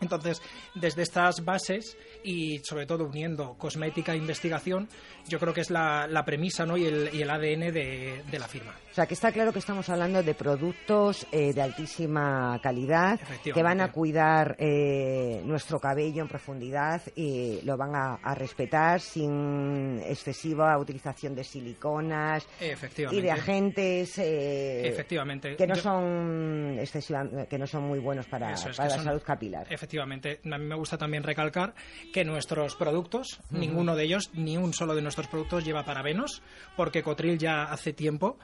Entonces, 0.00 0.42
desde 0.74 1.02
estas 1.02 1.44
bases 1.44 1.96
y 2.22 2.58
sobre 2.58 2.84
todo 2.84 3.04
uniendo 3.04 3.54
cosmética 3.54 4.12
e 4.12 4.18
investigación, 4.18 4.88
yo 5.26 5.38
creo 5.38 5.54
que 5.54 5.62
es 5.62 5.70
la, 5.70 6.06
la 6.06 6.24
premisa 6.24 6.66
¿no? 6.66 6.76
y, 6.76 6.84
el, 6.84 7.10
y 7.14 7.22
el 7.22 7.30
ADN 7.30 7.72
de, 7.72 8.22
de 8.30 8.38
la 8.38 8.46
firma. 8.46 8.74
O 8.96 8.98
sea, 8.98 9.04
que 9.04 9.12
está 9.12 9.30
claro 9.30 9.52
que 9.52 9.58
estamos 9.58 9.90
hablando 9.90 10.22
de 10.22 10.32
productos 10.34 11.26
eh, 11.30 11.52
de 11.52 11.60
altísima 11.60 12.58
calidad 12.62 13.20
que 13.44 13.62
van 13.62 13.82
a 13.82 13.92
cuidar 13.92 14.56
eh, 14.58 15.42
nuestro 15.44 15.78
cabello 15.78 16.22
en 16.22 16.28
profundidad 16.28 17.02
y 17.14 17.60
lo 17.62 17.76
van 17.76 17.94
a, 17.94 18.14
a 18.22 18.34
respetar 18.34 19.02
sin 19.02 20.00
excesiva 20.02 20.78
utilización 20.78 21.34
de 21.34 21.44
siliconas 21.44 22.48
y 23.12 23.20
de 23.20 23.30
agentes 23.30 24.16
eh, 24.16 24.88
Efectivamente. 24.88 25.56
que 25.56 25.66
no 25.66 25.74
Yo- 25.74 25.82
son 25.82 26.78
excesiva- 26.78 27.46
que 27.50 27.58
no 27.58 27.66
son 27.66 27.82
muy 27.82 27.98
buenos 27.98 28.24
para, 28.24 28.52
Eso 28.52 28.70
es, 28.70 28.78
para 28.78 28.88
la 28.88 28.94
son- 28.94 29.04
salud 29.04 29.22
capilar. 29.22 29.66
Efectivamente, 29.68 30.40
a 30.50 30.56
mí 30.56 30.64
me 30.64 30.74
gusta 30.74 30.96
también 30.96 31.22
recalcar 31.22 31.74
que 32.14 32.24
nuestros 32.24 32.76
productos, 32.76 33.40
ninguno 33.50 33.94
de 33.94 34.04
ellos, 34.04 34.30
ni 34.32 34.56
un 34.56 34.72
solo 34.72 34.94
de 34.94 35.02
nuestros 35.02 35.26
productos 35.28 35.66
lleva 35.66 35.84
parabenos, 35.84 36.42
porque 36.78 37.02
Cotril 37.02 37.36
ya 37.36 37.64
hace 37.64 37.92
tiempo 37.92 38.38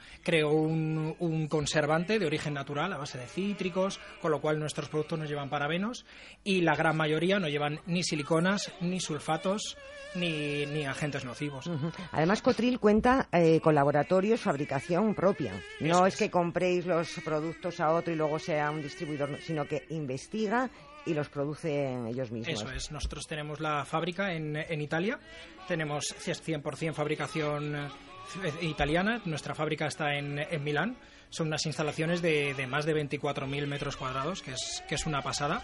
un, 0.51 1.15
un 1.19 1.47
conservante 1.47 2.19
de 2.19 2.25
origen 2.25 2.53
natural 2.53 2.91
a 2.93 2.97
base 2.97 3.17
de 3.17 3.27
cítricos, 3.27 3.99
con 4.21 4.31
lo 4.31 4.41
cual 4.41 4.59
nuestros 4.59 4.89
productos 4.89 5.19
no 5.19 5.25
llevan 5.25 5.49
parabenos 5.49 6.05
y 6.43 6.61
la 6.61 6.75
gran 6.75 6.97
mayoría 6.97 7.39
no 7.39 7.49
llevan 7.49 7.79
ni 7.85 8.03
siliconas, 8.03 8.71
ni 8.81 8.99
sulfatos, 8.99 9.77
ni, 10.15 10.65
ni 10.65 10.85
agentes 10.85 11.25
nocivos. 11.25 11.69
Además, 12.11 12.41
Cotril 12.41 12.79
cuenta 12.79 13.27
eh, 13.31 13.59
con 13.61 13.75
laboratorios, 13.75 14.41
fabricación 14.41 15.15
propia. 15.15 15.53
No 15.79 15.87
Eso 15.87 16.05
es 16.07 16.15
que 16.17 16.29
compréis 16.29 16.85
los 16.85 17.09
productos 17.23 17.79
a 17.79 17.91
otro 17.91 18.13
y 18.13 18.15
luego 18.15 18.39
sea 18.39 18.71
un 18.71 18.81
distribuidor, 18.81 19.37
sino 19.41 19.65
que 19.65 19.85
investiga 19.89 20.69
y 21.05 21.13
los 21.13 21.29
producen 21.29 22.07
ellos 22.07 22.31
mismos. 22.31 22.61
Eso 22.61 22.71
es, 22.71 22.91
nosotros 22.91 23.27
tenemos 23.27 23.59
la 23.59 23.83
fábrica 23.85 24.33
en, 24.33 24.55
en 24.55 24.81
Italia, 24.81 25.19
tenemos 25.67 26.15
100% 26.17 26.93
fabricación 26.93 27.75
italiana, 28.61 29.21
nuestra 29.25 29.55
fábrica 29.55 29.87
está 29.87 30.15
en, 30.15 30.39
en 30.39 30.63
Milán, 30.63 30.97
son 31.29 31.47
unas 31.47 31.65
instalaciones 31.65 32.21
de, 32.21 32.53
de 32.53 32.67
más 32.67 32.85
de 32.85 32.95
24.000 32.95 33.65
metros 33.67 33.97
cuadrados, 33.97 34.41
que 34.41 34.51
es, 34.51 34.83
que 34.87 34.95
es 34.95 35.05
una 35.05 35.21
pasada. 35.21 35.61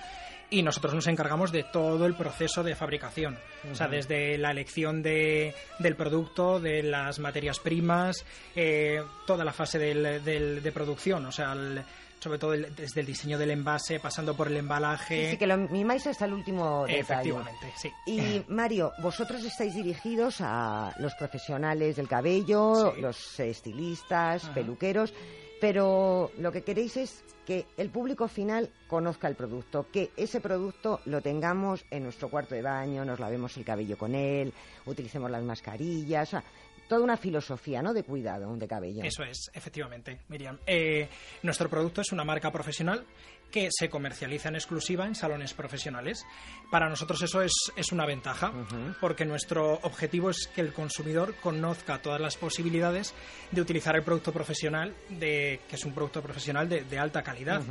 Y 0.52 0.64
nosotros 0.64 0.96
nos 0.96 1.06
encargamos 1.06 1.52
de 1.52 1.64
todo 1.64 2.08
el 2.08 2.16
proceso 2.16 2.64
de 2.64 2.74
fabricación. 2.76 3.38
O 3.72 3.76
sea, 3.76 3.88
desde 3.88 4.36
la 4.40 4.50
elección 4.50 5.04
de, 5.04 5.54
del 5.78 5.96
producto, 5.96 6.60
de 6.60 6.82
las 6.82 7.20
materias 7.20 7.60
primas, 7.60 8.26
eh, 8.56 9.04
toda 9.28 9.46
la 9.46 9.54
fase 9.54 9.78
del, 9.78 10.24
del- 10.26 10.64
de 10.64 10.72
producción. 10.72 11.24
O 11.28 11.32
sea, 11.32 11.54
el- 11.54 11.84
sobre 12.20 12.38
todo 12.40 12.54
el- 12.54 12.76
desde 12.76 13.02
el 13.02 13.06
diseño 13.08 13.38
del 13.38 13.52
envase, 13.52 14.00
pasando 14.00 14.36
por 14.36 14.48
el 14.48 14.58
embalaje. 14.58 15.26
Sí, 15.26 15.32
sí, 15.32 15.38
que 15.38 15.48
lo 15.48 15.58
mimáis 15.58 16.06
hasta 16.08 16.26
el 16.26 16.34
último 16.34 16.86
detalle. 16.86 17.00
Efectivamente, 17.00 17.74
sí. 17.78 17.92
Y 18.06 18.44
Mario, 18.50 18.92
vosotros 19.02 19.44
estáis 19.44 19.74
dirigidos 19.74 20.38
a 20.42 20.94
los 21.00 21.14
profesionales 21.16 21.96
del 21.96 22.08
cabello, 22.08 22.94
los 22.98 23.40
estilistas, 23.40 24.44
Ajá. 24.46 24.54
peluqueros, 24.54 25.14
pero 25.62 26.32
lo 26.38 26.52
que 26.52 26.64
queréis 26.64 26.98
es 26.98 27.24
que 27.46 27.66
el 27.78 27.90
público 27.90 28.28
final 28.28 28.70
conozca 28.88 29.28
el 29.28 29.36
producto, 29.36 29.88
que 29.92 30.12
ese 30.16 30.40
producto 30.40 31.00
lo 31.06 31.22
tengamos 31.22 31.84
en 31.90 32.04
nuestro 32.04 32.30
cuarto 32.30 32.54
de 32.56 32.62
baño, 32.62 33.04
nos 33.04 33.20
lavemos 33.20 33.58
el 33.58 33.66
cabello 33.66 33.98
con 33.98 34.14
él, 34.16 34.54
utilicemos 34.86 35.30
las 35.32 35.44
mascarillas, 35.44 36.28
o 36.30 36.32
sea, 36.32 36.44
toda 36.90 37.02
una 37.02 37.16
filosofía, 37.16 37.82
¿no? 37.82 37.94
De 37.94 38.04
cuidado 38.04 38.54
de 38.58 38.68
cabello. 38.68 39.04
Eso 39.04 39.24
es, 39.24 39.50
efectivamente, 39.54 40.20
Miriam. 40.28 40.58
Eh, 40.66 41.08
nuestro 41.44 41.70
producto 41.70 42.02
es 42.02 42.12
una 42.12 42.26
marca 42.26 42.52
profesional 42.52 43.06
que 43.52 43.70
se 43.72 43.90
comercializa 43.90 44.50
en 44.50 44.56
exclusiva 44.56 45.06
en 45.06 45.16
salones 45.16 45.54
profesionales. 45.54 46.26
Para 46.70 46.90
nosotros 46.90 47.22
eso 47.22 47.42
es, 47.42 47.54
es 47.76 47.92
una 47.92 48.06
ventaja, 48.06 48.52
porque 49.02 49.26
nuestro 49.26 49.74
objetivo 49.82 50.30
es 50.30 50.48
que 50.54 50.62
el 50.62 50.74
consumidor 50.74 51.36
conozca 51.36 52.02
todas 52.02 52.22
las 52.22 52.38
posibilidades 52.38 53.14
de 53.52 53.62
utilizar 53.62 53.96
el 53.96 54.04
producto 54.04 54.32
profesional, 54.32 54.94
de, 55.10 55.62
que 55.68 55.76
es 55.78 55.86
un 55.86 55.94
producto 55.94 56.22
profesional 56.22 56.70
de, 56.70 56.84
de 56.84 57.00
alta 57.00 57.24
calidad. 57.24 57.62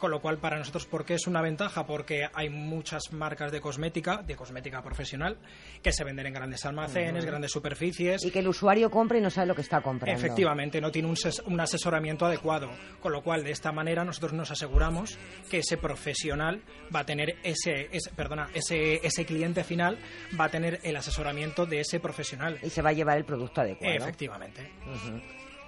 Con 0.00 0.10
lo 0.10 0.20
cual, 0.20 0.38
para 0.38 0.56
nosotros, 0.58 0.86
¿por 0.86 1.04
qué 1.04 1.14
es 1.14 1.26
una 1.26 1.42
ventaja? 1.42 1.84
Porque 1.86 2.26
hay 2.32 2.48
muchas 2.48 3.12
marcas 3.12 3.52
de 3.52 3.60
cosmética, 3.60 4.22
de 4.22 4.34
cosmética 4.34 4.82
profesional, 4.82 5.36
que 5.82 5.92
se 5.92 6.04
venden 6.04 6.26
en 6.26 6.32
grandes 6.32 6.64
almacenes, 6.64 7.26
grandes 7.26 7.52
superficies. 7.52 8.24
Y 8.24 8.30
que 8.30 8.38
el 8.38 8.48
usuario 8.48 8.90
compre 8.90 9.18
y 9.18 9.20
no 9.20 9.28
sabe 9.28 9.46
lo 9.48 9.54
que 9.54 9.60
está 9.60 9.82
comprando. 9.82 10.18
Efectivamente, 10.18 10.80
no 10.80 10.90
tiene 10.90 11.06
un, 11.08 11.16
ses- 11.16 11.42
un 11.44 11.60
asesoramiento 11.60 12.24
adecuado, 12.24 12.70
con 13.00 13.12
lo 13.12 13.22
cual 13.22 13.44
de 13.44 13.50
esta 13.50 13.72
manera 13.72 14.02
nosotros 14.02 14.32
nos 14.32 14.50
aseguramos 14.50 15.18
que 15.50 15.58
ese 15.58 15.76
profesional 15.76 16.62
va 16.94 17.00
a 17.00 17.04
tener 17.06 17.36
ese, 17.42 17.88
ese- 17.92 18.10
perdona, 18.16 18.48
ese, 18.54 19.06
ese 19.06 19.26
cliente 19.26 19.64
final 19.64 19.98
va 20.40 20.46
a 20.46 20.48
tener 20.48 20.80
el 20.82 20.96
asesoramiento 20.96 21.66
de 21.66 21.80
ese 21.80 22.00
profesional. 22.00 22.58
Y 22.62 22.70
se 22.70 22.80
va 22.80 22.88
a 22.88 22.92
llevar 22.94 23.18
el 23.18 23.26
producto 23.26 23.60
adecuado. 23.60 23.92
Efectivamente. 23.94 24.70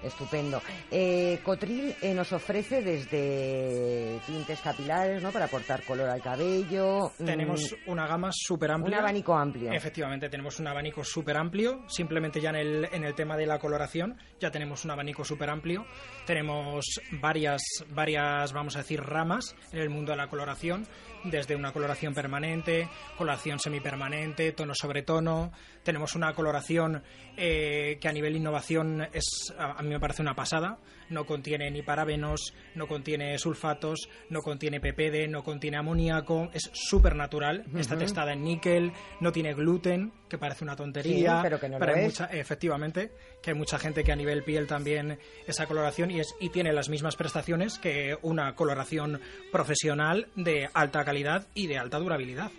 Estupendo. 0.02 0.60
Eh, 0.90 1.38
Cotril 1.44 1.94
eh, 2.02 2.14
nos 2.14 2.32
ofrece 2.32 2.82
desde 2.82 4.18
tintes 4.26 4.60
capilares, 4.60 5.22
¿no? 5.22 5.30
Para 5.30 5.46
aportar 5.46 5.82
color 5.84 6.08
al 6.08 6.20
cabello. 6.22 7.12
mm, 7.18 7.24
Tenemos 7.24 7.74
una 7.86 8.06
gama 8.06 8.30
súper 8.32 8.70
amplia. 8.72 8.98
Un 8.98 9.02
abanico 9.04 9.34
amplio. 9.36 9.72
Efectivamente, 9.72 10.28
tenemos 10.28 10.58
un 10.60 10.66
abanico 10.66 11.04
súper 11.04 11.36
amplio. 11.36 11.82
Simplemente 11.88 12.40
ya 12.40 12.50
en 12.50 12.56
el, 12.56 12.88
en 12.92 13.04
el 13.04 13.14
tema 13.14 13.36
de 13.36 13.46
la 13.46 13.58
coloración, 13.58 14.16
ya 14.40 14.50
tenemos 14.50 14.84
un 14.84 14.90
abanico 14.90 15.24
súper 15.24 15.50
amplio. 15.50 15.86
Tenemos 16.26 16.84
varias, 17.12 17.62
varias, 17.90 18.52
vamos 18.52 18.76
a 18.76 18.78
decir, 18.80 19.00
ramas 19.00 19.54
en 19.72 19.78
el 19.80 19.90
mundo 19.90 20.12
de 20.12 20.18
la 20.18 20.28
coloración, 20.28 20.86
desde 21.24 21.54
una 21.56 21.72
coloración 21.72 22.14
permanente, 22.14 22.88
coloración 23.16 23.58
semipermanente, 23.58 24.52
tono 24.52 24.74
sobre 24.74 25.02
tono. 25.02 25.52
Tenemos 25.82 26.14
una 26.14 26.32
coloración 26.32 27.02
eh, 27.36 27.98
que 28.00 28.08
a 28.08 28.12
nivel 28.12 28.36
innovación 28.36 29.02
es, 29.12 29.52
a, 29.58 29.72
a 29.78 29.82
me 29.92 30.00
parece 30.00 30.22
una 30.22 30.34
pasada. 30.34 30.78
No 31.12 31.24
contiene 31.26 31.70
ni 31.70 31.82
parabenos, 31.82 32.52
no 32.74 32.88
contiene 32.88 33.38
sulfatos, 33.38 34.08
no 34.30 34.40
contiene 34.40 34.80
PPD, 34.80 35.28
no 35.28 35.44
contiene 35.44 35.76
amoníaco. 35.76 36.50
Es 36.52 36.70
súper 36.72 37.14
natural. 37.14 37.64
Está 37.76 37.96
testada 37.96 38.32
en 38.32 38.42
níquel, 38.42 38.92
no 39.20 39.30
tiene 39.30 39.54
gluten, 39.54 40.12
que 40.28 40.38
parece 40.38 40.64
una 40.64 40.74
tontería. 40.74 41.36
Sí, 41.36 41.38
pero 41.42 41.60
que 41.60 41.68
no 41.68 41.78
lo 41.78 41.84
hay 41.84 42.00
es. 42.00 42.04
mucha- 42.06 42.24
efectivamente, 42.32 43.12
que 43.42 43.50
hay 43.50 43.56
mucha 43.56 43.78
gente 43.78 44.02
que 44.02 44.12
a 44.12 44.16
nivel 44.16 44.42
piel 44.42 44.66
también 44.66 45.18
esa 45.46 45.66
coloración 45.66 46.10
y, 46.10 46.20
es, 46.20 46.34
y 46.40 46.48
tiene 46.48 46.72
las 46.72 46.88
mismas 46.88 47.16
prestaciones 47.16 47.78
que 47.78 48.16
una 48.22 48.54
coloración 48.54 49.20
profesional 49.52 50.28
de 50.34 50.68
alta 50.72 51.04
calidad 51.04 51.46
y 51.54 51.66
de 51.66 51.76
alta 51.78 51.98
durabilidad. 51.98 52.50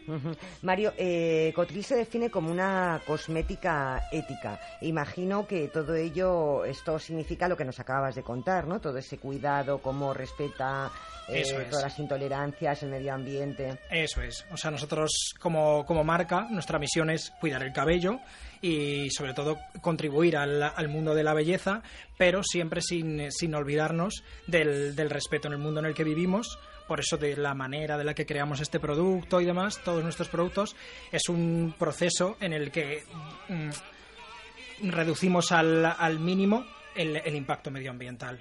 Mario, 0.62 0.94
eh, 0.98 1.52
Cotril 1.56 1.84
se 1.84 1.96
define 1.96 2.30
como 2.30 2.52
una 2.52 3.02
cosmética 3.08 4.04
ética. 4.12 4.60
Imagino 4.82 5.48
que 5.48 5.68
todo 5.70 5.96
ello, 5.96 6.66
esto 6.66 7.00
significa 7.00 7.48
lo 7.48 7.58
que 7.58 7.66
nos 7.66 7.80
acabas 7.80 8.14
de 8.16 8.22
contar, 8.22 8.43
¿no? 8.44 8.80
Todo 8.80 8.98
ese 8.98 9.18
cuidado, 9.18 9.80
cómo 9.80 10.14
respeta 10.14 10.92
eh, 11.28 11.42
Eso 11.42 11.60
es. 11.60 11.70
todas 11.70 11.84
las 11.86 12.00
intolerancias, 12.00 12.84
el 12.84 12.90
medio 12.90 13.14
ambiente. 13.14 13.80
Eso 13.90 14.22
es. 14.22 14.46
O 14.52 14.58
sea, 14.58 14.72
nosotros 14.72 15.34
como, 15.40 15.86
como 15.86 16.04
marca, 16.04 16.48
nuestra 16.50 16.80
misión 16.80 17.10
es 17.10 17.32
cuidar 17.40 17.64
el 17.64 17.72
cabello 17.72 18.20
y 18.62 19.10
sobre 19.10 19.34
todo 19.34 19.58
contribuir 19.82 20.38
al, 20.38 20.62
al 20.64 20.88
mundo 20.90 21.16
de 21.16 21.24
la 21.24 21.34
belleza, 21.34 21.82
pero 22.18 22.44
siempre 22.44 22.82
sin, 22.82 23.32
sin 23.32 23.56
olvidarnos 23.56 24.24
del, 24.48 24.96
del 24.96 25.10
respeto 25.10 25.48
en 25.48 25.54
el 25.54 25.60
mundo 25.60 25.80
en 25.80 25.86
el 25.86 25.94
que 25.94 26.04
vivimos. 26.04 26.60
Por 26.88 27.00
eso 27.00 27.18
de 27.18 27.38
la 27.38 27.54
manera 27.54 27.98
de 27.98 28.04
la 28.04 28.14
que 28.14 28.26
creamos 28.26 28.60
este 28.60 28.80
producto 28.80 29.40
y 29.40 29.46
demás, 29.46 29.80
todos 29.86 30.04
nuestros 30.04 30.28
productos, 30.28 30.76
es 31.14 31.30
un 31.30 31.74
proceso 31.80 32.36
en 32.42 32.52
el 32.52 32.72
que 32.72 33.04
mm, 33.48 34.90
reducimos 34.90 35.54
al, 35.54 35.86
al 35.86 36.20
mínimo 36.20 36.66
el, 36.96 37.18
el 37.18 37.36
impacto 37.36 37.72
medioambiental. 37.72 38.40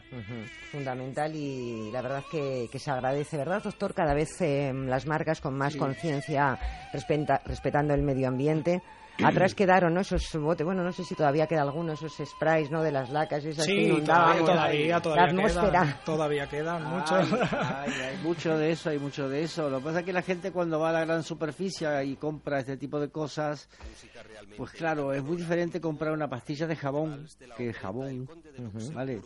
Fundamental 0.70 1.34
y 1.34 1.90
la 1.92 2.02
verdad 2.02 2.24
que, 2.30 2.68
que 2.70 2.78
se 2.78 2.90
agradece, 2.90 3.36
¿verdad, 3.36 3.62
doctor? 3.62 3.94
Cada 3.94 4.14
vez 4.14 4.40
eh, 4.40 4.72
las 4.74 5.06
marcas 5.06 5.40
con 5.40 5.54
más 5.54 5.72
Sí. 5.74 5.78
conciencia 5.78 6.58
respeta- 6.92 7.42
respetando 7.46 7.94
el 7.94 8.02
medio 8.02 8.28
ambiente. 8.28 8.82
Atrás 9.22 9.54
quedaron, 9.54 9.94
¿no? 9.94 10.00
Esos 10.00 10.32
botes, 10.40 10.64
bueno, 10.64 10.82
no 10.82 10.92
sé 10.92 11.04
si 11.04 11.14
todavía 11.14 11.46
queda 11.46 11.62
alguno, 11.62 11.92
esos 11.92 12.12
sprays, 12.24 12.70
¿no? 12.70 12.82
De 12.82 12.90
las 12.90 13.10
lacas, 13.10 13.44
esas 13.44 13.66
que 13.66 13.72
Sí, 13.72 13.80
inundaban 13.86 14.38
todavía, 14.38 15.00
todavía, 15.00 15.24
la 15.26 15.30
atmósfera. 15.30 15.70
quedan, 15.82 15.96
todavía 16.04 16.48
quedan 16.48 16.84
muchos. 16.84 17.12
Ay, 17.12 17.28
ay, 17.52 17.92
hay 18.10 18.16
mucho 18.22 18.56
de 18.56 18.70
eso, 18.72 18.90
hay 18.90 18.98
mucho 18.98 19.28
de 19.28 19.42
eso. 19.42 19.68
Lo 19.70 19.78
que 19.78 19.84
pasa 19.84 19.98
es 20.00 20.04
que 20.06 20.12
la 20.12 20.22
gente 20.22 20.50
cuando 20.50 20.80
va 20.80 20.90
a 20.90 20.92
la 20.92 21.04
gran 21.04 21.22
superficie 21.22 22.04
y 22.04 22.16
compra 22.16 22.60
este 22.60 22.76
tipo 22.76 22.98
de 22.98 23.10
cosas, 23.10 23.68
pues 24.56 24.72
claro, 24.72 25.12
es 25.12 25.22
muy 25.22 25.36
diferente 25.36 25.80
comprar 25.80 26.12
una 26.12 26.28
pastilla 26.28 26.66
de 26.66 26.76
jabón 26.76 27.26
que 27.56 27.72
jabón, 27.72 28.28
¿vale? 28.94 29.20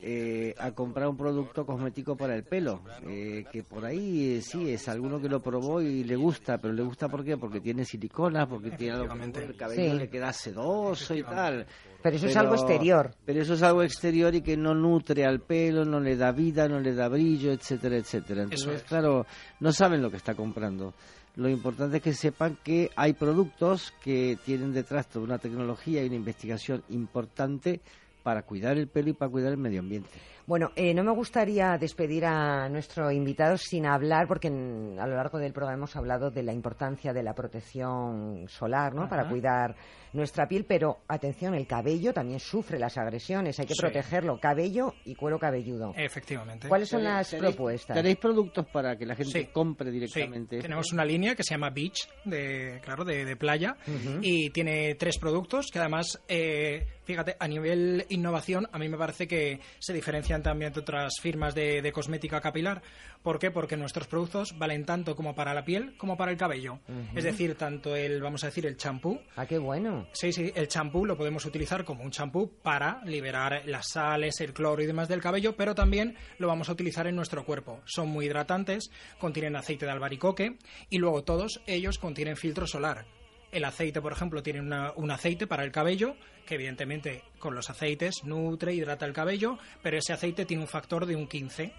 Eh, 0.00 0.54
a 0.58 0.70
comprar 0.72 1.08
un 1.08 1.16
producto 1.16 1.66
cosmético 1.66 2.16
para 2.16 2.34
el 2.36 2.44
pelo, 2.44 2.82
eh, 3.08 3.44
que 3.50 3.62
por 3.64 3.84
ahí 3.84 4.36
eh, 4.36 4.42
sí 4.42 4.70
es 4.70 4.88
alguno 4.88 5.20
que 5.20 5.28
lo 5.28 5.40
probó 5.40 5.80
y 5.82 6.04
le 6.04 6.14
gusta, 6.14 6.58
pero 6.58 6.72
le 6.72 6.82
gusta 6.82 7.08
¿por 7.08 7.24
qué? 7.24 7.36
Porque 7.36 7.60
tiene 7.60 7.84
silicona, 7.84 8.48
porque 8.48 8.70
tiene 8.70 8.94
algo 8.94 9.08
que 9.32 9.44
el 9.44 9.56
cabello 9.56 9.92
Sí. 9.92 9.98
le 9.98 10.08
queda 10.08 10.32
sedoso 10.32 11.14
y 11.14 11.22
tal. 11.22 11.66
Pero 12.00 12.16
eso 12.16 12.26
es 12.28 12.36
algo 12.36 12.54
exterior. 12.54 13.10
Pero 13.24 13.42
eso 13.42 13.54
es 13.54 13.62
algo 13.62 13.82
exterior 13.82 14.32
y 14.34 14.42
que 14.42 14.56
no 14.56 14.72
nutre 14.72 15.24
al 15.24 15.40
pelo, 15.40 15.84
no 15.84 15.98
le 15.98 16.16
da 16.16 16.30
vida, 16.30 16.68
no 16.68 16.78
le 16.78 16.94
da 16.94 17.08
brillo, 17.08 17.50
etcétera, 17.50 17.96
etcétera. 17.96 18.42
Entonces, 18.44 18.76
es. 18.76 18.82
claro, 18.84 19.26
no 19.58 19.72
saben 19.72 20.00
lo 20.00 20.10
que 20.10 20.16
está 20.18 20.34
comprando. 20.34 20.94
Lo 21.34 21.48
importante 21.48 21.96
es 21.96 22.02
que 22.02 22.14
sepan 22.14 22.56
que 22.62 22.90
hay 22.96 23.14
productos 23.14 23.92
que 24.02 24.38
tienen 24.44 24.72
detrás 24.72 25.08
toda 25.08 25.24
una 25.24 25.38
tecnología 25.38 26.02
y 26.02 26.06
una 26.06 26.16
investigación 26.16 26.82
importante 26.88 27.80
para 28.28 28.42
cuidar 28.42 28.76
el 28.76 28.88
pelo 28.88 29.08
y 29.08 29.14
para 29.14 29.30
cuidar 29.30 29.52
el 29.52 29.56
medio 29.56 29.80
ambiente. 29.80 30.10
Bueno, 30.48 30.72
eh, 30.76 30.94
no 30.94 31.04
me 31.04 31.12
gustaría 31.12 31.76
despedir 31.76 32.24
a 32.24 32.70
nuestro 32.70 33.12
invitado 33.12 33.58
sin 33.58 33.84
hablar, 33.84 34.26
porque 34.26 34.48
en- 34.48 34.96
a 34.98 35.06
lo 35.06 35.14
largo 35.14 35.36
del 35.38 35.52
programa 35.52 35.76
hemos 35.76 35.94
hablado 35.94 36.30
de 36.30 36.42
la 36.42 36.54
importancia 36.54 37.12
de 37.12 37.22
la 37.22 37.34
protección 37.34 38.46
solar, 38.48 38.94
¿no? 38.94 39.10
Para 39.10 39.28
cuidar 39.28 39.76
nuestra 40.14 40.48
piel, 40.48 40.64
pero 40.64 41.00
atención, 41.06 41.54
el 41.54 41.66
cabello 41.66 42.14
también 42.14 42.40
sufre 42.40 42.78
las 42.78 42.96
agresiones, 42.96 43.60
hay 43.60 43.66
que 43.66 43.74
Sí. 43.74 43.80
protegerlo, 43.82 44.40
cabello 44.40 44.94
y 45.04 45.14
cuero 45.16 45.38
cabelludo. 45.38 45.92
Efectivamente. 45.94 46.66
¿Cuáles 46.66 46.88
son 46.88 47.02
¿Tenéis- 47.02 47.04
las 47.12 47.30
tenéis- 47.34 47.40
propuestas? 47.54 47.94
¿Tenéis 47.94 48.16
productos 48.16 48.66
para 48.72 48.96
que 48.96 49.04
la 49.04 49.16
gente 49.16 49.40
Sí. 49.40 49.46
compre 49.52 49.90
directamente? 49.90 50.56
Sí, 50.56 50.62
tenemos 50.62 50.90
una 50.94 51.04
línea 51.04 51.34
que 51.34 51.42
se 51.42 51.52
llama 51.56 51.68
Beach, 51.68 52.08
de, 52.24 52.80
claro, 52.82 53.04
de, 53.04 53.26
de 53.26 53.36
playa, 53.36 53.76
y 54.22 54.48
tiene 54.48 54.94
tres 54.94 55.18
productos 55.18 55.66
que 55.70 55.78
además, 55.78 56.18
eh, 56.26 56.86
fíjate, 57.04 57.36
a 57.38 57.46
nivel 57.46 58.06
innovación, 58.08 58.66
a 58.72 58.78
mí 58.78 58.88
me 58.88 58.96
parece 58.96 59.28
que 59.28 59.60
se 59.78 59.92
diferencian 59.92 60.37
también 60.42 60.72
de 60.72 60.80
otras 60.80 61.14
firmas 61.20 61.54
de, 61.54 61.82
de 61.82 61.92
cosmética 61.92 62.40
capilar. 62.40 62.82
¿Por 63.22 63.38
qué? 63.38 63.50
Porque 63.50 63.76
nuestros 63.76 64.06
productos 64.06 64.56
valen 64.58 64.84
tanto 64.84 65.16
como 65.16 65.34
para 65.34 65.54
la 65.54 65.64
piel 65.64 65.96
como 65.96 66.16
para 66.16 66.30
el 66.30 66.36
cabello. 66.36 66.78
Es 67.14 67.24
decir, 67.24 67.56
tanto 67.56 67.96
el, 67.96 68.22
vamos 68.22 68.44
a 68.44 68.46
decir, 68.46 68.66
el 68.66 68.76
champú. 68.76 69.20
Ah, 69.36 69.46
qué 69.46 69.58
bueno. 69.58 70.06
Sí, 70.12 70.32
sí, 70.32 70.52
el 70.54 70.68
champú 70.68 71.04
lo 71.04 71.16
podemos 71.16 71.44
utilizar 71.44 71.84
como 71.84 72.04
un 72.04 72.10
champú 72.10 72.52
para 72.62 73.02
liberar 73.04 73.62
las 73.66 73.88
sales, 73.88 74.40
el 74.40 74.52
cloro 74.52 74.82
y 74.82 74.86
demás 74.86 75.08
del 75.08 75.20
cabello, 75.20 75.56
pero 75.56 75.74
también 75.74 76.16
lo 76.38 76.48
vamos 76.48 76.68
a 76.68 76.72
utilizar 76.72 77.06
en 77.06 77.16
nuestro 77.16 77.44
cuerpo. 77.44 77.80
Son 77.84 78.08
muy 78.08 78.26
hidratantes, 78.26 78.90
contienen 79.18 79.56
aceite 79.56 79.86
de 79.86 79.92
albaricoque 79.92 80.58
y 80.88 80.98
luego 80.98 81.24
todos 81.24 81.60
ellos 81.66 81.98
contienen 81.98 82.36
filtro 82.36 82.66
solar. 82.66 83.06
El 83.50 83.64
aceite, 83.64 84.00
por 84.02 84.12
ejemplo, 84.12 84.42
tiene 84.42 84.60
una- 84.60 84.92
un 84.96 85.10
aceite 85.10 85.46
para 85.46 85.64
el 85.64 85.72
cabello, 85.72 86.14
que 86.46 86.56
evidentemente 86.56 87.22
con 87.38 87.54
los 87.54 87.70
aceites 87.70 88.22
nutre, 88.24 88.74
hidrata 88.74 89.06
el 89.06 89.12
cabello, 89.12 89.58
pero 89.82 89.96
ese 89.98 90.12
aceite 90.12 90.44
tiene 90.44 90.62
un 90.62 90.68
factor 90.68 91.06
de 91.06 91.16
un 91.16 91.26
15. 91.26 91.72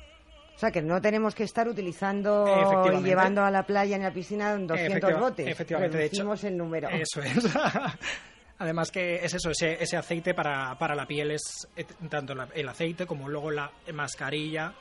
O 0.56 0.60
sea, 0.60 0.72
que 0.72 0.82
no 0.82 1.00
tenemos 1.00 1.34
que 1.36 1.44
estar 1.44 1.68
utilizando 1.70 2.46
y 2.92 3.04
llevando 3.04 3.44
a 3.44 3.52
la 3.52 3.64
playa 3.66 3.98
ni 3.98 4.04
a 4.04 4.10
la 4.10 4.14
piscina 4.14 4.52
200 4.58 4.78
Efectiva- 4.80 5.20
botes. 5.20 5.48
efectivamente, 5.48 5.98
de 5.98 6.06
hecho, 6.06 6.34
el 6.44 6.58
número. 6.58 6.90
Eso 6.90 7.22
es. 7.22 7.38
Además 8.58 8.92
que 8.92 9.24
es 9.24 9.34
eso, 9.34 9.52
ese, 9.52 9.82
ese 9.82 9.96
aceite 9.96 10.34
para, 10.34 10.78
para 10.78 10.94
la 10.94 11.06
piel 11.06 11.32
es 11.32 11.66
eh, 11.78 11.86
tanto 12.10 12.36
la- 12.36 12.50
el 12.54 12.68
aceite 12.68 13.06
como 13.06 13.30
luego 13.30 13.52
la 13.52 13.72
mascarilla 13.94 14.74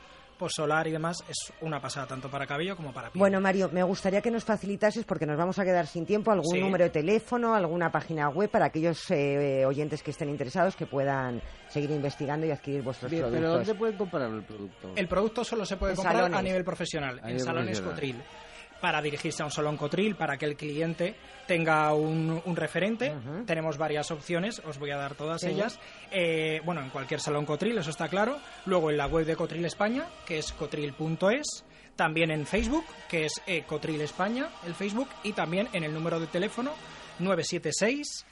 solar 0.47 0.87
y 0.87 0.91
demás 0.91 1.17
es 1.27 1.51
una 1.61 1.81
pasada 1.81 2.07
tanto 2.07 2.29
para 2.29 2.47
cabello 2.47 2.75
como 2.77 2.93
para 2.93 3.09
piel. 3.09 3.19
Bueno, 3.19 3.41
Mario, 3.41 3.69
me 3.73 3.83
gustaría 3.83 4.21
que 4.21 4.31
nos 4.31 4.45
facilitases, 4.45 5.03
porque 5.03 5.25
nos 5.25 5.37
vamos 5.37 5.59
a 5.59 5.65
quedar 5.65 5.85
sin 5.87 6.05
tiempo, 6.05 6.31
algún 6.31 6.55
Sí. 6.55 6.61
número 6.61 6.85
de 6.85 6.89
teléfono, 6.91 7.53
alguna 7.55 7.91
página 7.91 8.29
web 8.29 8.49
para 8.49 8.65
aquellos 8.67 9.09
eh, 9.11 9.65
oyentes 9.65 10.01
que 10.03 10.11
estén 10.11 10.29
interesados 10.29 10.75
que 10.75 10.85
puedan 10.85 11.41
seguir 11.67 11.91
investigando 11.91 12.45
y 12.45 12.51
adquirir 12.51 12.81
vuestros 12.83 13.11
Bien, 13.11 13.23
pero 13.23 13.33
productos. 13.37 13.67
¿dónde 13.67 13.79
pueden 13.79 13.97
comprar 13.97 14.29
el 14.31 14.43
producto? 14.43 14.91
El 14.95 15.07
producto 15.07 15.43
solo 15.43 15.65
se 15.65 15.75
puede 15.77 15.91
En 15.93 15.95
comprar 15.97 16.15
salones. 16.15 16.39
a 16.39 16.41
nivel 16.41 16.63
profesional, 16.63 17.15
A 17.17 17.21
en 17.21 17.25
nivel 17.27 17.41
salones. 17.41 17.81
Cotril. 17.81 18.15
Para 18.81 19.01
dirigirse 19.01 19.41
a 19.43 19.45
un 19.45 19.51
salón 19.51 19.75
Cotril, 19.77 20.15
para 20.15 20.37
que 20.37 20.45
el 20.45 20.55
cliente 20.55 21.15
tenga 21.47 21.93
un, 21.93 22.41
un 22.45 22.55
referente. 22.55 23.13
Tenemos 23.45 23.77
varias 23.77 24.09
opciones, 24.11 24.59
os 24.65 24.77
voy 24.79 24.91
a 24.91 24.97
dar 24.97 25.15
todas 25.15 25.41
Sí. 25.41 25.47
ellas. 25.49 25.79
Eh, 26.11 26.61
bueno, 26.63 26.81
en 26.81 26.89
cualquier 26.89 27.19
salón 27.19 27.45
Cotril, 27.45 27.77
eso 27.77 27.89
está 27.89 28.07
claro. 28.07 28.37
Luego 28.65 28.89
en 28.89 28.97
la 28.97 29.07
web 29.07 29.25
de 29.25 29.35
Cotril 29.35 29.65
España, 29.65 30.05
que 30.25 30.37
es 30.39 30.51
cotril.es. 30.53 31.65
También 31.97 32.31
en 32.31 32.45
Facebook, 32.45 32.85
que 33.09 33.25
es 33.25 33.33
eh, 33.47 33.63
Cotril 33.67 33.99
España, 33.99 34.47
el 34.65 34.73
Facebook. 34.73 35.09
Y 35.23 35.33
también 35.33 35.67
en 35.73 35.83
el 35.83 35.93
número 35.93 36.17
de 36.19 36.27
teléfono 36.27 36.71
976 37.19 38.25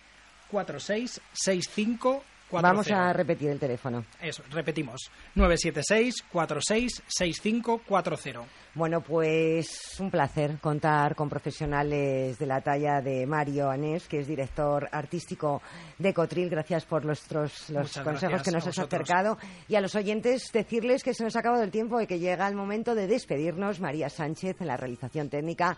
4665 0.49 2.23
Vamos 2.51 2.89
a 2.91 3.11
repetir 3.11 3.49
el 3.49 3.59
teléfono. 3.59 4.05
Eso, 4.21 4.43
repetimos. 4.51 5.11
976 5.35 6.23
466540 6.31 8.45
Bueno, 8.73 9.01
pues 9.01 9.99
un 9.99 10.09
placer 10.09 10.57
contar 10.59 11.15
con 11.15 11.29
profesionales 11.29 12.39
de 12.39 12.45
la 12.45 12.61
talla 12.61 13.01
de 13.01 13.25
Mario 13.25 13.69
Anés, 13.69 14.07
que 14.07 14.19
es 14.19 14.27
director 14.27 14.87
artístico 14.91 15.61
de 15.97 16.13
Cotril. 16.13 16.49
Gracias 16.49 16.85
por 16.85 17.05
nuestros, 17.05 17.69
los 17.69 17.83
Muchas 17.83 18.03
consejos 18.03 18.43
que 18.43 18.51
nos 18.51 18.65
has 18.65 18.79
acercado. 18.79 19.37
Y 19.67 19.75
a 19.75 19.81
los 19.81 19.95
oyentes 19.95 20.49
decirles 20.53 21.03
que 21.03 21.13
se 21.13 21.23
nos 21.23 21.35
ha 21.35 21.39
acabado 21.39 21.63
el 21.63 21.71
tiempo 21.71 21.99
y 21.99 22.07
que 22.07 22.19
llega 22.19 22.47
el 22.47 22.55
momento 22.55 22.95
de 22.95 23.07
despedirnos. 23.07 23.81
María 23.81 24.09
Sánchez 24.09 24.61
en 24.61 24.67
la 24.67 24.77
realización 24.77 25.29
técnica. 25.29 25.77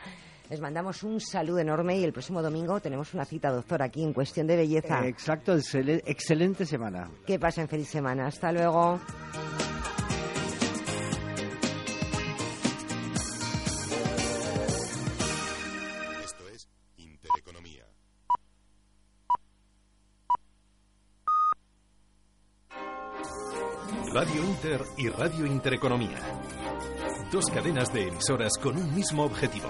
Les 0.49 0.59
mandamos 0.59 1.03
un 1.03 1.19
saludo 1.21 1.59
enorme 1.59 1.97
y 1.97 2.03
el 2.03 2.11
próximo 2.11 2.41
domingo 2.41 2.79
tenemos 2.79 3.13
una 3.13 3.23
cita, 3.23 3.51
doctor, 3.51 3.83
aquí 3.83 4.03
en 4.03 4.13
Cuestión 4.13 4.47
de 4.47 4.55
Belleza. 4.57 5.05
Exacto, 5.05 5.55
excel- 5.55 6.01
excelente 6.05 6.65
semana. 6.65 7.09
Que 7.27 7.37
pasen 7.37 7.67
feliz 7.67 7.87
semana. 7.87 8.25
Hasta 8.27 8.51
luego. 8.51 8.99
Esto 16.23 16.47
es 16.49 16.67
Intereconomía. 16.97 17.85
Radio 24.13 24.43
Inter 24.43 24.81
y 24.97 25.09
Radio 25.09 25.45
Intereconomía. 25.45 26.19
Dos 27.31 27.45
cadenas 27.47 27.91
de 27.93 28.07
emisoras 28.07 28.53
con 28.61 28.75
un 28.77 28.93
mismo 28.95 29.23
objetivo. 29.23 29.69